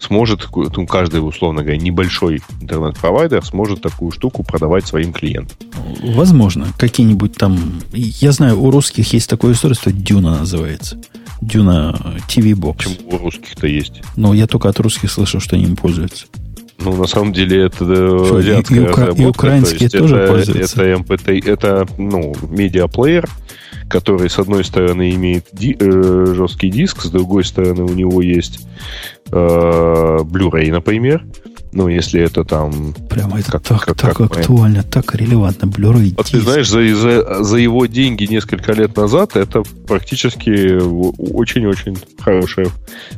[0.00, 5.56] сможет, ну, каждый, условно говоря, небольшой интернет-провайдер сможет такую штуку продавать своим клиентам.
[6.02, 6.68] Возможно.
[6.78, 7.80] Какие-нибудь там...
[7.92, 10.98] Я знаю, у русских есть такое устройство, Дюна называется.
[11.40, 11.98] Дюна
[12.28, 12.76] TV Box.
[12.76, 14.02] Почему у русских-то есть?
[14.16, 16.26] Ну, я только от русских слышал, что они им пользуются.
[16.84, 19.22] Ну, на самом деле, это э, что, азиатская и, и, разработка.
[19.22, 20.82] И украинские то тоже это, пользуются.
[20.82, 23.28] Это MPT, это, ну, медиаплеер,
[23.88, 28.66] который, с одной стороны, имеет ди, э, жесткий диск, с другой стороны, у него есть
[29.30, 31.24] э, Blu-ray, например,
[31.72, 32.94] Ну, если это там...
[33.08, 34.82] Прямо это как, так, как, так как актуально, мы...
[34.84, 35.66] так релевантно.
[35.66, 41.96] Blu-ray Вот ты знаешь, за, за, за его деньги несколько лет назад это практически очень-очень
[42.20, 42.68] хорошее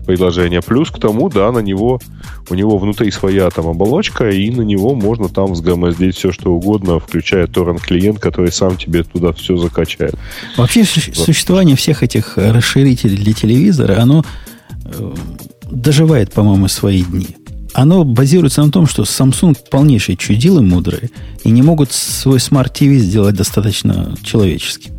[0.07, 0.63] предложение.
[0.63, 2.01] Плюс к тому, да, на него,
[2.49, 7.01] у него внутри своя там оболочка, и на него можно там взгромоздить все, что угодно,
[7.01, 10.15] включая торрент-клиент, который сам тебе туда все закачает.
[10.57, 11.17] Вообще вот.
[11.17, 14.25] существование всех этих расширителей для телевизора, оно
[14.85, 15.15] э,
[15.69, 17.37] доживает, по-моему, свои дни
[17.75, 21.11] оно базируется на том, что Samsung полнейшие чудилы мудрые
[21.43, 24.93] и не могут свой TV сделать достаточно человеческим.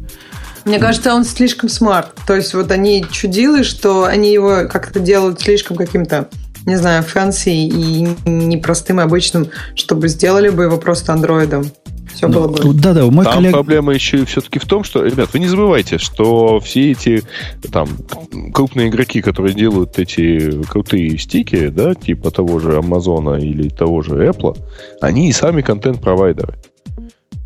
[0.65, 2.13] Мне кажется, он слишком smart.
[2.27, 6.27] То есть вот они чудилы, что они его как-то делают слишком каким-то,
[6.65, 11.71] не знаю, fancy и непростым и обычным, чтобы сделали бы его просто андроидом.
[12.15, 12.73] Все было бы.
[12.73, 13.51] Да, да, мой там коллег...
[13.51, 17.23] проблема еще и все-таки в том, что, ребят, вы не забывайте, что все эти
[17.71, 17.89] там
[18.53, 24.27] крупные игроки, которые делают эти крутые стики, да, типа того же Амазона или того же
[24.27, 24.57] Apple,
[25.01, 26.55] они и сами контент-провайдеры.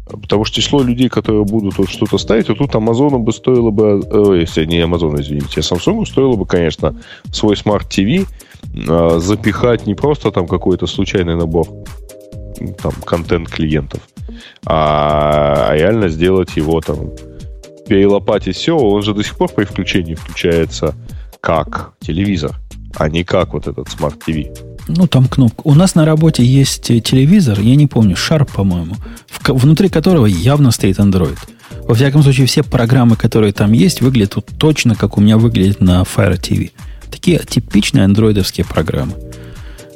[0.06, 4.02] Потому что число людей, которые будут вот что-то ставить, вот тут Амазону бы стоило бы,
[4.04, 6.96] э, если не Амазон, извините, а Samsung стоило бы, конечно,
[7.32, 8.28] свой Smart TV
[8.74, 11.68] э, запихать не просто там какой-то случайный набор
[12.82, 14.02] там контент клиентов,
[14.66, 17.12] а, реально сделать его там
[17.88, 20.96] перелопатить все, он же до сих пор при включении включается
[21.42, 22.56] как телевизор,
[22.96, 24.56] а не как вот этот Smart TV.
[24.88, 25.62] Ну, там кнопка.
[25.66, 28.96] У нас на работе есть телевизор, я не помню, Sharp, по-моему,
[29.48, 31.38] внутри которого явно стоит Android.
[31.84, 36.02] Во всяком случае, все программы, которые там есть, выглядят точно, как у меня выглядит на
[36.02, 36.72] Fire TV.
[37.12, 39.14] Такие типичные андроидовские программы.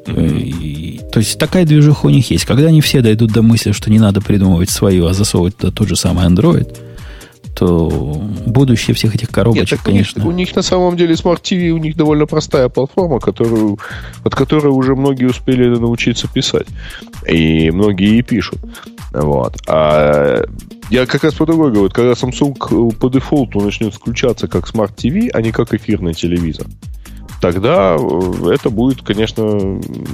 [0.07, 2.45] И, то есть такая движуха у них есть.
[2.45, 5.87] Когда они все дойдут до мысли, что не надо придумывать свою, а засовывать туда тот
[5.87, 6.77] же самый Android,
[7.55, 7.87] то
[8.45, 10.23] будущее всех этих коробочек, Нет, конечно.
[10.23, 13.79] У них, у них на самом деле Smart TV у них довольно простая платформа, которую,
[14.23, 16.67] от которой уже многие успели научиться писать.
[17.27, 18.59] И многие и пишут.
[19.11, 19.55] Вот.
[19.67, 20.43] А
[20.89, 21.91] я как раз по другой говорю.
[21.91, 26.67] Когда Samsung по дефолту начнет включаться как Smart TV, а не как эфирный телевизор
[27.43, 29.43] тогда э, это будет, конечно,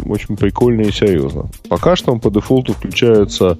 [0.05, 1.47] очень прикольно и серьезно.
[1.69, 3.59] Пока что он по дефолту включается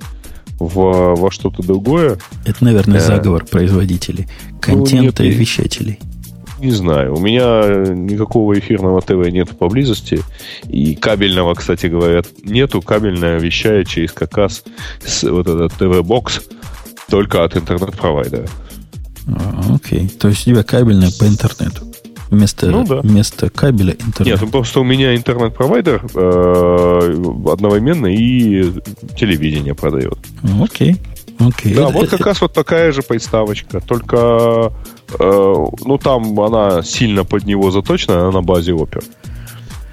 [0.57, 2.17] в, во что-то другое.
[2.45, 4.27] Это, наверное, э, заговор производителей
[4.59, 5.99] контента ну, нет, и вещателей.
[6.57, 7.15] Не знаю.
[7.15, 10.23] У меня никакого эфирного ТВ нет поблизости.
[10.67, 12.81] И кабельного, кстати говоря, нету.
[12.81, 14.63] Кабельное вещает через как раз
[15.21, 16.41] вот этот ТВ-бокс
[17.07, 18.47] только от интернет-провайдера.
[19.27, 20.09] А, окей.
[20.09, 21.88] То есть у тебя кабельное по интернету
[22.29, 23.01] вместо, ну, да.
[23.01, 24.33] вместо кабеля интернет.
[24.33, 28.73] Нет, ну, просто у меня интернет-провайдер э, одновременно и
[29.17, 30.17] телевидение продает.
[30.61, 30.97] Окей.
[31.39, 31.73] Окей.
[31.73, 34.73] Да, вот как раз вот такая же приставочка, только
[35.17, 39.03] э, ну там она сильно под него заточена, она на базе Opera.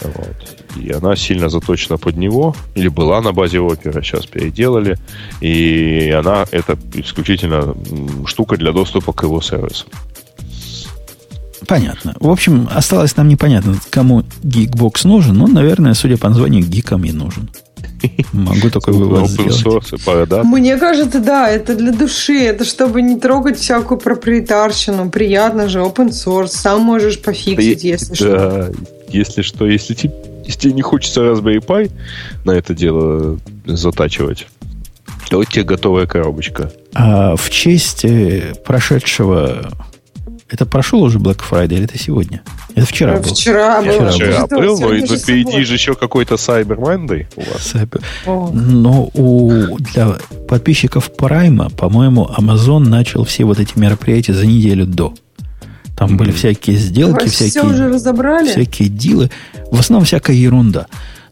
[0.02, 0.56] Вот.
[0.76, 4.98] И она сильно заточена под него, или была на базе Opera, сейчас переделали,
[5.40, 7.74] и она это исключительно
[8.26, 9.86] штука для доступа к его сервису.
[11.66, 12.14] Понятно.
[12.20, 17.12] В общем, осталось нам непонятно, кому гигбокс нужен, но, наверное, судя по названию, гикам и
[17.12, 17.48] нужен.
[18.32, 19.64] Могу такой вывод сделать.
[20.44, 22.38] Мне кажется, да, это для души.
[22.38, 25.10] Это чтобы не трогать всякую проприетарщину.
[25.10, 26.48] Приятно же, open source.
[26.48, 28.72] Сам можешь пофиксить, если что.
[29.08, 31.90] Если что, если тебе не хочется Raspberry Pi
[32.44, 34.46] на это дело затачивать,
[35.30, 36.70] то вот тебе готовая коробочка.
[36.94, 39.70] А в честь э, прошедшего
[40.48, 42.42] это прошел уже Black Friday или это сегодня?
[42.74, 43.22] Это вчера был.
[43.34, 43.92] Вчера был.
[43.92, 47.74] Вчера, вчера был, но, но впереди же еще какой-то Cyber Monday у вас.
[47.74, 48.02] Cyber.
[48.24, 50.16] Но у, для
[50.48, 55.14] подписчиков Prime, по-моему, Amazon начал все вот эти мероприятия за неделю до.
[55.96, 56.16] Там mm-hmm.
[56.16, 58.48] были всякие сделки, Вы всякие, все уже разобрали?
[58.48, 59.30] всякие дилы.
[59.70, 60.86] В основном всякая ерунда.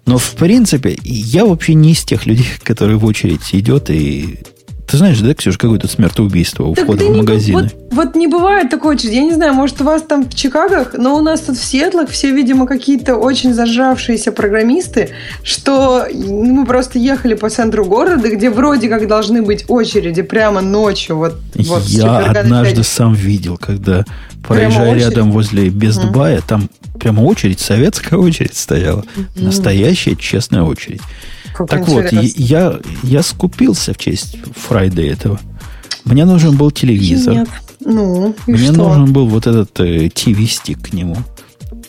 [0.06, 4.40] Но, в принципе, я вообще не из тех людей, которые в очередь идет и
[4.86, 7.62] ты знаешь, да, Ксюша, какое тут смертоубийство у так входа в магазины?
[7.62, 9.14] Вот, вот не бывает такой очереди.
[9.14, 12.10] Я не знаю, может, у вас там в Чикагах, но у нас тут в Сиэтлах
[12.10, 15.10] все, видимо, какие-то очень зажавшиеся программисты,
[15.42, 21.16] что мы просто ехали по центру города, где вроде как должны быть очереди прямо ночью.
[21.16, 24.04] Вот, вот Я однажды сам видел, когда
[24.46, 26.44] проезжая рядом возле Бездубая, угу.
[26.46, 26.70] там
[27.00, 29.04] прямо очередь, советская очередь стояла.
[29.16, 29.44] Угу.
[29.44, 31.00] Настоящая честная очередь.
[31.54, 32.20] Как так интересно.
[32.20, 35.40] вот, я, я скупился в честь Фрайда этого.
[36.04, 37.34] Мне нужен был телевизор.
[37.34, 37.48] Нет.
[37.80, 38.88] Ну, и Мне что?
[38.88, 41.16] нужен был вот этот э, TV-стик к нему.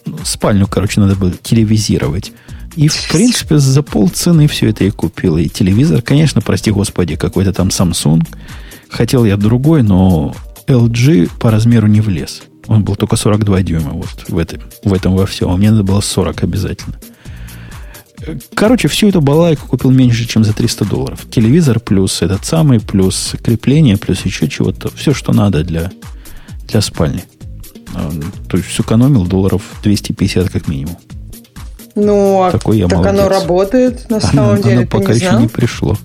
[0.06, 2.32] Ну, спальню, короче, надо было телевизировать.
[2.76, 5.38] И, в принципе, за полцены все это я купил.
[5.38, 8.26] И телевизор, конечно, прости господи, какой-то там Samsung.
[8.90, 10.36] Хотел я другой, но
[10.68, 12.44] LG по размеру не влез.
[12.68, 15.50] Он был только 42 дюйма вот в этом, в этом во всем.
[15.50, 16.96] А мне надо было 40 обязательно.
[18.53, 21.26] Короче, всю эту балайку купил меньше, чем за 300 долларов.
[21.30, 24.89] Телевизор плюс этот самый, плюс крепление, плюс еще чего-то.
[24.95, 25.91] Все, что надо для,
[26.68, 27.23] для спальни.
[27.93, 28.11] А,
[28.49, 30.97] то есть сэкономил долларов 250 как минимум.
[31.95, 33.19] Ну, а Такой я так молодец.
[33.19, 34.77] оно работает на самом оно, деле.
[34.80, 35.41] Оно пока не еще знал?
[35.41, 35.97] не пришло.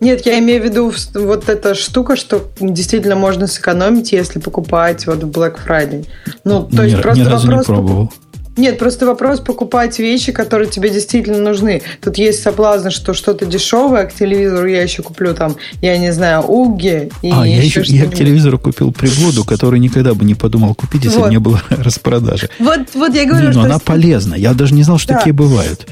[0.00, 5.22] Нет, я имею в виду вот эта штука, что действительно можно сэкономить, если покупать вот
[5.24, 6.06] в Black Friday.
[6.44, 7.68] Ну, то есть ни, просто ни разу вопрос...
[7.68, 8.12] Не пробовал.
[8.56, 11.82] Нет, просто вопрос покупать вещи, которые тебе действительно нужны.
[12.00, 16.42] Тут есть соблазн, что что-то дешевое, к телевизору я еще куплю там, я не знаю,
[16.42, 17.10] уги.
[17.22, 21.04] И а, я еще я к телевизору купил приблуду, который никогда бы не подумал купить,
[21.04, 21.30] если вот.
[21.30, 22.48] не было распродажи.
[22.60, 23.70] Вот, вот я говорю, не, но что...
[23.70, 24.34] она полезна.
[24.34, 25.18] Я даже не знал, что да.
[25.18, 25.86] такие бывают.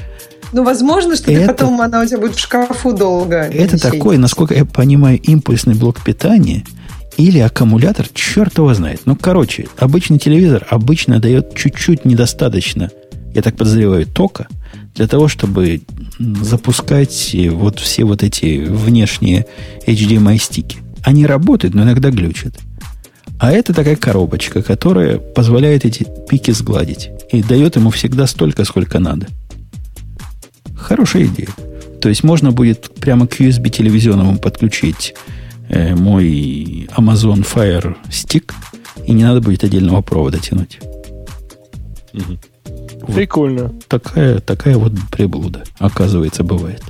[0.53, 3.37] Ну, возможно, что это, потом она у тебя будет в шкафу долго.
[3.37, 6.63] Это такой, насколько я понимаю, импульсный блок питания–
[7.17, 9.01] или аккумулятор, черт его знает.
[9.05, 12.89] Ну, короче, обычный телевизор обычно дает чуть-чуть недостаточно,
[13.33, 14.47] я так подозреваю, тока
[14.95, 15.81] для того, чтобы
[16.19, 19.47] запускать вот все вот эти внешние
[19.87, 20.77] HDMI-стики.
[21.03, 22.59] Они работают, но иногда глючат.
[23.39, 27.09] А это такая коробочка, которая позволяет эти пики сгладить.
[27.31, 29.27] И дает ему всегда столько, сколько надо.
[30.77, 31.49] Хорошая идея.
[31.99, 35.15] То есть можно будет прямо к USB телевизионному подключить
[35.69, 38.51] э, мой Amazon Fire Stick,
[39.05, 40.79] и не надо будет отдельного провода тянуть.
[42.13, 42.39] Угу.
[43.01, 43.73] Вот Прикольно.
[43.87, 46.81] Такая, такая вот приблуда, оказывается, бывает.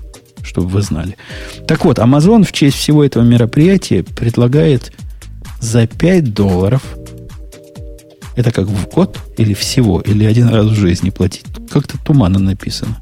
[0.44, 1.18] Чтобы вы знали.
[1.68, 4.92] Так вот, Amazon в честь всего этого мероприятия предлагает
[5.60, 6.84] за 5 долларов
[8.36, 11.46] это как в год или всего, или один раз в жизни платить.
[11.70, 12.98] Как-то туманно написано.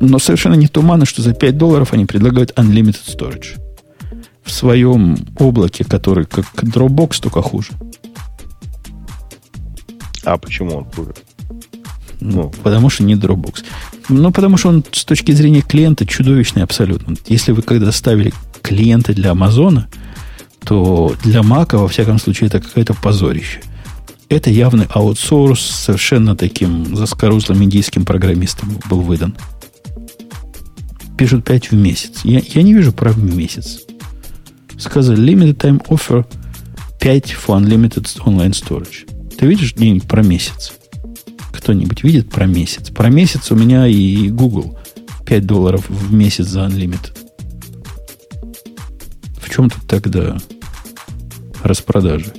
[0.00, 3.58] Но совершенно не туманно, что за 5 долларов они предлагают unlimited storage
[4.50, 7.70] в своем облаке, который как Dropbox, только хуже.
[10.24, 11.14] А почему он хуже?
[12.20, 13.64] Ну, потому что не Dropbox.
[14.08, 17.14] Ну, потому что он с точки зрения клиента чудовищный абсолютно.
[17.26, 19.88] Если вы когда ставили клиенты для Амазона,
[20.64, 23.62] то для Мака, во всяком случае, это какое-то позорище.
[24.28, 29.36] Это явный аутсорс совершенно таким заскорузлым индийским программистам был выдан.
[31.16, 32.20] Пишут 5 в месяц.
[32.24, 33.80] Я, я не вижу прав в месяц
[34.80, 36.24] сказали limited time offer
[37.00, 39.08] 5 for unlimited online storage.
[39.38, 40.72] Ты видишь где-нибудь про месяц?
[41.52, 42.90] Кто-нибудь видит про месяц?
[42.90, 44.78] Про месяц у меня и Google
[45.26, 47.16] 5 долларов в месяц за unlimited.
[49.40, 50.36] В чем тут тогда
[51.62, 52.32] распродажи?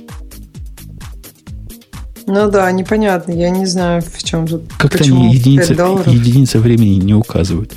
[2.26, 3.32] Ну да, непонятно.
[3.32, 4.62] Я не знаю, в чем тут.
[4.78, 7.74] Как-то они единицы, единицы времени не указывают.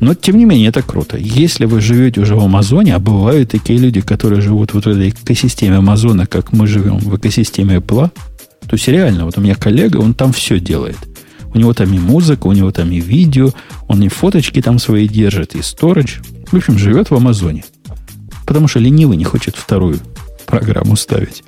[0.00, 1.16] Но, тем не менее, это круто.
[1.18, 5.10] Если вы живете уже в Амазоне, а бывают такие люди, которые живут вот в этой
[5.10, 8.10] экосистеме Амазона, как мы живем в экосистеме Apple,
[8.60, 10.98] то есть реально, вот у меня коллега, он там все делает.
[11.54, 13.50] У него там и музыка, у него там и видео,
[13.88, 16.20] он и фоточки там свои держит, и сторож.
[16.50, 17.64] В общем, живет в Амазоне.
[18.46, 19.98] Потому что ленивый не хочет вторую
[20.46, 21.42] программу ставить.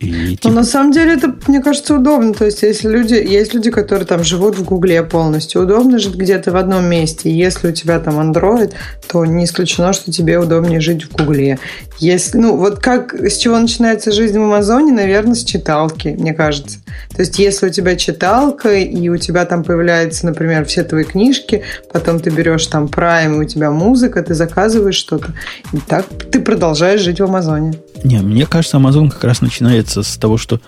[0.00, 0.48] И, типа...
[0.48, 2.34] Но на самом деле это, мне кажется, удобно.
[2.34, 6.52] То есть, если люди, есть люди, которые там живут в Гугле полностью, удобно жить где-то
[6.52, 7.30] в одном месте.
[7.30, 8.72] Если у тебя там Android,
[9.08, 11.58] то не исключено, что тебе удобнее жить в Гугле.
[11.98, 16.78] Если, ну, вот как, с чего начинается жизнь в Амазоне, наверное, с читалки, мне кажется.
[17.14, 21.62] То есть, если у тебя читалка, и у тебя там появляются, например, все твои книжки,
[21.92, 25.32] потом ты берешь там Prime, и у тебя музыка, ты заказываешь что-то,
[25.72, 27.74] и так ты продолжаешь жить в Амазоне.
[28.02, 29.40] Не, мне кажется, Amazon как раз
[29.84, 30.60] начинается с того, что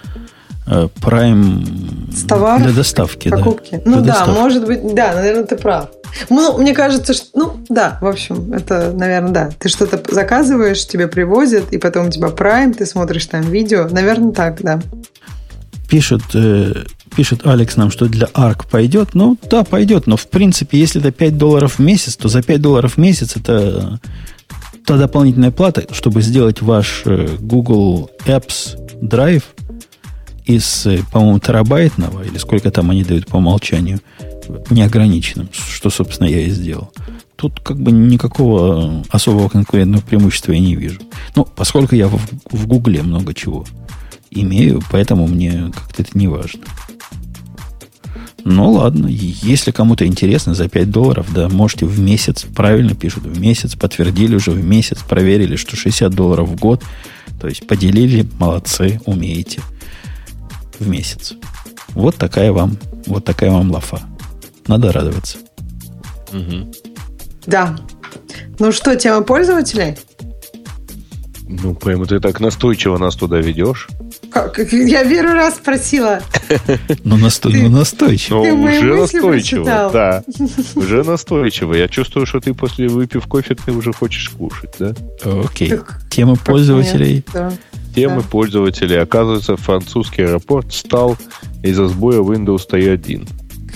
[0.66, 3.28] э, Prime с товаров, для доставки.
[3.28, 3.80] Покупки.
[3.84, 4.38] Да, ну да, доставки.
[4.38, 5.88] может быть, да, наверное, ты прав.
[6.30, 9.50] Ну, мне кажется, что, ну, да, в общем, это, наверное, да.
[9.58, 13.88] Ты что-то заказываешь, тебе привозят, и потом у тебя Prime, ты смотришь там видео.
[13.90, 14.80] Наверное, так, да.
[15.90, 16.84] Пишет, э,
[17.14, 19.10] пишет Алекс нам, что для ARC пойдет.
[19.14, 22.60] Ну, да, пойдет, но в принципе, если это 5 долларов в месяц, то за 5
[22.60, 24.00] долларов в месяц это
[24.86, 29.42] та дополнительная плата, чтобы сделать ваш э, Google Apps Drive
[30.44, 33.98] из, э, по-моему, терабайтного, или сколько там они дают по умолчанию,
[34.70, 36.92] неограниченным, что, собственно, я и сделал.
[37.34, 41.00] Тут как бы никакого особого конкурентного преимущества я не вижу.
[41.34, 43.66] Ну, поскольку я в, в Гугле много чего
[44.30, 46.62] имею, поэтому мне как-то это не важно.
[48.48, 53.40] Ну ладно, если кому-то интересно, за 5 долларов, да, можете в месяц, правильно пишут, в
[53.40, 56.80] месяц, подтвердили уже в месяц, проверили, что 60 долларов в год,
[57.40, 59.62] то есть поделили, молодцы, умеете,
[60.78, 61.34] в месяц.
[61.88, 64.00] Вот такая вам, вот такая вам лафа.
[64.68, 65.38] Надо радоваться.
[66.32, 66.72] Угу.
[67.46, 67.76] Да.
[68.60, 69.96] Ну что, тема пользователей?
[71.48, 73.88] Ну, прямо ты так настойчиво нас туда ведешь.
[74.72, 76.20] Я первый раз спросила.
[77.04, 77.48] Ну, насто...
[77.48, 78.44] ну настойчиво.
[78.44, 80.22] Ну, уже настойчиво, да.
[80.74, 81.74] Уже настойчиво.
[81.74, 84.94] Я чувствую, что ты после выпив кофе, ты уже хочешь кушать, да?
[85.24, 85.74] Окей.
[86.10, 87.24] Тема пользователей.
[87.94, 89.00] Темы пользователей.
[89.00, 91.16] Оказывается, французский аэропорт стал
[91.62, 93.26] из-за сбоя Windows T1.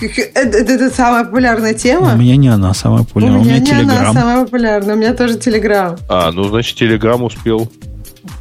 [0.02, 2.14] Это, это, это самая популярная тема?
[2.14, 3.40] У меня не она самая популярная.
[3.40, 3.98] У меня, у меня не Telegram.
[3.98, 4.94] она самая популярная.
[4.94, 5.96] У меня тоже Телеграм.
[6.08, 7.70] А, ну, значит, Телеграм успел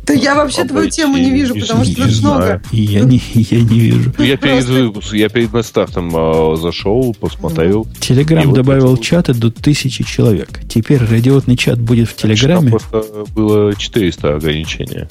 [0.06, 2.62] да я вообще твою тему не вижу, потому что тут много.
[2.72, 4.14] Я не, я не вижу.
[4.18, 7.88] Ну, я перед, выпуском, я перед стартом э, зашел, посмотрел.
[8.00, 10.62] Телеграм добавил вот чаты до тысячи человек.
[10.68, 12.72] Теперь радиотный чат будет в Телеграме.
[12.72, 13.04] просто
[13.34, 15.08] было 400 ограничения.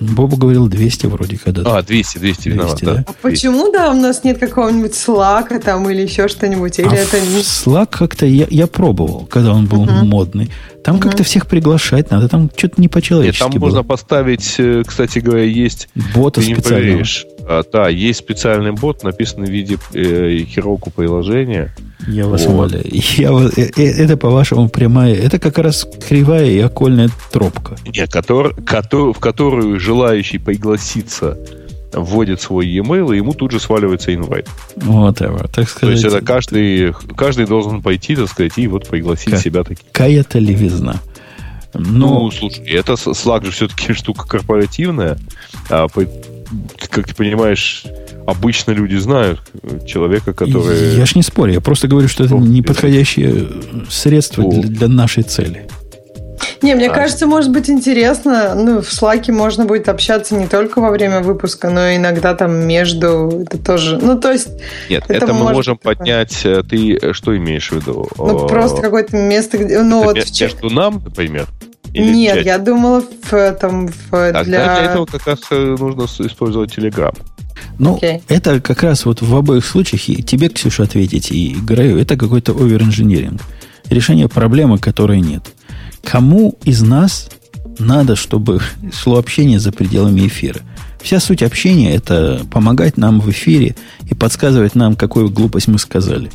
[0.00, 1.78] Боба говорил 200 вроде когда-то.
[1.78, 2.94] А, 200, 200, виноват, 200, да.
[2.94, 3.04] да.
[3.06, 6.78] А почему, да, у нас нет какого-нибудь слака там или еще что-нибудь?
[6.78, 7.40] Или а это не...
[7.40, 10.04] Slack как-то я, я пробовал, когда он был uh-huh.
[10.04, 10.50] модный.
[10.84, 11.02] Там uh-huh.
[11.02, 13.68] как-то всех приглашать надо, там что-то не по-человечески Нет, там было.
[13.68, 15.88] можно поставить, э, кстати говоря, есть...
[16.14, 17.04] Бота специального.
[17.72, 21.74] Да, есть специальный бот, написанный в виде э, хироку приложения.
[22.06, 22.52] Я вас вот.
[22.52, 22.84] умоляю.
[22.90, 25.14] Я, э, э, это, по-вашему, прямая...
[25.14, 27.76] Это как раз кривая и окольная тропка.
[27.86, 31.38] Нет, который, который, в которую желающий пригласиться
[31.92, 34.46] вводит свой e-mail, и ему тут же сваливается инвайт.
[34.76, 35.80] Вот это, так сказать.
[35.80, 39.86] То есть это каждый, каждый должен пойти, так сказать, и вот пригласить как, себя таким.
[39.90, 41.00] Какая-то левизна.
[41.74, 42.20] Но...
[42.20, 45.18] Ну, слушай, это Slack же все-таки штука корпоративная.
[45.70, 45.88] А
[46.90, 47.84] как ты понимаешь,
[48.26, 49.40] обычно люди знают
[49.86, 50.96] человека, который...
[50.96, 53.48] Я ж не спорю, я просто говорю, что это неподходящее
[53.88, 55.66] средство для, для нашей цели.
[56.62, 56.94] Не, мне а.
[56.94, 58.54] кажется, может быть интересно.
[58.54, 63.44] Ну, в Slack можно будет общаться не только во время выпуска, но иногда там между.
[63.46, 63.98] Это тоже.
[63.98, 64.48] Ну, то есть.
[64.90, 65.96] Нет, это, это мы можем такое...
[65.96, 66.44] поднять.
[66.44, 68.08] Э, ты э, что имеешь в виду?
[68.16, 69.82] Ну, просто какое-то место, где.
[69.82, 71.46] Ну, вот между нам, например.
[71.92, 74.64] Или Нет, я думала в этом в, Тогда для...
[74.64, 77.16] для этого как раз э, нужно использовать Telegram.
[77.78, 78.22] Ну, okay.
[78.28, 82.52] это как раз вот в обоих случаях, и тебе, Ксюша, ответить, и Грею, это какой-то
[82.52, 83.40] оверинжиниринг.
[83.88, 85.42] Решение проблемы, которой нет.
[86.04, 87.30] Кому из нас
[87.78, 88.60] надо, чтобы
[88.92, 90.60] шло общение за пределами эфира?
[91.00, 93.76] Вся суть общения– это помогать нам в эфире
[94.10, 96.30] и подсказывать нам, какую глупость мы сказали.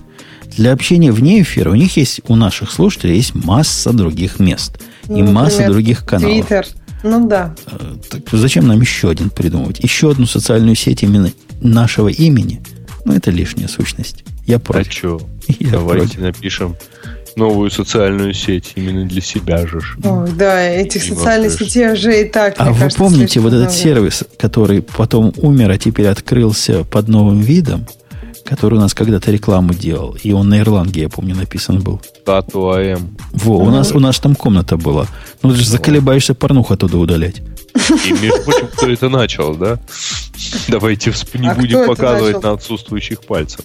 [0.56, 5.12] Для общения вне эфира у них есть, у наших слушателей есть масса других мест– и
[5.12, 6.34] Например, масса других каналов.
[6.34, 6.68] Твиттер.
[7.04, 7.54] Ну да.
[7.68, 9.80] Э, так зачем нам еще один придумывать?
[9.80, 11.32] Еще одну социальную сеть именно
[11.62, 12.62] нашего имени?
[13.06, 14.24] Ну, это лишняя сущность.
[14.46, 14.88] Я против.
[14.88, 15.22] А что?
[15.60, 16.22] Давайте против.
[16.22, 16.76] напишем
[17.36, 19.82] новую социальную сеть именно для себя же.
[20.04, 22.56] О, да, этих и социальных сетей уже и так.
[22.58, 27.42] А вы кажется, помните вот этот сервис, который потом умер, а теперь открылся под новым
[27.42, 27.86] видом?
[28.46, 30.18] Который у нас когда-то рекламу делал.
[30.24, 32.02] И он на Ирландии, я помню, написан был.
[32.22, 33.18] Стату АМ.
[33.32, 35.08] Во, у нас, у нас там комната была.
[35.42, 37.42] Ну, ты же заколебаешься порнуху оттуда удалять.
[38.06, 39.80] И, между прочим, кто это начал, да?
[40.68, 43.62] Давайте не а будем показывать на отсутствующих пальцев.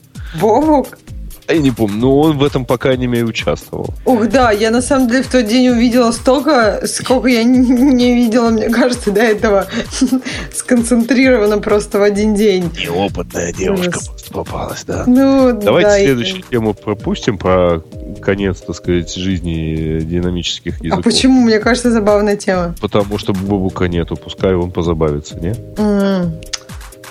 [1.48, 3.94] Я не помню, но он в этом, по крайней мере, участвовал.
[4.04, 8.50] Ух, да, я на самом деле в тот день увидела столько, сколько я не видела,
[8.50, 9.66] мне кажется, до этого
[10.54, 12.70] сконцентрировано просто в один день.
[12.78, 15.04] Неопытная девушка просто попалась, да.
[15.06, 16.44] Ну, Давайте да, следующую и...
[16.50, 17.82] тему пропустим про
[18.20, 21.00] конец, так сказать, жизни динамических языков.
[21.00, 21.40] А почему?
[21.40, 22.74] Мне кажется, забавная тема.
[22.80, 25.50] Потому что Бобука нету, пускай он позабавится, не?
[25.50, 26.44] Mm.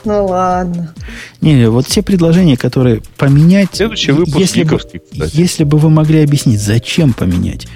[0.08, 0.94] Ну ладно.
[1.42, 3.72] Не, вот те предложения, которые поменять...
[3.74, 4.80] Следующий выпуск если бы,
[5.12, 7.68] если бы вы могли объяснить, зачем поменять.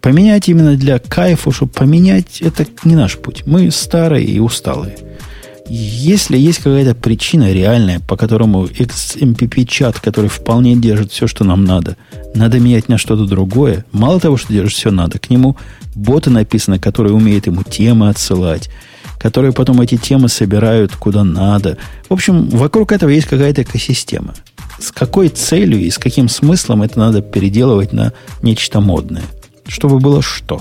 [0.00, 3.42] Поменять именно для кайфа, чтобы поменять, это не наш путь.
[3.44, 4.96] Мы старые и усталые.
[5.68, 11.98] Если есть какая-то причина реальная, по которому XMPP-чат, который вполне держит все, что нам надо,
[12.34, 15.58] надо менять на что-то другое, мало того, что держит все надо, к нему
[15.94, 18.70] боты написаны, которые умеют ему темы отсылать,
[19.24, 21.78] которые потом эти темы собирают куда надо.
[22.10, 24.34] В общем, вокруг этого есть какая-то экосистема.
[24.78, 29.22] С какой целью и с каким смыслом это надо переделывать на нечто модное?
[29.66, 30.60] Чтобы было что?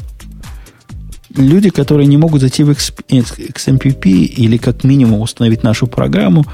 [1.36, 6.46] Люди, которые не могут зайти в XMPP или как минимум установить нашу программу,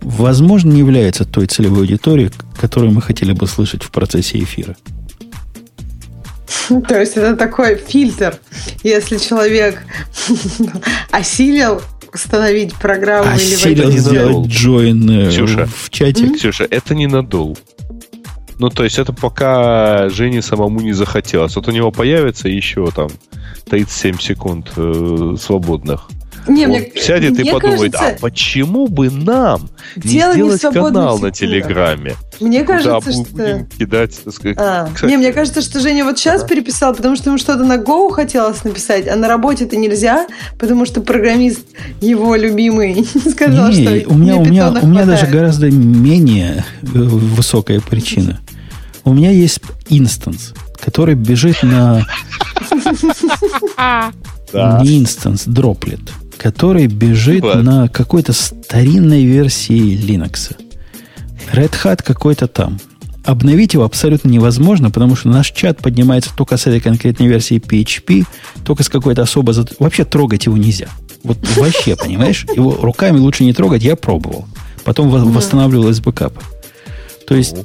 [0.00, 4.74] возможно, не являются той целевой аудиторией, которую мы хотели бы слышать в процессе эфира.
[6.88, 8.38] То есть это такой фильтр.
[8.82, 9.82] Если человек
[11.10, 11.80] осилил
[12.12, 16.28] установить программу осилил или сделать джойн э, Ксюша, в чате.
[16.34, 17.56] Ксюша, это не надул.
[18.58, 21.56] Ну, то есть это пока Жене самому не захотелось.
[21.56, 23.08] Вот у него появится еще там
[23.70, 26.08] 37 секунд э, свободных.
[26.48, 31.18] Не, он мне, сядет мне и подумает, кажется, а почему бы нам не сделать канал
[31.18, 32.16] на Телеграме?
[32.42, 33.66] Мне кажется, что...
[33.78, 34.56] кидать, так сказать.
[34.58, 38.12] А, не, мне кажется, что Женя вот сейчас переписал, потому что ему что-то на Go
[38.12, 40.26] хотелось написать, а на работе это нельзя,
[40.58, 41.66] потому что программист
[42.00, 46.86] его любимый сказал, не, что у меня, у меня, у меня даже гораздо менее э,
[46.86, 48.40] высокая причина.
[49.04, 52.04] У меня есть инстанс, который бежит на...
[54.52, 56.00] Не инстанс, дроплет
[56.42, 60.56] который бежит на какой-то старинной версии Linux.
[61.52, 62.78] Red Hat какой-то там.
[63.24, 68.26] Обновить его абсолютно невозможно, потому что наш чат поднимается только с этой конкретной версии PHP,
[68.64, 69.54] только с какой-то особо...
[69.78, 70.88] Вообще трогать его нельзя.
[71.22, 72.46] Вот вообще, понимаешь?
[72.54, 74.46] Его руками лучше не трогать, я пробовал.
[74.84, 76.42] Потом восстанавливал из бэкапа.
[77.28, 77.56] То есть,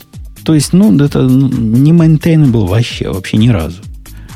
[0.44, 3.82] то есть, ну, это не maintainable вообще, вообще ни разу.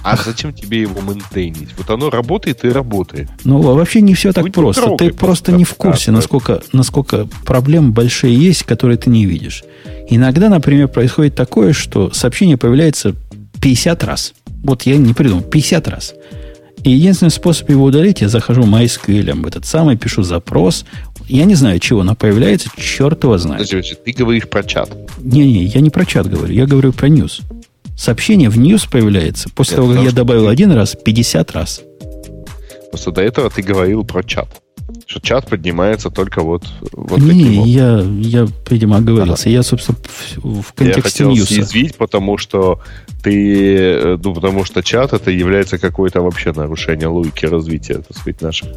[0.04, 1.70] А зачем тебе его мейнтейнить?
[1.78, 3.30] Вот оно работает и работает.
[3.44, 4.82] Ну, вообще не все так Будь просто.
[4.82, 9.64] Трогай, ты просто не в курсе, насколько, насколько проблем большие есть, которые ты не видишь.
[10.10, 13.16] Иногда, например, происходит такое, что сообщение появляется
[13.62, 14.34] 50 раз.
[14.64, 16.14] Вот я не придумал, 50 раз.
[16.84, 20.86] И единственный способ его удалить, я захожу MySQL в этот самый, пишу запрос.
[21.28, 23.70] Я не знаю, чего оно появляется, черт его знает.
[23.70, 24.92] Подожди, ты говоришь про чат.
[25.20, 27.42] Не-не, я не про чат говорю, я говорю про news.
[28.02, 31.84] Сообщение в News появляется после того, как я добавил один раз, 50 раз.
[32.90, 34.48] Просто до этого ты говорил про чат.
[35.06, 36.64] Что чат поднимается только вот,
[36.94, 37.68] вот Не, таким вот.
[37.68, 39.44] я, я, видимо, оговорился.
[39.44, 39.52] Ага.
[39.52, 40.00] Я, собственно,
[40.38, 42.82] в, в контексте Я хотел съязвить, потому что
[43.22, 48.42] ты, э, ну, потому что чат это является какое-то вообще нарушение логики развития, так сказать,
[48.42, 48.70] наших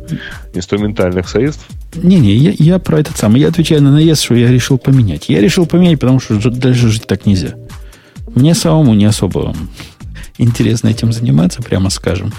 [0.53, 1.67] инструментальных средств.
[1.95, 3.41] Не-не, я, я про этот самый.
[3.41, 5.31] Я отвечаю на наезд, что я решил поменять.
[5.31, 7.55] Я решил поменять, потому что дальше жить так нельзя.
[8.35, 9.55] Мне самому не особо
[10.39, 12.32] интересно этим заниматься, прямо скажем.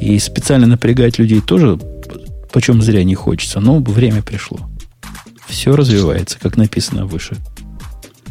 [0.00, 1.78] И специально напрягать людей тоже,
[2.52, 3.60] почем зря не хочется.
[3.60, 4.58] Но время пришло.
[5.46, 7.36] Все развивается, как написано выше.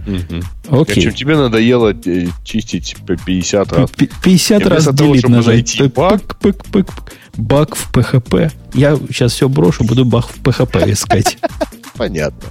[0.07, 0.81] Угу.
[0.81, 0.95] Окей.
[0.95, 3.91] Причем тебе надоело э, чистить 50 раз.
[4.23, 5.93] 50 раз делить нажать.
[5.93, 6.39] Баг.
[6.39, 8.51] Пык, пык, пык, баг в PHP.
[8.73, 11.37] Я сейчас все брошу, буду баг в PHP искать.
[11.97, 12.49] Понятно.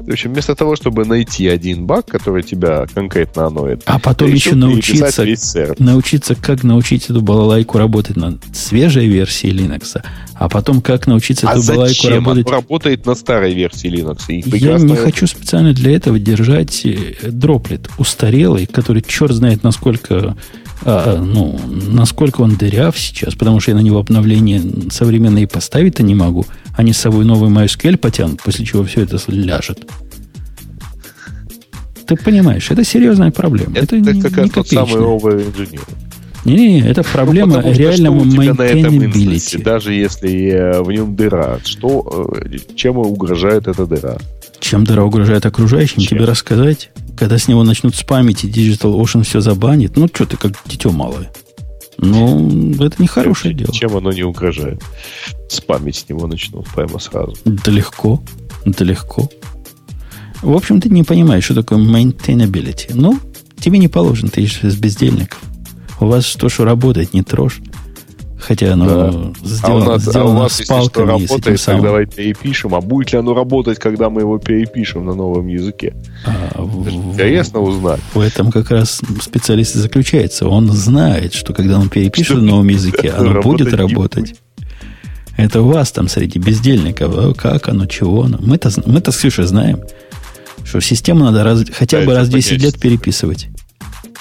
[0.00, 4.54] В общем, вместо того, чтобы найти один баг, который тебя конкретно аноет, а потом еще
[4.54, 5.24] научиться,
[5.78, 10.00] научиться, как научить эту балалайку работать на свежей версии Linux,
[10.34, 12.46] а потом как научиться а эту балалайку работать...
[12.46, 14.26] Она работает на старой версии Linux.
[14.28, 20.36] И Я не хочу специально для этого держать э, дроплет устарелый, который черт знает насколько
[20.84, 26.14] а, ну, насколько он дыряв сейчас, потому что я на него обновление современные поставить-то не
[26.14, 26.46] могу.
[26.76, 29.86] Они с собой новый MySQL потянут, после чего все это ляжет.
[32.06, 33.76] Ты понимаешь, это серьезная проблема.
[33.76, 35.82] Это, это как не тот самый новый инженер.
[36.44, 39.62] Не-не, это проблема ну, реального maintainability.
[39.62, 44.18] Даже если э, в нем дыра, что, э, чем угрожает эта дыра?
[44.62, 46.16] Чем дыра угрожает окружающим, чем?
[46.16, 46.90] тебе рассказать?
[47.18, 50.92] Когда с него начнут спамить, и Digital Ocean все забанит, ну, что ты, как дитё
[50.92, 51.32] малое.
[51.98, 53.72] Ну, это не хорошее дело.
[53.72, 54.80] Чем оно не угрожает?
[55.48, 57.36] Спамить с него начнут прямо сразу.
[57.44, 58.22] Да легко.
[58.64, 59.28] Да легко.
[60.42, 62.92] В общем, ты не понимаешь, что такое maintainability.
[62.94, 63.18] Ну,
[63.58, 65.40] тебе не положено, ты из бездельников.
[66.00, 67.58] У вас что, что работает, не трожь.
[68.42, 69.46] Хотя оно да.
[69.46, 71.12] сделано, а у нас, сделано а у нас, с палками.
[71.12, 71.82] Если что, работает, самым...
[71.82, 72.74] давай перепишем.
[72.74, 75.94] А будет ли оно работать, когда мы его перепишем на новом языке?
[76.26, 78.00] А, Интересно в, узнать.
[78.12, 80.48] В этом как раз специалист и заключается.
[80.48, 84.34] Он знает, что когда он перепишет на новом языке, оно будет работать.
[85.36, 87.36] Это у вас там среди бездельников.
[87.36, 88.38] Как оно, чего оно.
[88.40, 89.80] Мы-то, мы-то с Ксюшей знаем,
[90.64, 93.48] что систему надо раз, хотя бы раз в 10 лет переписывать.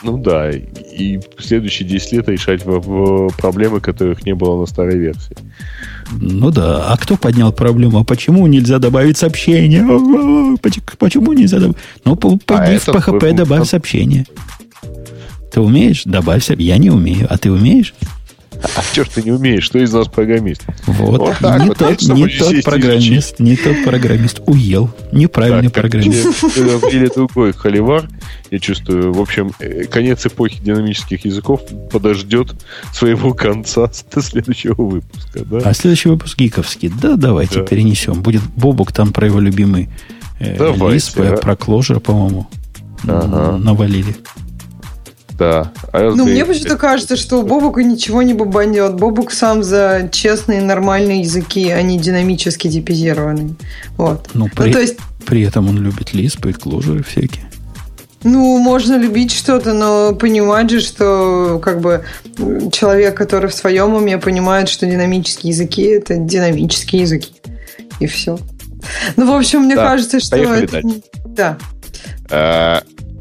[0.03, 4.97] Ну да, и в следующие 10 лет решать в, проблемы, которых не было на старой
[4.97, 5.35] версии.
[6.11, 7.99] Ну да, а кто поднял проблему?
[7.99, 9.83] А почему нельзя добавить сообщение?
[10.97, 11.77] Почему нельзя добавить?
[12.03, 13.33] Ну, пойди а в PHP, вы...
[13.33, 14.25] добавь сообщение.
[15.51, 16.03] Ты умеешь?
[16.05, 16.75] Добавь сообщение.
[16.75, 17.27] Я не умею.
[17.29, 17.93] А ты умеешь?
[18.75, 19.63] А что ж ты не умеешь?
[19.63, 20.63] Что из нас программист?
[20.85, 24.41] Вот, вот так, не, вот, тот, не тот программист, не тот программист.
[24.45, 24.89] Уел.
[25.11, 26.43] Неправильный так, программист.
[26.91, 28.07] Или другой холивар,
[28.49, 29.13] я чувствую.
[29.13, 31.61] В общем, э, конец эпохи динамических языков
[31.91, 32.53] подождет
[32.93, 35.43] своего конца до следующего выпуска.
[35.45, 35.57] Да?
[35.63, 36.91] А следующий выпуск гиковский.
[37.01, 37.65] Да, давайте да.
[37.65, 38.21] перенесем.
[38.21, 39.89] Будет Бобок там про его любимый
[40.39, 40.55] э,
[40.91, 41.37] лист, а?
[41.37, 42.47] про Clojure, по-моему,
[43.03, 43.57] ага.
[43.57, 44.15] навалили.
[45.41, 45.71] Да.
[45.91, 48.93] А ну, мне почему-то кажется, что у Бобука ничего не бубанет.
[48.93, 53.55] Бобук сам за честные, нормальные языки, а не динамически типизированные.
[53.97, 54.29] Вот.
[54.35, 54.97] Ну, при, ну, то есть...
[55.25, 57.49] при этом он любит Lisp и Clojure всякие.
[58.23, 62.05] Ну, можно любить что-то, но понимать же, что как бы
[62.71, 67.31] человек, который в своем уме понимает, что динамические языки это динамические языки.
[67.99, 68.37] И все.
[69.15, 70.81] Ну, в общем, мне да, кажется, что это...
[71.25, 71.57] Да.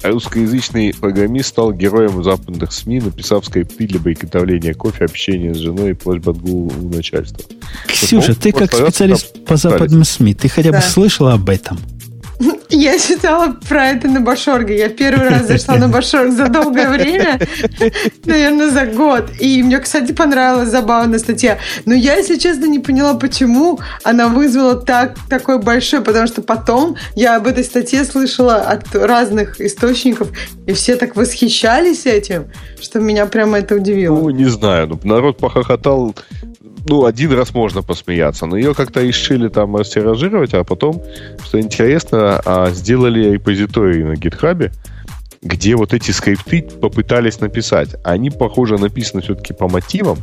[0.03, 5.91] А, Русскоязычный программист стал героем западных СМИ, написав скрипты для приготовления кофе, общения с женой
[5.91, 6.39] и просьб от
[6.95, 7.45] начальства.
[7.87, 10.83] Ксюша, ты как специалист по западным СМИ, ты хотя бы да.
[10.83, 11.79] слышала об этом?
[12.71, 14.77] Я читала про это на Башорге.
[14.77, 17.41] Я первый раз зашла на Башорг за долгое время,
[18.25, 19.31] наверное, за год.
[19.41, 21.59] И мне, кстати, понравилась забавная статья.
[21.85, 26.97] Но я, если честно, не поняла, почему она вызвала так, такой большой, потому что потом
[27.15, 30.29] я об этой статье слышала от разных источников,
[30.67, 32.47] и все так восхищались этим,
[32.81, 34.19] что меня прямо это удивило.
[34.19, 34.89] Ну, не знаю.
[34.89, 36.15] Ну, народ похохотал
[36.87, 41.03] ну, один раз можно посмеяться, но ее как-то решили там растиражировать, а потом,
[41.43, 44.73] что интересно, а, сделали репозиторий на гитхабе,
[45.43, 47.97] где вот эти скрипты попытались написать.
[48.05, 50.19] Они, похоже, написаны все-таки по мотивам,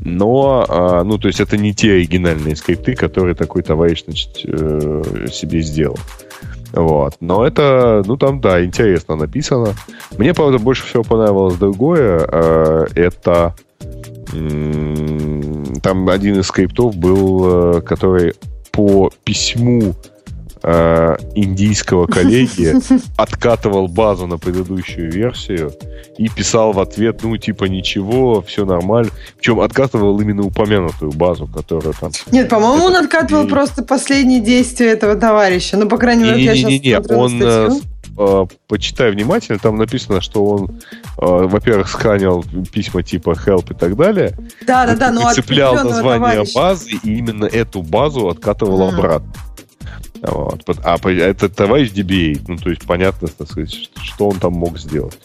[0.00, 5.28] но, а, ну, то есть это не те оригинальные скрипты, которые такой товарищ, значит, э,
[5.32, 5.98] себе сделал.
[6.72, 7.14] Вот.
[7.20, 9.74] Но это, ну, там, да, интересно написано.
[10.18, 12.28] Мне, правда, больше всего понравилось другое.
[12.30, 13.54] Э, это
[14.30, 18.34] там один из скриптов был, э, который
[18.70, 19.94] по письму
[20.62, 22.74] э, индийского коллеги
[23.16, 25.72] откатывал базу на предыдущую версию
[26.18, 29.10] и писал в ответ, ну, типа, ничего, все нормально.
[29.38, 32.10] Причем откатывал именно упомянутую базу, которая там...
[32.32, 33.48] Нет, по-моему, он откатывал и...
[33.48, 35.76] просто последние действия этого товарища.
[35.76, 37.82] Ну, по крайней мере, я сейчас не, он статью.
[38.20, 40.74] Э, почитай внимательно, там написано, что он, э,
[41.18, 44.36] во-первых, сканил письма типа help и так далее.
[44.66, 46.54] Да, да, да, но цеплял название товарища.
[46.58, 48.94] базы и именно эту базу откатывал mm.
[48.94, 49.32] обратно.
[50.22, 50.64] Вот.
[50.82, 53.72] А этот товарищ DBA, ну, то есть понятно, так сказать,
[54.02, 55.16] что он там мог сделать.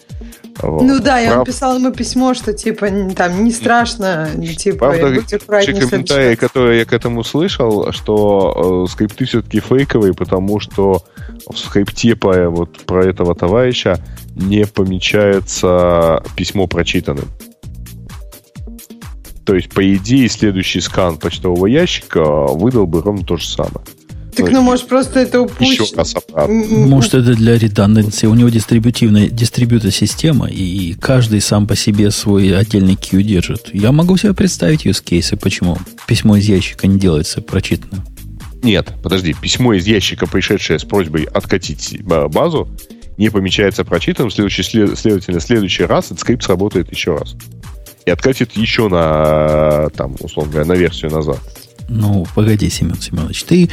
[0.61, 0.83] Вот.
[0.83, 1.47] Ну да, я Прав...
[1.75, 7.23] ему письмо, что типа там не страшно, типа Правда, те комментарии, которые я к этому
[7.23, 11.03] слышал, что э, скрипты все-таки фейковые, потому что
[11.49, 13.99] в скрипте по, вот, про этого товарища
[14.35, 17.27] не помечается письмо прочитанным.
[19.45, 23.85] То есть, по идее, следующий скан почтового ящика выдал бы ровно то же самое.
[24.35, 25.85] Так, ну, может, просто это упущено.
[26.47, 28.27] Может, это для редунданции.
[28.27, 33.69] У него дистрибутивная дистрибьютор-система, и каждый сам по себе свой отдельный Q держит.
[33.73, 35.77] Я могу себе представить use кейсы, почему
[36.07, 38.03] письмо из ящика не делается прочитанным.
[38.61, 39.35] Нет, подожди.
[39.39, 42.69] Письмо из ящика, пришедшее с просьбой откатить базу,
[43.17, 47.35] не помечается прочитанным, следующий, следовательно, в следующий раз этот скрипт сработает еще раз.
[48.05, 51.39] И откатит еще на, там, условно говоря, на версию назад.
[51.89, 53.69] Ну, погоди, Семен Семенович, ты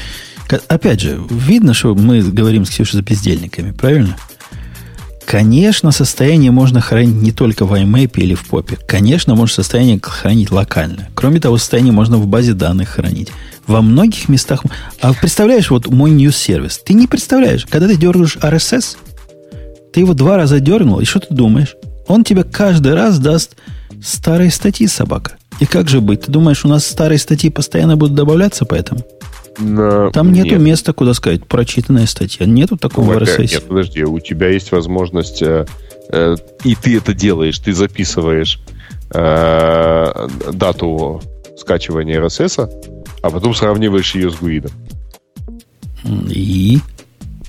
[0.69, 4.17] Опять же, видно, что мы говорим с Ксюшей за бездельниками, правильно?
[5.27, 8.77] Конечно, состояние можно хранить не только в IMAP или в попе.
[8.89, 11.09] Конечно, можно состояние хранить локально.
[11.15, 13.31] Кроме того, состояние можно в базе данных хранить.
[13.69, 14.65] Во многих местах...
[15.01, 16.81] А представляешь, вот мой news-сервис.
[16.85, 18.97] Ты не представляешь, когда ты дергаешь RSS,
[19.93, 21.77] ты его два раза дернул, и что ты думаешь?
[22.09, 23.55] Он тебе каждый раз даст
[24.03, 25.37] старые статьи, собака.
[25.61, 26.23] И как же быть?
[26.23, 29.05] Ты думаешь, у нас старые статьи постоянно будут добавляться поэтому?
[29.59, 30.11] На...
[30.11, 30.61] Там нету нет.
[30.61, 32.47] места, куда сказать, прочитанная статья.
[32.47, 33.51] Нету такого ну, RSS.
[33.53, 35.67] Нет, подожди, у тебя есть возможность, э,
[36.11, 38.61] э, и ты это делаешь, ты записываешь
[39.13, 41.21] э, дату
[41.59, 42.71] скачивания RSS,
[43.23, 44.73] а потом сравниваешь ее с гуидом.
[46.29, 46.79] И?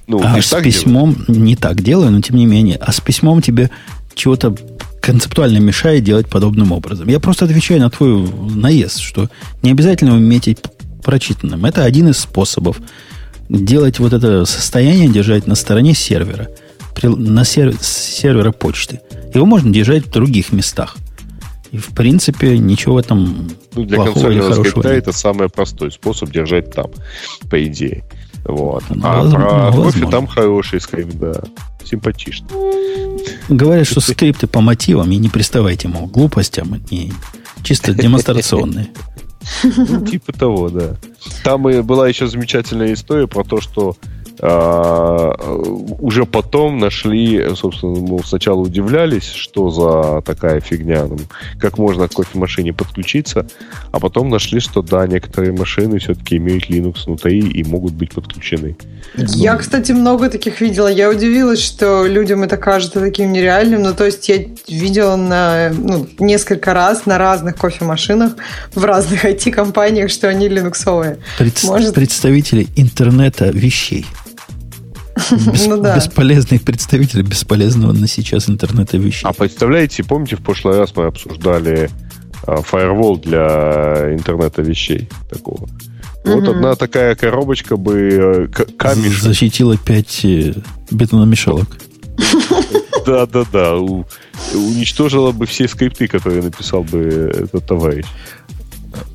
[0.07, 1.27] Ну, а с письмом делаешь?
[1.29, 2.77] не так делаю, но тем не менее.
[2.77, 3.69] А с письмом тебе
[4.13, 4.55] чего-то
[5.01, 7.07] концептуально мешает делать подобным образом.
[7.07, 9.29] Я просто отвечаю на твой наезд, что
[9.63, 10.47] не обязательно уметь
[11.01, 11.65] прочитанным.
[11.65, 12.79] Это один из способов
[13.49, 16.49] делать вот это состояние, держать на стороне сервера,
[17.03, 19.01] на сервер, сервера почты.
[19.33, 20.95] Его можно держать в других местах.
[21.71, 24.97] И, в принципе, ничего в этом ну, для плохого или хорошего нет.
[24.97, 26.87] это самый простой способ держать там,
[27.49, 28.03] по идее.
[28.43, 28.83] Вот.
[28.89, 31.41] Ну, а возможно, про кофе там хороший скрипт, да.
[31.83, 32.47] Симпатично.
[33.49, 37.13] Говорят, что скрипты по мотивам, и не приставайте, мол, глупостям, не,
[37.63, 38.89] чисто демонстрационные.
[39.63, 40.95] Ну, типа того, да.
[41.43, 43.95] Там и была еще замечательная история про то, что
[44.41, 51.17] уже потом нашли, собственно, мы сначала удивлялись, что за такая фигня, ну,
[51.59, 53.45] как можно к кофемашине подключиться,
[53.91, 58.75] а потом нашли, что да, некоторые машины все-таки имеют Linux внутри и могут быть подключены.
[59.15, 60.87] Я, кстати, много таких видела.
[60.87, 63.83] Я удивилась, что людям это кажется таким нереальным.
[63.83, 64.37] Ну, то есть я
[64.67, 68.33] видела на, ну, несколько раз на разных кофемашинах
[68.73, 71.19] в разных IT-компаниях, что они линуксовые.
[71.37, 71.63] Пред...
[71.63, 71.93] Может...
[71.93, 74.07] Представители интернета вещей.
[75.31, 75.95] Бес, ну, да.
[75.95, 79.25] Бесполезный представитель бесполезного на сейчас интернета вещей.
[79.25, 81.89] А представляете, помните, в прошлый раз мы обсуждали
[82.45, 85.67] а, фаервол для интернета вещей такого?
[86.23, 86.51] Вот угу.
[86.51, 89.23] одна такая коробочка бы э, камешек.
[89.23, 90.53] Защитила 5 э,
[90.91, 91.77] бетономешалок.
[93.05, 93.75] Да, да, да.
[93.75, 98.05] Уничтожила бы все скрипты, которые написал бы этот товарищ.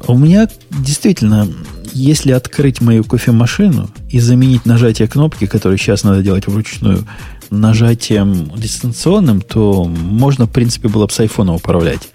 [0.08, 1.48] У меня действительно,
[1.96, 7.06] если открыть мою кофемашину и заменить нажатие кнопки, которое сейчас надо делать вручную,
[7.50, 12.08] нажатием дистанционным, то можно, в принципе, было бы с айфона управлять.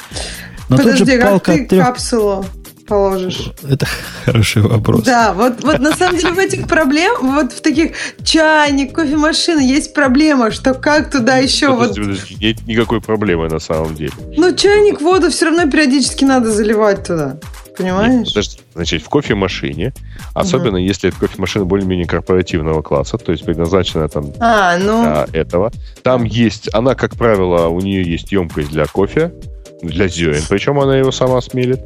[0.70, 1.86] Но Подожди, тут же палка как ты трех...
[1.86, 2.46] капсулу
[2.88, 3.52] положишь?
[3.68, 3.88] Это
[4.26, 5.04] хороший вопрос.
[5.04, 7.92] Да, вот, вот на самом деле в этих проблем, вот в таких
[8.24, 12.10] чайник, кофемашина есть проблема, что как туда еще подожди, вот...
[12.10, 14.12] Подожди, нет никакой проблемы на самом деле.
[14.36, 17.38] Ну, чайник, воду все равно периодически надо заливать туда.
[17.78, 18.14] Понимаешь?
[18.14, 19.94] Нет, подожди, значит, в кофемашине,
[20.34, 20.86] особенно угу.
[20.86, 25.02] если это кофемашина более-менее корпоративного класса, то есть предназначена там а, ну...
[25.02, 25.72] для этого,
[26.04, 29.34] там есть, она, как правило, у нее есть емкость для кофе,
[29.82, 31.82] для зерен, причем она его сама смелит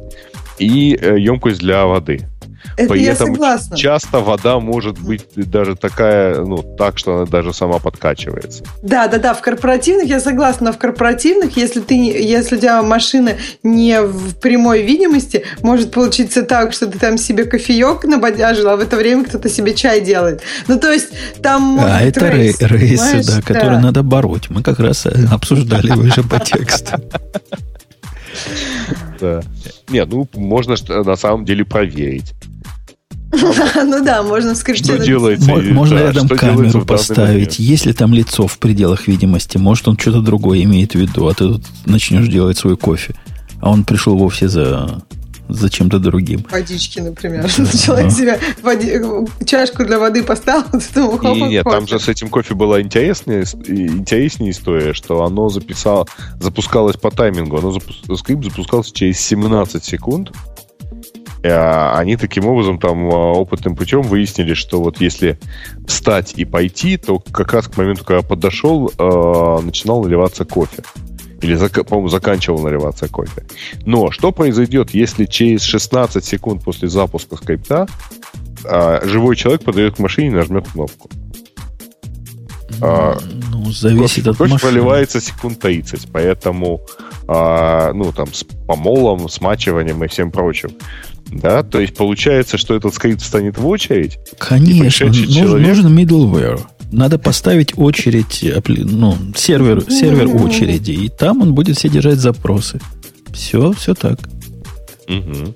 [0.58, 2.28] и э, емкость для воды.
[2.76, 3.76] Это При этом согласна.
[3.76, 8.64] часто вода может быть даже такая, ну, так, что она даже сама подкачивается.
[8.82, 9.34] Да, да, да.
[9.34, 10.72] В корпоративных я согласна.
[10.72, 16.72] В корпоративных, если ты, если у тебя машина не в прямой видимости, может получиться так,
[16.72, 20.42] что ты там себе кофеек набодяжил, а в это время кто-то себе чай делает.
[20.68, 21.08] Ну, то есть
[21.42, 23.80] там А, это рейс, рейсы, да, которые да.
[23.80, 24.50] надо бороть.
[24.50, 27.00] Мы как раз обсуждали уже по тексту.
[29.20, 29.40] Да.
[29.88, 32.34] Нет, ну, можно на самом деле проверить.
[33.84, 34.84] Ну да, можно в скрипте.
[34.84, 35.50] Что делается?
[35.50, 37.58] Можно рядом камеру поставить.
[37.58, 41.48] Если там лицо в пределах видимости, может он что-то другое имеет в виду, а ты
[41.48, 43.14] тут начнешь делать свой кофе.
[43.60, 45.02] А он пришел вовсе за
[45.48, 46.44] за чем-то другим.
[46.50, 47.42] Водички, например.
[47.42, 47.48] Да.
[47.78, 49.00] Человек себе води...
[49.44, 51.62] чашку для воды поставил, Нет, кофе.
[51.62, 56.06] там же с этим кофе была интересная, интереснее история, что оно записало,
[56.40, 57.58] запускалось по таймингу.
[57.58, 58.16] Оно запу...
[58.16, 60.32] скрипт запускался через 17 секунд.
[61.48, 65.38] А они таким образом там а, опытным путем выяснили, что вот если
[65.86, 70.82] встать и пойти, то как раз к моменту, когда подошел, а, начинал наливаться кофе.
[71.42, 73.44] Или, по-моему, заканчивал наливаться кофе.
[73.84, 77.86] Но что произойдет, если через 16 секунд после запуска скрипта
[79.04, 81.10] живой человек подойдет к машине и нажмет кнопку?
[82.80, 83.18] А,
[83.50, 84.72] ну, зависит кофе, от кофе машины.
[84.72, 86.80] проливается секунд 30, поэтому
[87.28, 90.70] а, ну, там, с помолом, смачиванием и всем прочим.
[91.30, 94.18] Да, то есть получается, что этот скрипт станет в очередь.
[94.38, 95.68] Конечно, нужен, человек...
[95.68, 96.60] нужен middleware.
[96.92, 102.80] Надо поставить очередь, ну, сервер, сервер очереди, и там он будет все держать запросы.
[103.32, 104.18] Все, все так.
[105.08, 105.54] Угу.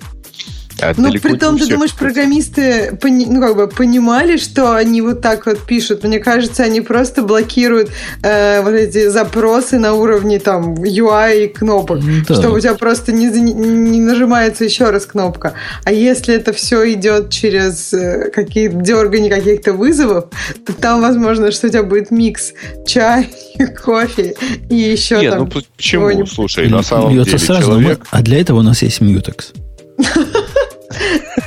[0.81, 5.21] А ну, при том, ты думаешь, программисты пони, ну, как бы понимали, что они вот
[5.21, 6.05] так вот пишут?
[6.05, 7.91] Мне кажется, они просто блокируют
[8.23, 12.35] э, вот эти запросы на уровне там UI и кнопок, да.
[12.35, 15.55] чтобы у тебя просто не, не нажимается еще раз кнопка.
[15.85, 20.27] А если это все идет через э, какие-то дергания каких-то вызовов,
[20.67, 22.53] то там возможно, что у тебя будет микс
[22.87, 23.29] чай,
[23.85, 24.35] кофе
[24.69, 25.41] и еще Нет, там...
[25.41, 25.47] ну
[25.77, 26.27] почему?
[26.27, 28.07] Слушай, на самом деле сразу, человек...
[28.11, 29.53] А для этого у нас есть Mutex.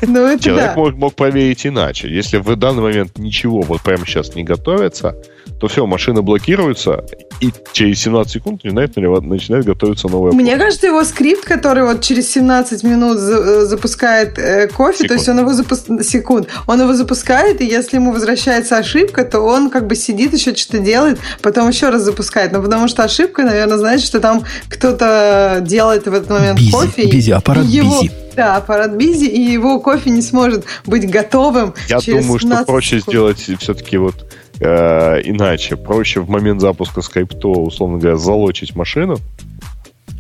[0.02, 0.76] Ну, это Человек да.
[0.76, 2.10] мог, мог проверить иначе.
[2.10, 5.15] Если в данный момент ничего вот прямо сейчас не готовится,
[5.60, 7.06] то все, машина блокируется,
[7.40, 12.30] и через 17 секунд начинает, начинает готовиться новая Мне кажется, его скрипт, который вот через
[12.32, 15.07] 17 минут за, запускает э, кофе, секунд.
[15.07, 16.06] то есть он его запускает...
[16.06, 16.48] Секунд.
[16.68, 20.80] Он его запускает, и если ему возвращается ошибка, то он как бы сидит, еще что-то
[20.80, 22.52] делает, потом еще раз запускает.
[22.52, 27.07] Но потому что ошибка, наверное, значит, что там кто-то делает в этот момент busy, кофе.
[27.07, 28.02] Busy, аппарат его...
[28.01, 28.22] busy.
[28.35, 31.73] Да, аппарат busy, и его кофе не сможет быть готовым.
[31.88, 33.14] Я думаю, что проще секунд.
[33.14, 34.26] сделать все-таки вот
[34.60, 35.76] э, иначе.
[35.76, 39.18] Проще в момент запуска скрипта, условно говоря, залочить машину,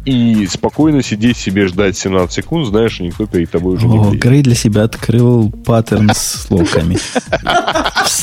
[0.05, 4.21] и спокойно сидеть себе ждать 17 секунд, знаешь, никто перед тобой уже О, не приедет.
[4.21, 6.97] Грей для себя открыл паттерн с локами.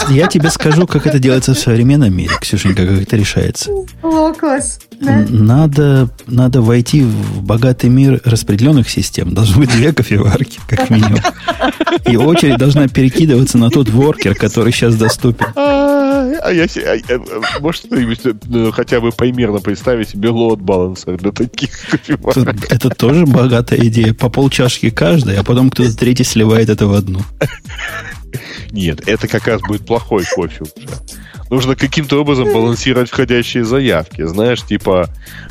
[0.08, 3.70] Я тебе скажу, как это делается в современном мире, Ксюшенька, как это решается.
[4.02, 4.80] Локлас.
[5.00, 9.32] Надо, надо войти в богатый мир распределенных систем.
[9.32, 11.20] Должны быть две кофеварки, как минимум.
[12.06, 15.46] И очередь должна перекидываться на тот воркер, который сейчас доступен.
[16.38, 21.32] А я, а, а, может, что-нибудь ну, хотя бы примерно представить себе лот балансер для
[21.32, 22.70] таких кофеварок?
[22.70, 24.14] Это тоже богатая идея.
[24.14, 27.20] По полчашки каждой, а потом кто-то третий сливает это в одну.
[28.70, 30.86] Нет, это как раз будет плохой кофе уже.
[31.50, 34.24] Нужно каким-то образом балансировать входящие заявки.
[34.24, 35.08] Знаешь, типа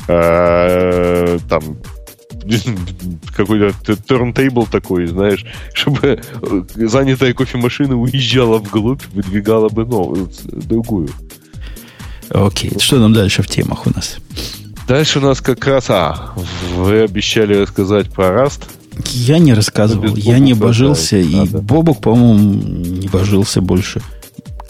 [0.08, 1.62] э, там
[3.36, 3.74] какой-то
[4.08, 5.44] turntable такой, знаешь,
[5.74, 6.22] чтобы
[6.74, 11.10] занятая кофемашина уезжала вглубь, выдвигала бы новую, другую.
[12.30, 14.18] Окей, что нам дальше в темах у нас?
[14.86, 16.32] Дальше у нас как раз, а,
[16.74, 18.66] вы обещали рассказать про Раст.
[19.12, 24.02] Я не рассказывал, я не божился, и Бобок, по-моему, не божился больше.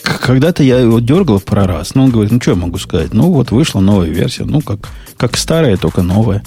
[0.02, 1.94] когда-то я его дергал про Rust.
[1.94, 3.12] Но он говорит, ну что я могу сказать?
[3.12, 4.44] Ну вот вышла новая версия.
[4.44, 6.42] Ну как, как старая, только новая.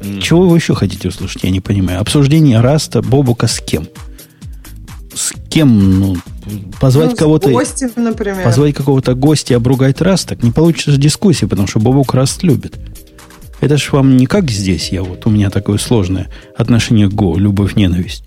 [0.00, 0.20] Mm.
[0.20, 1.42] Чего вы еще хотите услышать?
[1.42, 2.00] Я не понимаю.
[2.00, 3.88] Обсуждение Rust а Бобука с кем?
[5.14, 6.00] С кем?
[6.00, 6.16] Ну,
[6.80, 7.50] позвать ну, кого-то...
[7.50, 8.44] Гостем, например.
[8.44, 12.76] Позвать какого-то гостя и обругать Rust, так не получится дискуссии, потому что Бобук Rust любит.
[13.60, 15.26] Это ж вам не как здесь я вот.
[15.26, 18.24] У меня такое сложное отношение к Go, любовь-ненависть.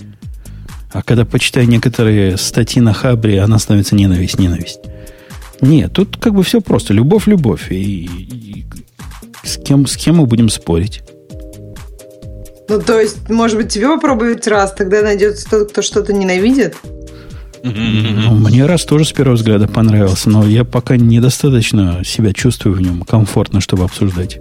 [0.92, 4.80] А когда почитаю некоторые статьи на Хабре, она становится ненависть-ненависть.
[5.62, 6.94] Нет, тут как бы все просто.
[6.94, 7.72] Любовь-любовь.
[7.72, 8.66] И, и
[9.44, 11.04] с, кем, с кем мы будем спорить?
[12.70, 16.78] Ну, то есть, может быть, тебе попробовать раз, тогда найдется тот, кто что-то ненавидит?
[17.64, 22.82] Ну, мне раз тоже с первого взгляда понравился, но я пока недостаточно себя чувствую в
[22.82, 24.40] нем комфортно, чтобы обсуждать.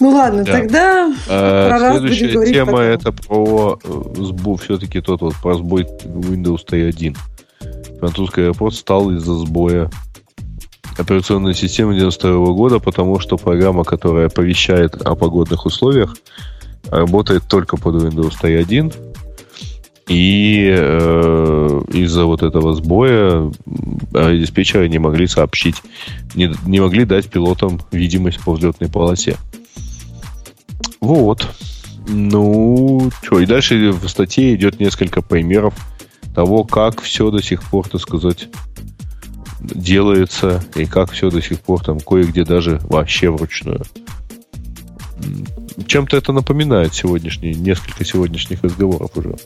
[0.00, 0.52] Ну ладно, да.
[0.52, 2.84] тогда а, про Следующая тема потом.
[2.86, 7.14] это про э, сбой, все-таки тот вот про сбой Windows T1.
[7.98, 9.90] Французский аэропорт стал из-за сбоя
[10.98, 16.16] операционной системы 92 года, потому что программа, которая оповещает о погодных условиях,
[16.90, 18.94] работает только под Windows T1.
[20.08, 23.52] И э, из-за вот этого сбоя
[24.12, 25.76] диспетчеры не могли сообщить,
[26.34, 29.36] не, не могли дать пилотам видимость по взлетной полосе.
[31.00, 31.46] Вот.
[32.08, 35.74] Ну, что, и дальше в статье идет несколько примеров
[36.34, 38.48] того, как все до сих пор, так сказать,
[39.62, 43.82] делается, и как все до сих пор там кое-где даже вообще вручную.
[45.86, 49.36] Чем-то это напоминает сегодняшний, несколько сегодняшних разговоров уже.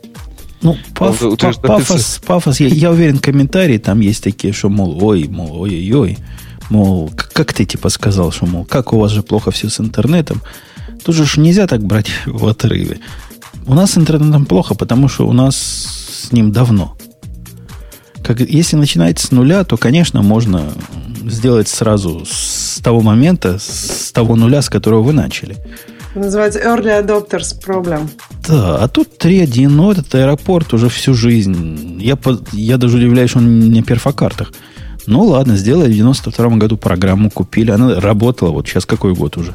[0.62, 5.04] Ну, паф, Он, паф, пафос, пафос я, я уверен, комментарии там есть такие, что, мол,
[5.04, 6.18] ой, мол, ой-ой-ой,
[6.70, 10.40] мол, как ты типа сказал, что, мол, как у вас же плохо все с интернетом.
[11.04, 12.98] Тут же нельзя так брать в отрыве.
[13.66, 16.96] У нас с интернетом плохо, потому что у нас с ним давно.
[18.24, 20.72] Как, если начинать с нуля, то, конечно, можно
[21.26, 25.56] сделать сразу с того момента, с того нуля, с которого вы начали.
[26.14, 28.08] Называется Early Adopters Problem.
[28.48, 32.00] Да, а тут 3.1, ну, этот аэропорт уже всю жизнь.
[32.00, 32.16] Я,
[32.52, 34.52] я даже удивляюсь, что он не на перфокартах.
[35.06, 37.72] Ну, ладно, сделали в 92 году программу, купили.
[37.72, 39.54] Она работала, вот сейчас какой год уже?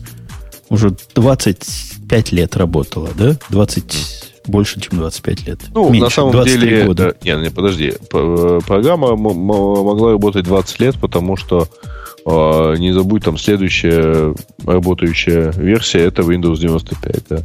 [0.70, 3.36] Уже 25 лет работала, да?
[3.50, 5.60] 20 больше, чем 25 лет.
[5.74, 6.86] Ну, Меньше, на самом деле...
[6.86, 7.16] Года.
[7.24, 7.94] Да, не, не, подожди.
[8.10, 11.68] Программа могла работать 20 лет, потому что
[12.26, 14.34] э, не забудь, там следующая
[14.66, 17.38] работающая версия это Windows 95, да.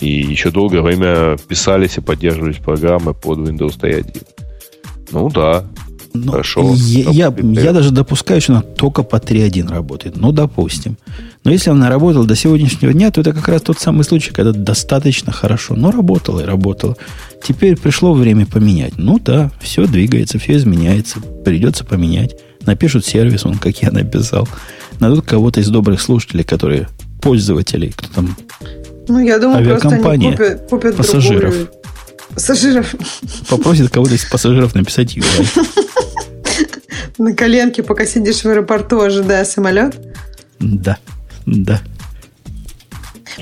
[0.00, 4.06] И еще долгое время писались и поддерживались программы под Windows 1.
[5.12, 5.64] Ну да,
[6.24, 6.74] ну, Хорошо.
[6.76, 10.16] Я, я, я даже допускаю, что она только по 3.1 работает.
[10.16, 10.96] Ну, допустим.
[11.44, 14.52] Но если она работала до сегодняшнего дня, то это как раз тот самый случай, когда
[14.52, 15.74] достаточно хорошо.
[15.76, 16.96] Но работала и работала.
[17.42, 18.94] Теперь пришло время поменять.
[18.96, 21.20] Ну да, все двигается, все изменяется.
[21.44, 22.36] Придется поменять.
[22.64, 24.48] Напишут сервис, он, как я написал.
[24.98, 26.88] Найдут кого-то из добрых слушателей, которые
[27.20, 28.36] пользователи, кто там
[29.08, 31.54] ну, я думаю, авиакомпания, просто они купят, купят пассажиров.
[31.54, 31.68] Другую...
[32.36, 32.94] Пассажиров.
[33.48, 35.46] Попросит кого-то из пассажиров написать UI.
[37.18, 39.94] На коленке, пока сидишь в аэропорту, ожидая самолет?
[40.60, 40.98] Да,
[41.46, 41.80] да.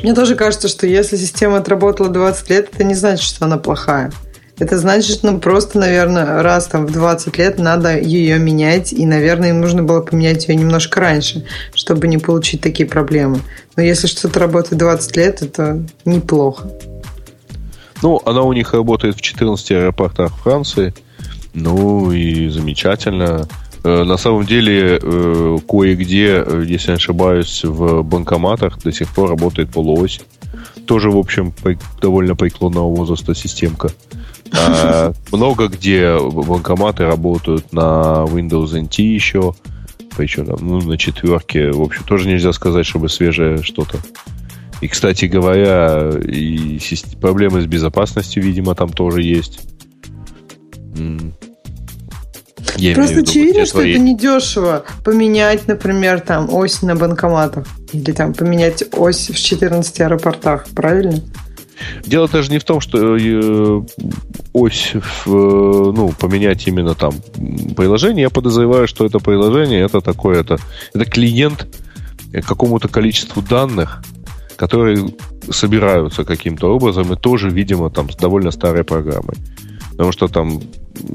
[0.00, 4.12] Мне тоже кажется, что если система отработала 20 лет, это не значит, что она плохая.
[4.60, 9.04] Это значит, что ну, просто, наверное, раз там в 20 лет надо ее менять, и,
[9.06, 11.44] наверное, им нужно было поменять ее немножко раньше,
[11.74, 13.40] чтобы не получить такие проблемы.
[13.74, 16.70] Но если что-то работает 20 лет, это неплохо.
[18.04, 20.92] Ну, она у них работает в 14 аэропортах Франции.
[21.54, 23.48] Ну и замечательно.
[23.82, 29.30] Э, на самом деле, э, кое-где, э, если не ошибаюсь, в банкоматах до сих пор
[29.30, 30.20] работает полуось.
[30.86, 31.54] Тоже, в общем,
[32.02, 33.90] довольно преклонного возраста системка.
[34.52, 39.54] А много где банкоматы работают на Windows NT еще.
[40.14, 41.70] Причем ну, на четверке.
[41.70, 43.96] В общем, тоже нельзя сказать, чтобы свежее что-то.
[44.80, 46.78] И, кстати говоря, и
[47.20, 49.60] проблемы с безопасностью, видимо, там тоже есть.
[52.76, 53.92] Я Просто очевидно, что твои...
[53.92, 57.66] это недешево поменять, например, там ось на банкоматах.
[57.92, 61.20] Или там поменять ось в 14 аэропортах, правильно?
[62.04, 63.82] Дело даже не в том, что э,
[64.52, 64.92] ось,
[65.24, 67.12] в, ну, поменять именно там
[67.76, 68.22] приложение.
[68.22, 70.58] Я подозреваю, что это приложение, это такое, это,
[70.92, 71.66] это клиент
[72.46, 74.02] какому-то количеству данных,
[74.56, 75.06] которые
[75.50, 79.36] собираются каким-то образом и тоже, видимо, там с довольно старой программой.
[79.90, 80.60] Потому что там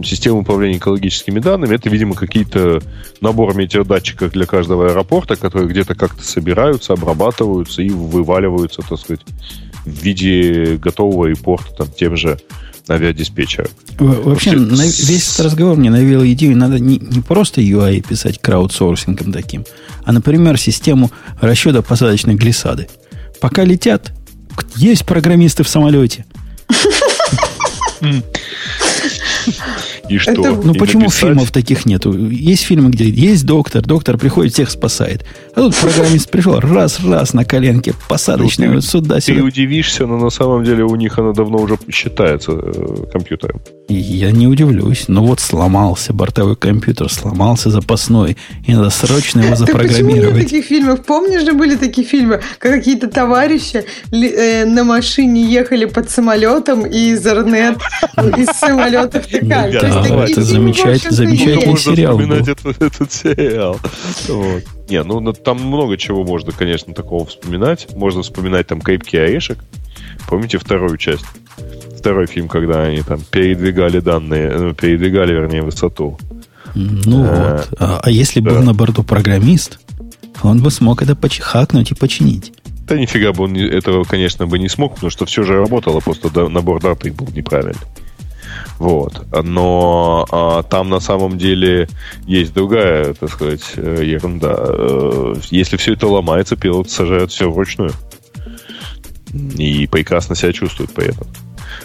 [0.03, 2.81] система управления экологическими данными это, видимо, какие-то
[3.21, 9.21] набор метеодатчиков для каждого аэропорта, которые где-то как-то собираются, обрабатываются и вываливаются, так сказать,
[9.85, 12.39] в виде готового репорта там, тем же
[12.89, 13.67] авиадиспетчера.
[13.99, 19.31] Вообще, на, весь этот разговор мне навел идею, надо не, не просто UI писать краудсорсингом
[19.31, 19.65] таким,
[20.03, 22.87] а, например, систему расчета посадочной глиссады.
[23.39, 24.11] Пока летят,
[24.75, 26.25] есть программисты в самолете.
[30.09, 30.31] И что?
[30.31, 30.51] Это...
[30.51, 31.21] Ну и почему написать?
[31.21, 32.11] фильмов таких нету?
[32.29, 35.25] Есть фильмы, где есть доктор, доктор приходит, всех спасает.
[35.55, 39.39] А тут программист пришел, раз-раз на коленке, посадочную, ну, сюда-сюда.
[39.39, 43.61] Ты удивишься, но на самом деле у них она давно уже считается э, компьютером.
[43.87, 45.05] Я не удивлюсь.
[45.07, 48.37] Но вот сломался бортовой компьютер, сломался запасной.
[48.67, 50.33] И надо срочно его запрограммировать.
[50.33, 51.05] Почему таких фильмов?
[51.05, 57.11] Помнишь же были такие фильмы, как какие-то товарищи э, на машине ехали под самолетом и
[57.11, 57.77] из Арнет
[58.37, 62.17] из самолета втыкали это замечательный, замечательный сериал.
[62.17, 63.79] вспоминать этот, этот сериал.
[64.27, 64.63] Вот.
[64.89, 67.87] Не, ну, ну там много чего можно, конечно, такого вспоминать.
[67.95, 69.59] Можно вспоминать там крепкий орешек.
[70.27, 71.25] Помните вторую часть?
[71.97, 76.17] Второй фильм, когда они там передвигали данные, ну, передвигали, вернее, высоту.
[76.75, 77.79] Ну а, вот.
[77.79, 78.51] А, а если да.
[78.51, 79.79] был на борту программист,
[80.43, 82.53] он бы смог это поч- хакнуть и починить.
[82.87, 86.49] Да нифига бы он этого, конечно, бы не смог, потому что все же работало, просто
[86.49, 87.75] набор даты был неправильный.
[88.79, 89.25] Вот.
[89.43, 91.89] Но а, там на самом деле
[92.25, 94.55] есть другая, так сказать, э, ерунда.
[94.57, 97.91] Э, если все это ломается, пилот сажает все вручную.
[99.57, 101.27] И прекрасно себя чувствует при этом.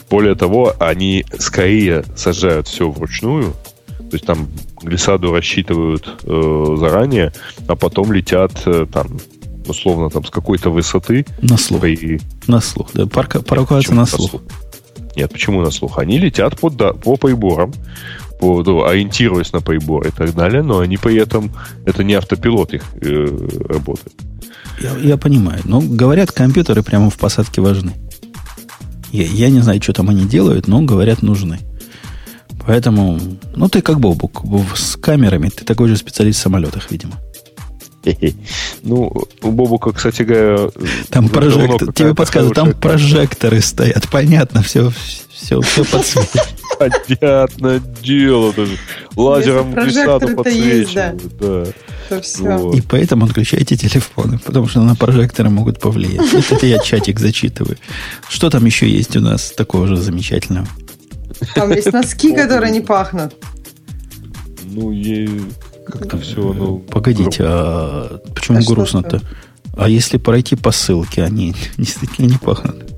[0.08, 3.52] Более того, они скорее сажают все вручную,
[3.98, 4.48] то есть там
[4.80, 7.32] глиссаду рассчитывают э, заранее,
[7.66, 9.18] а потом летят э, там
[9.66, 11.26] условно там с какой-то высоты.
[11.42, 11.80] На слух.
[11.80, 12.20] При...
[12.46, 13.06] На слух, да.
[13.06, 14.30] Парка, парковаться на слух.
[14.30, 14.42] слух.
[15.16, 15.98] Нет, почему на слух?
[15.98, 17.72] Они летят по, да, по приборам,
[18.38, 21.50] по, ну, ориентируясь на прибор и так далее, но они при этом,
[21.86, 23.26] это не автопилот их э,
[23.68, 24.14] работает.
[24.80, 25.60] Я, я понимаю.
[25.64, 27.92] Но говорят, компьютеры прямо в посадке важны.
[29.12, 31.60] Я, я не знаю, что там они делают, но говорят, нужны.
[32.66, 33.20] Поэтому,
[33.54, 34.42] ну ты как Бобук,
[34.74, 37.14] с камерами, ты такой же специалист в самолетах, видимо.
[38.82, 39.12] Ну,
[39.42, 40.70] у Бобука, кстати говоря...
[41.10, 44.08] Там прожектор, тебе подсказывают, там прожекторы стоят.
[44.10, 44.90] Понятно, все,
[45.32, 46.54] все, все подсвечивает.
[46.78, 48.52] Понятное дело.
[48.52, 48.76] Даже
[49.16, 51.22] лазером глиссаду подсвечивают.
[51.38, 51.64] Да.
[52.74, 56.32] И поэтому отключайте телефоны, потому что на прожекторы могут повлиять.
[56.32, 57.78] Вот это я чатик зачитываю.
[58.28, 60.66] Что там еще есть у нас такого же замечательного?
[61.54, 63.34] Там есть носки, которые не пахнут.
[64.64, 65.28] Ну, ей
[65.86, 66.78] как-то все, ну...
[66.78, 69.20] Погодите, а почему а грустно-то?
[69.76, 72.90] А если пройти по ссылке, они действительно не пахнут?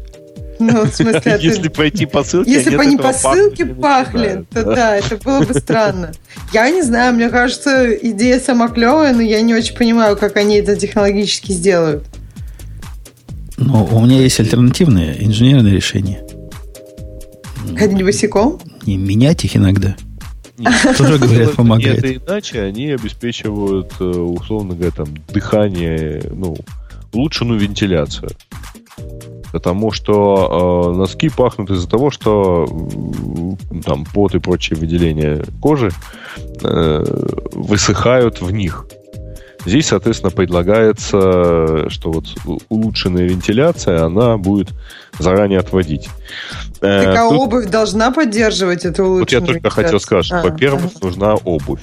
[0.58, 4.64] Ну, в смысле, а Если пройти по ссылке, Если бы они по ссылке пахли, то
[4.64, 6.12] да, это было бы странно.
[6.52, 10.56] Я не знаю, мне кажется, идея сама клевая, но я не очень понимаю, как они
[10.56, 12.04] это технологически сделают.
[13.58, 16.22] Ну, у меня есть альтернативные инженерные решения.
[17.76, 18.58] Ходить босиком?
[18.86, 19.96] Не, менять их иногда.
[20.97, 21.99] Тоже, говорят, помогает.
[21.99, 26.57] Это иначе они обеспечивают, э, условно говоря, там, дыхание, ну,
[27.12, 28.31] улучшенную вентиляцию.
[29.53, 32.66] Потому что э, носки пахнут из-за того, что
[33.85, 35.91] там пот и прочие выделения кожи
[36.62, 37.05] э,
[37.53, 38.87] высыхают в них.
[39.66, 42.27] Здесь, соответственно, предлагается, что вот
[42.69, 44.69] улучшенная вентиляция, она будет
[45.19, 46.09] заранее отводить.
[46.86, 47.38] Э, так а Тут...
[47.38, 51.06] обувь должна поддерживать эту улучшенную Вот я только хотел сказать, что, а, во-первых, ага.
[51.06, 51.82] нужна обувь,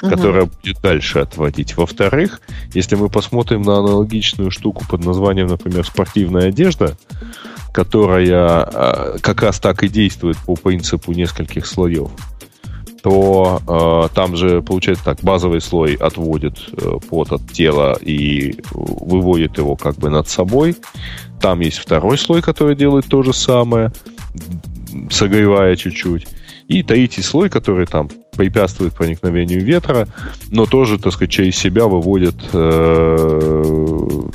[0.00, 0.52] которая угу.
[0.62, 1.76] будет дальше отводить.
[1.76, 2.40] Во-вторых,
[2.74, 6.96] если мы посмотрим на аналогичную штуку под названием, например, спортивная одежда,
[7.72, 12.10] которая а, как раз так и действует по принципу нескольких слоев,
[13.02, 19.58] то э, там же получается так, базовый слой отводит э, пот от тела и выводит
[19.58, 20.76] его как бы над собой.
[21.40, 23.90] Там есть второй слой, который делает то же самое,
[25.10, 26.26] согревая чуть-чуть.
[26.68, 30.08] И третий слой, который там препятствует проникновению ветра,
[30.50, 33.62] но тоже, так сказать, через себя выводит э,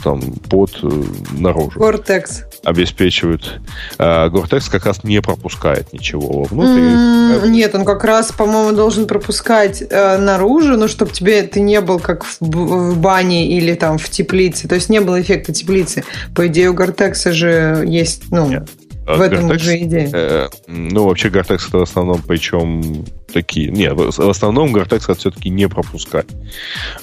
[0.03, 1.79] там под э, наружу.
[1.79, 2.43] Гортекс.
[2.63, 3.59] Обеспечивают.
[3.97, 6.79] А Гортекс как раз не пропускает ничего вовнутрь.
[6.79, 11.81] Mm, нет, он как раз, по-моему, должен пропускать э, наружу, ну, чтобы тебе ты не
[11.81, 14.67] был как в, в бане или там в теплице.
[14.67, 16.03] То есть не было эффекта теплицы.
[16.35, 18.47] По идее, у Гортекса же есть, ну...
[18.47, 18.69] Нет.
[19.07, 20.09] В этом же идея.
[20.11, 23.69] Э, ну, вообще Gore-Tex это в основном, причем такие...
[23.71, 26.27] Нет, в основном Gore-Tex это все-таки не пропускать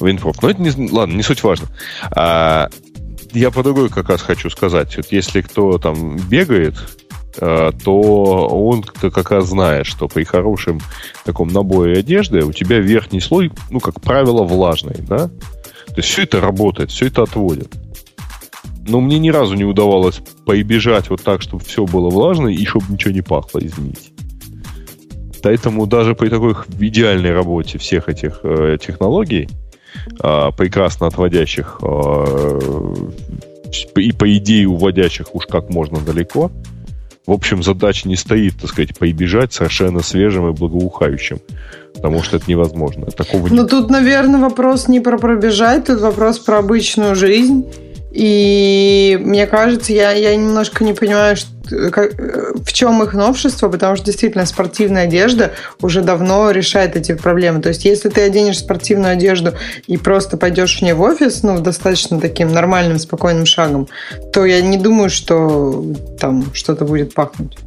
[0.00, 0.42] винпроф.
[0.42, 0.90] Но это не...
[0.90, 1.68] Ладно, не суть важно.
[2.10, 2.68] А,
[3.32, 4.96] я по другой как раз хочу сказать.
[4.96, 6.74] Вот если кто там бегает,
[7.38, 8.00] э, то
[8.48, 10.80] он как раз знает, что при хорошем
[11.24, 15.28] таком наборе одежды у тебя верхний слой, ну, как правило, влажный, да?
[15.28, 17.70] То есть все это работает, все это отводит.
[18.86, 22.86] Но мне ни разу не удавалось поибежать вот так, чтобы все было влажно и чтобы
[22.90, 24.10] ничего не пахло, извините.
[25.42, 29.48] Поэтому даже при такой идеальной работе всех этих э, технологий,
[30.22, 32.94] э, прекрасно отводящих э,
[33.96, 36.50] и по идее уводящих уж как можно далеко,
[37.26, 41.38] в общем, задача не стоит, так сказать, поибежать совершенно свежим и благоухающим.
[41.94, 43.06] Потому что это невозможно.
[43.06, 47.66] Такого ну, тут, наверное, вопрос не про пробежать, тут вопрос про обычную жизнь.
[48.14, 51.48] И мне кажется, я, я немножко не понимаю, что,
[51.90, 55.50] как, в чем их новшество, потому что действительно спортивная одежда
[55.82, 57.60] уже давно решает эти проблемы.
[57.60, 59.54] То есть, если ты оденешь спортивную одежду
[59.88, 63.88] и просто пойдешь в ней в офис, ну, достаточно таким нормальным, спокойным шагом,
[64.32, 65.84] то я не думаю, что
[66.20, 67.58] там что-то будет пахнуть.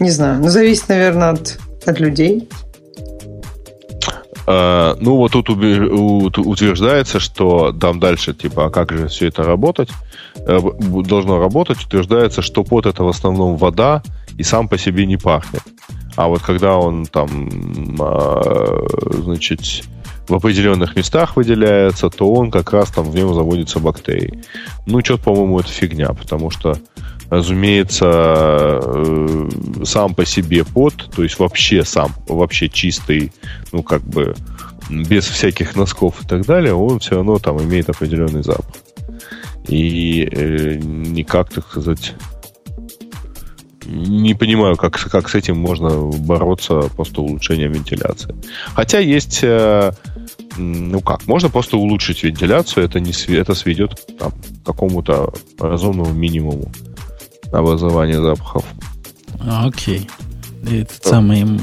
[0.00, 0.40] Не знаю.
[0.40, 2.48] Ну, зависит, наверное, от, от людей.
[4.44, 9.88] Uh, ну, вот тут утверждается, что там дальше, типа, а как же все это работать?
[10.36, 14.02] Uh, должно работать, утверждается, что пот это в основном вода
[14.36, 15.62] и сам по себе не пахнет.
[16.16, 17.28] А вот когда он там,
[17.98, 19.60] uh, значит,
[20.28, 24.42] в определенных местах выделяется, то он как раз там в нем заводится бактерии.
[24.86, 26.76] Ну, что-то, по-моему, это фигня, потому что
[27.32, 29.48] разумеется, э,
[29.84, 33.32] сам по себе пот, то есть вообще сам, вообще чистый,
[33.72, 34.34] ну, как бы,
[34.90, 38.74] без всяких носков и так далее, он все равно там имеет определенный запах.
[39.66, 42.12] И э, никак, так сказать,
[43.86, 48.34] не понимаю, как, как с этим можно бороться просто улучшением вентиляции.
[48.74, 49.90] Хотя есть, э,
[50.58, 56.70] ну как, можно просто улучшить вентиляцию, это, не, это сведет там, к какому-то разумному минимуму
[57.52, 58.64] образования запахов.
[59.46, 60.08] Окей.
[60.64, 61.60] Это самый...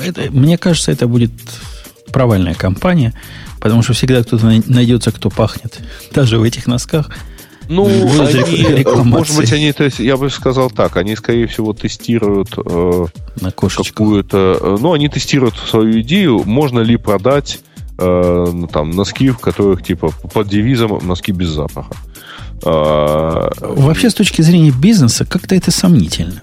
[0.00, 1.32] Это, мне кажется, это будет
[2.12, 3.14] провальная кампания,
[3.60, 5.80] потому что всегда кто-то найдется, кто пахнет.
[6.12, 7.10] Даже в этих носках.
[7.68, 12.54] Ну, они, может быть, они, то есть, я бы сказал так, они, скорее всего, тестируют
[12.56, 13.06] э,
[13.42, 14.58] На какую-то...
[14.58, 17.60] Э, ну, они тестируют свою идею, можно ли продать
[17.98, 21.94] э, там носки, в которых, типа, под девизом носки без запаха.
[22.64, 26.42] А, Вообще, с точки зрения бизнеса, как-то это сомнительно.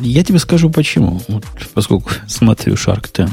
[0.00, 1.44] Я тебе скажу почему, вот,
[1.74, 3.32] поскольку смотрю Shark Tank.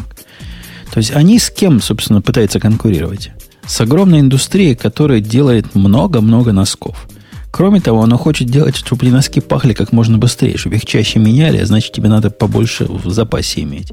[0.92, 3.32] То есть они с кем, собственно, пытаются конкурировать?
[3.66, 7.08] С огромной индустрией, которая делает много-много носков.
[7.52, 11.20] Кроме того, она хочет делать, чтобы эти носки пахли как можно быстрее, чтобы их чаще
[11.20, 13.92] меняли, а значит, тебе надо побольше в запасе иметь.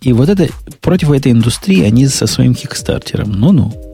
[0.00, 0.48] И вот это
[0.80, 3.32] против этой индустрии они со своим хикстартером.
[3.32, 3.89] Ну-ну.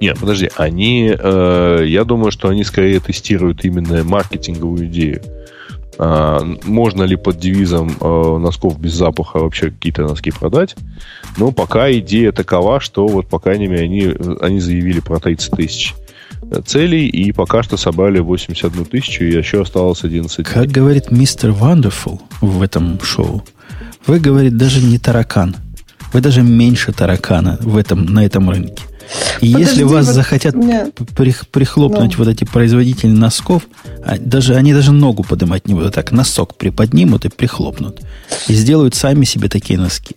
[0.00, 5.22] Нет, подожди, они, э, я думаю, что они скорее тестируют именно маркетинговую идею.
[5.98, 10.76] А, можно ли под девизом э, носков без запаха вообще какие-то носки продать?
[11.38, 15.94] Но пока идея такова, что вот по крайней мере они, они заявили про 30 тысяч
[16.66, 22.20] целей, и пока что собрали 81 тысячу, и еще осталось 11 Как говорит мистер Wonderful
[22.40, 23.42] в этом шоу,
[24.06, 25.56] вы, говорит, даже не таракан.
[26.12, 28.84] Вы даже меньше таракана в этом, на этом рынке.
[29.40, 30.94] И Подожди, если вас вот захотят нет.
[31.50, 32.24] прихлопнуть ну.
[32.24, 33.62] вот эти производители носков,
[34.04, 38.00] а даже, они даже ногу поднимать не будут, так носок приподнимут и прихлопнут.
[38.48, 40.16] И сделают сами себе такие носки.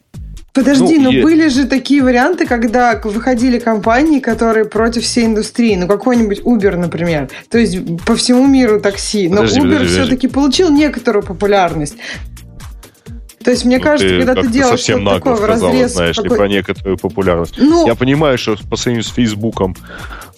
[0.53, 1.23] Подожди, ну, но есть.
[1.23, 5.75] были же такие варианты, когда выходили компании, которые против всей индустрии.
[5.75, 7.29] Ну, какой-нибудь Uber, например.
[7.49, 9.29] То есть по всему миру такси.
[9.29, 11.95] Но подожди, Uber подожди, все-таки получил некоторую популярность.
[13.49, 15.93] То есть, мне ну, кажется, ты когда ты делаешь совсем что-то такое в разрез...
[15.93, 16.29] знаешь какой...
[16.29, 17.55] ли, про некоторую популярность.
[17.57, 19.75] Ну, Я понимаю, что по сравнению с Фейсбуком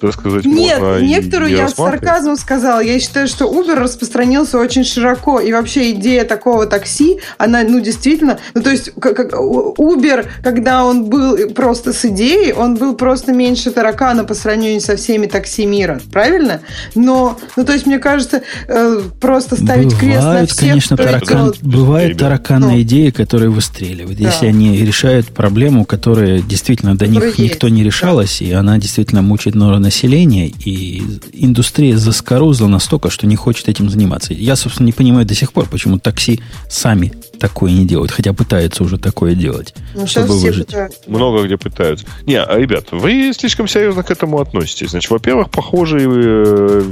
[0.01, 2.79] так сказать, Нет, можно некоторую я с сарказмом сказала.
[2.79, 5.39] Я считаю, что Uber распространился очень широко.
[5.39, 8.39] И вообще идея такого такси, она, ну, действительно...
[8.55, 13.69] Ну, то есть как, Uber, когда он был просто с идеей, он был просто меньше
[13.69, 16.01] таракана по сравнению со всеми такси мира.
[16.11, 16.61] Правильно?
[16.95, 20.57] Но, ну, то есть, мне кажется, э, просто ставить бывают, крест на всех...
[20.57, 24.19] конечно, таракан, бывают тараканные ну, идеи, которые выстреливают.
[24.19, 24.25] Да.
[24.25, 28.45] Если они решают проблему, которая действительно до них никто не решалась, да.
[28.45, 31.01] и она действительно мучает народ населения, и
[31.33, 34.33] индустрия заскорузла настолько, что не хочет этим заниматься.
[34.33, 37.11] Я, собственно, не понимаю до сих пор, почему такси сами
[37.41, 40.67] такое не делают, хотя пытаются уже такое делать, ну, чтобы выжить.
[40.67, 40.99] Пытаются.
[41.07, 42.05] Много где пытаются.
[42.27, 44.91] Не, а, ребят, вы слишком серьезно к этому относитесь.
[44.91, 46.83] Значит, во-первых, похожие э,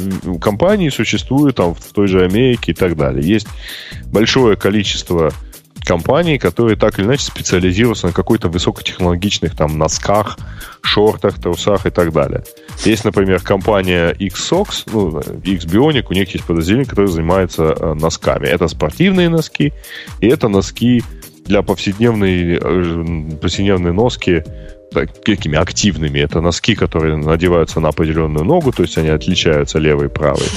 [0.42, 3.26] компании существуют там в той же Америке и так далее.
[3.26, 3.48] Есть
[4.08, 5.32] большое количество
[5.90, 10.38] компаний, которые так или иначе специализируются на какой-то высокотехнологичных там носках,
[10.84, 12.44] шортах, трусах и так далее.
[12.86, 18.46] Есть, например, компания XSOX, ну, X-Bionic, у них есть подразделение, которое занимается э, носками.
[18.46, 19.74] Это спортивные носки,
[20.22, 21.02] и это носки
[21.48, 24.44] для повседневной, э, повседневной носки
[24.92, 26.20] такими активными.
[26.20, 30.48] Это носки, которые надеваются на определенную ногу, то есть они отличаются левой и правой.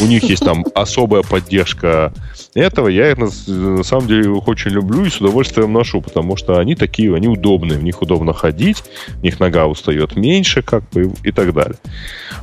[0.00, 2.12] У них есть там особая поддержка
[2.54, 2.88] этого.
[2.88, 6.74] Я их на, самом деле их очень люблю и с удовольствием ношу, потому что они
[6.74, 11.32] такие, они удобные, в них удобно ходить, в них нога устает меньше, как бы, и
[11.32, 11.78] так далее.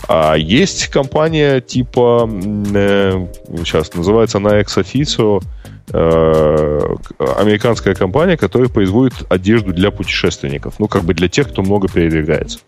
[0.08, 2.30] А есть компания типа,
[2.74, 3.28] э,
[3.60, 5.59] сейчас называется она Ex Officio, Э,
[5.92, 10.76] американская компания, которая производит одежду для путешественников.
[10.80, 12.60] Ну, как бы для тех, кто много передвигается.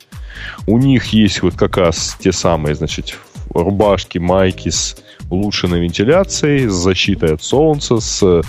[0.65, 3.17] У них есть вот как раз те самые, значит,
[3.53, 4.95] рубашки, майки с
[5.31, 8.43] улучшенной вентиляцией, с защитой от солнца, с э,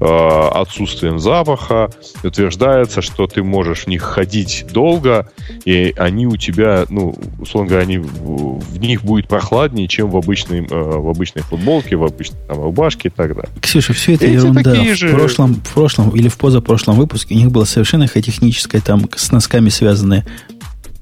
[0.00, 1.90] отсутствием запаха.
[2.22, 5.30] Утверждается, что ты можешь в них ходить долго,
[5.64, 10.66] и они у тебя, ну, условно говоря, они, в них будет прохладнее, чем в обычной,
[10.66, 13.50] э, в обычной футболке, в обычной там, рубашке и так далее.
[13.60, 14.74] Ксюша, все это Эти ерунда.
[14.74, 15.10] В же...
[15.10, 19.68] прошлом, в прошлом или в позапрошлом выпуске у них была совершенно техническая, там, с носками
[19.68, 20.26] связанная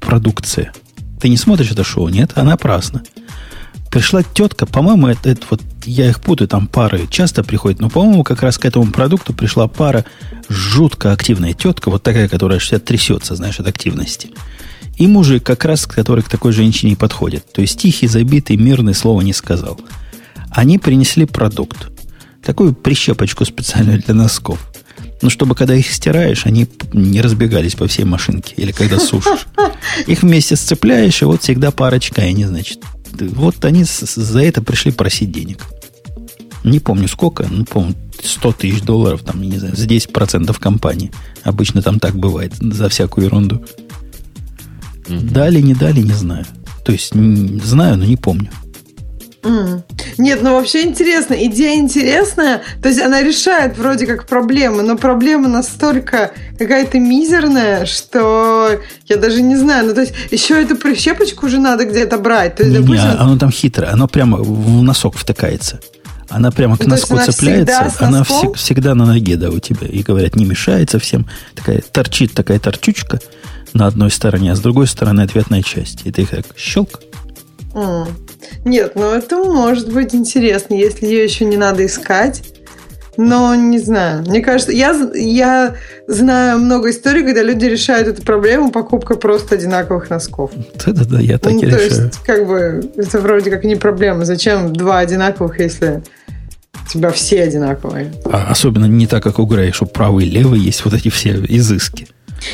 [0.01, 0.73] продукция.
[1.21, 2.33] Ты не смотришь это шоу, нет?
[2.35, 3.03] Она напрасно.
[3.95, 8.25] Пришла тетка, по-моему, это, это вот я их путаю, там пары часто приходят, но, по-моему,
[8.25, 10.05] как раз к этому продукту пришла пара
[10.49, 14.31] жутко активная тетка, вот такая, которая вся трясется, знаешь, от активности.
[14.97, 17.53] И мужик, как раз, который к такой женщине и подходит.
[17.53, 19.81] То есть тихий, забитый, мирный, слова не сказал.
[20.51, 21.87] Они принесли продукт.
[22.45, 24.59] Такую прищепочку специальную для носков.
[25.23, 28.55] Ну, чтобы когда их стираешь, они не разбегались по всей машинке.
[28.57, 29.47] Или когда сушишь.
[30.09, 32.81] Их вместе сцепляешь, и вот всегда парочка, и они, значит,
[33.21, 35.65] вот они за это пришли просить денег.
[36.65, 41.13] Не помню сколько, ну, помню, 100 тысяч долларов, там, не знаю, за 10% компании.
[41.43, 43.65] Обычно там так бывает, за всякую ерунду.
[45.07, 45.31] Mm-hmm.
[45.31, 46.47] Дали, не дали, не знаю.
[46.85, 48.51] То есть, знаю, но не помню.
[49.45, 49.83] Mm.
[50.19, 51.35] Нет, ну вообще интересно.
[51.35, 52.63] Идея интересная.
[52.83, 59.43] То есть она решает вроде как проблемы, но проблема настолько какая-то мизерная, что я даже
[59.43, 59.89] не знаю.
[59.89, 62.57] Ну, то есть еще эту прищепочку уже надо где-то брать.
[62.57, 63.11] То есть, не, допустим...
[63.11, 63.93] не, оно там хитрое.
[63.93, 65.81] Оно прямо в носок втыкается.
[66.31, 67.93] Она прямо к носку цепляется.
[67.99, 69.87] Она всег, всегда на ноге, да, у тебя.
[69.87, 71.27] И говорят, не мешает совсем.
[71.55, 73.21] Такая торчит такая торчучка
[73.75, 76.07] на одной стороне, а с другой стороны ответная часть.
[76.07, 77.01] И ты как щелк.
[77.75, 78.09] Mm.
[78.65, 82.43] Нет, ну это может быть интересно, если ее еще не надо искать.
[83.17, 84.25] Но не знаю.
[84.27, 85.77] Мне кажется, я, я
[86.09, 90.51] знаю много историй, когда люди решают эту проблему покупкой просто одинаковых носков.
[90.85, 92.07] Да-да-да, я так ну, и то решаю.
[92.07, 94.25] Есть, как бы, это вроде как не проблема.
[94.25, 96.03] Зачем два одинаковых, если
[96.85, 98.13] у тебя все одинаковые?
[98.25, 101.35] А особенно не так, как у Грея, что правый и левый есть вот эти все
[101.49, 102.09] изыски.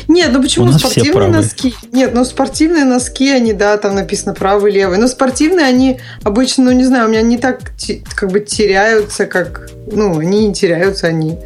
[0.07, 1.73] Нет, ну почему спортивные носки?
[1.91, 4.97] Нет, ну спортивные носки, они, да, там написано правый, левый.
[4.97, 7.71] Но спортивные, они обычно, ну не знаю, у меня не так
[8.15, 9.69] как бы теряются, как...
[9.91, 11.37] Ну, они не теряются, они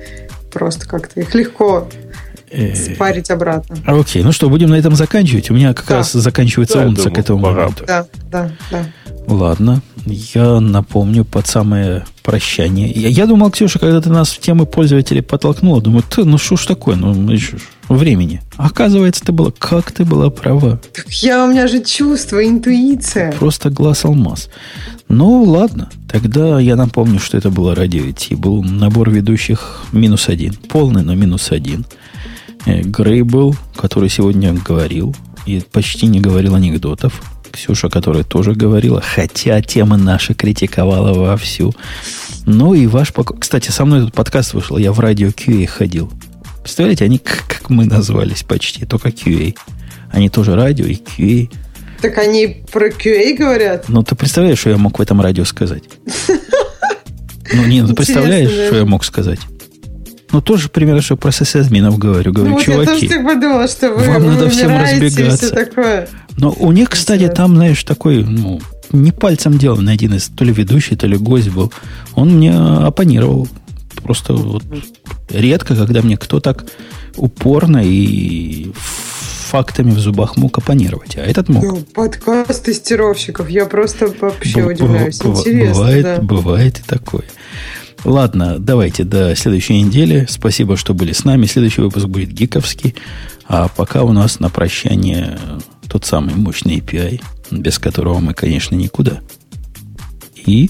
[0.52, 1.88] просто как-то их легко
[2.50, 3.78] э, спарить обратно.
[3.86, 5.50] А, окей, ну что, будем на этом заканчивать?
[5.50, 5.98] У меня как да.
[5.98, 7.84] раз заканчивается да, умница к этому моменту.
[7.86, 8.86] Да, да, да.
[9.28, 12.90] Ладно, я напомню под самое прощание.
[12.90, 16.56] Я, я думал, Ксюша, когда ты нас в темы пользователей подтолкнула, думаю, ты, ну что
[16.56, 17.58] ж такое, ну еще
[17.90, 18.41] времени.
[18.57, 20.80] Оказывается, ты была, как ты была права.
[20.94, 23.32] Так я, у меня же чувство, интуиция.
[23.34, 24.49] Просто глаз алмаз.
[25.07, 25.90] Ну, ладно.
[26.10, 28.36] Тогда я напомню, что это было радио IT.
[28.38, 30.53] Был набор ведущих минус один.
[30.53, 31.86] Полный, но минус один.
[32.66, 37.22] Э, Грей был, который сегодня говорил и почти не говорил анекдотов.
[37.52, 41.74] Ксюша, которая тоже говорила, хотя тема наша критиковала вовсю.
[42.45, 43.14] Ну и ваш...
[43.40, 46.12] Кстати, со мной этот подкаст вышел, я в радио QA ходил.
[46.66, 49.56] Представляете, они как, как мы назвались почти, только QA.
[50.12, 51.52] Они тоже радио и QA.
[52.02, 53.88] Так они про QA говорят?
[53.88, 55.84] Ну, ты представляешь, что я мог в этом радио сказать?
[57.54, 59.38] Ну, не, ну, представляешь, что я мог сказать?
[60.32, 62.34] Ну, тоже примерно, что про сисадминов говорю.
[62.34, 65.52] Говорю, ну, чуваки, я тоже подумала, что вы, вам вы надо всем разбегаться.
[65.52, 66.10] Такое.
[66.36, 68.60] Но у них, кстати, там, знаешь, такой, ну,
[68.92, 71.72] не пальцем деланный один из, то ли ведущий, то ли гость был.
[72.16, 73.48] Он мне оппонировал.
[74.06, 74.64] Просто вот
[75.30, 76.65] редко, когда мне кто так
[77.15, 81.64] упорно и фактами в зубах мог оппонировать, а этот мог.
[81.64, 85.19] Ну, подкаст тестировщиков, я просто вообще Б- удивляюсь.
[85.19, 86.22] Интересно, бывает, да.
[86.22, 87.23] бывает и такое.
[88.03, 90.27] Ладно, давайте до следующей недели.
[90.30, 91.48] Спасибо, что были с нами.
[91.48, 92.94] Следующий выпуск будет гиковский.
[93.48, 95.40] А пока у нас на прощание
[95.90, 99.22] тот самый мощный API, без которого мы, конечно, никуда.
[100.36, 100.69] И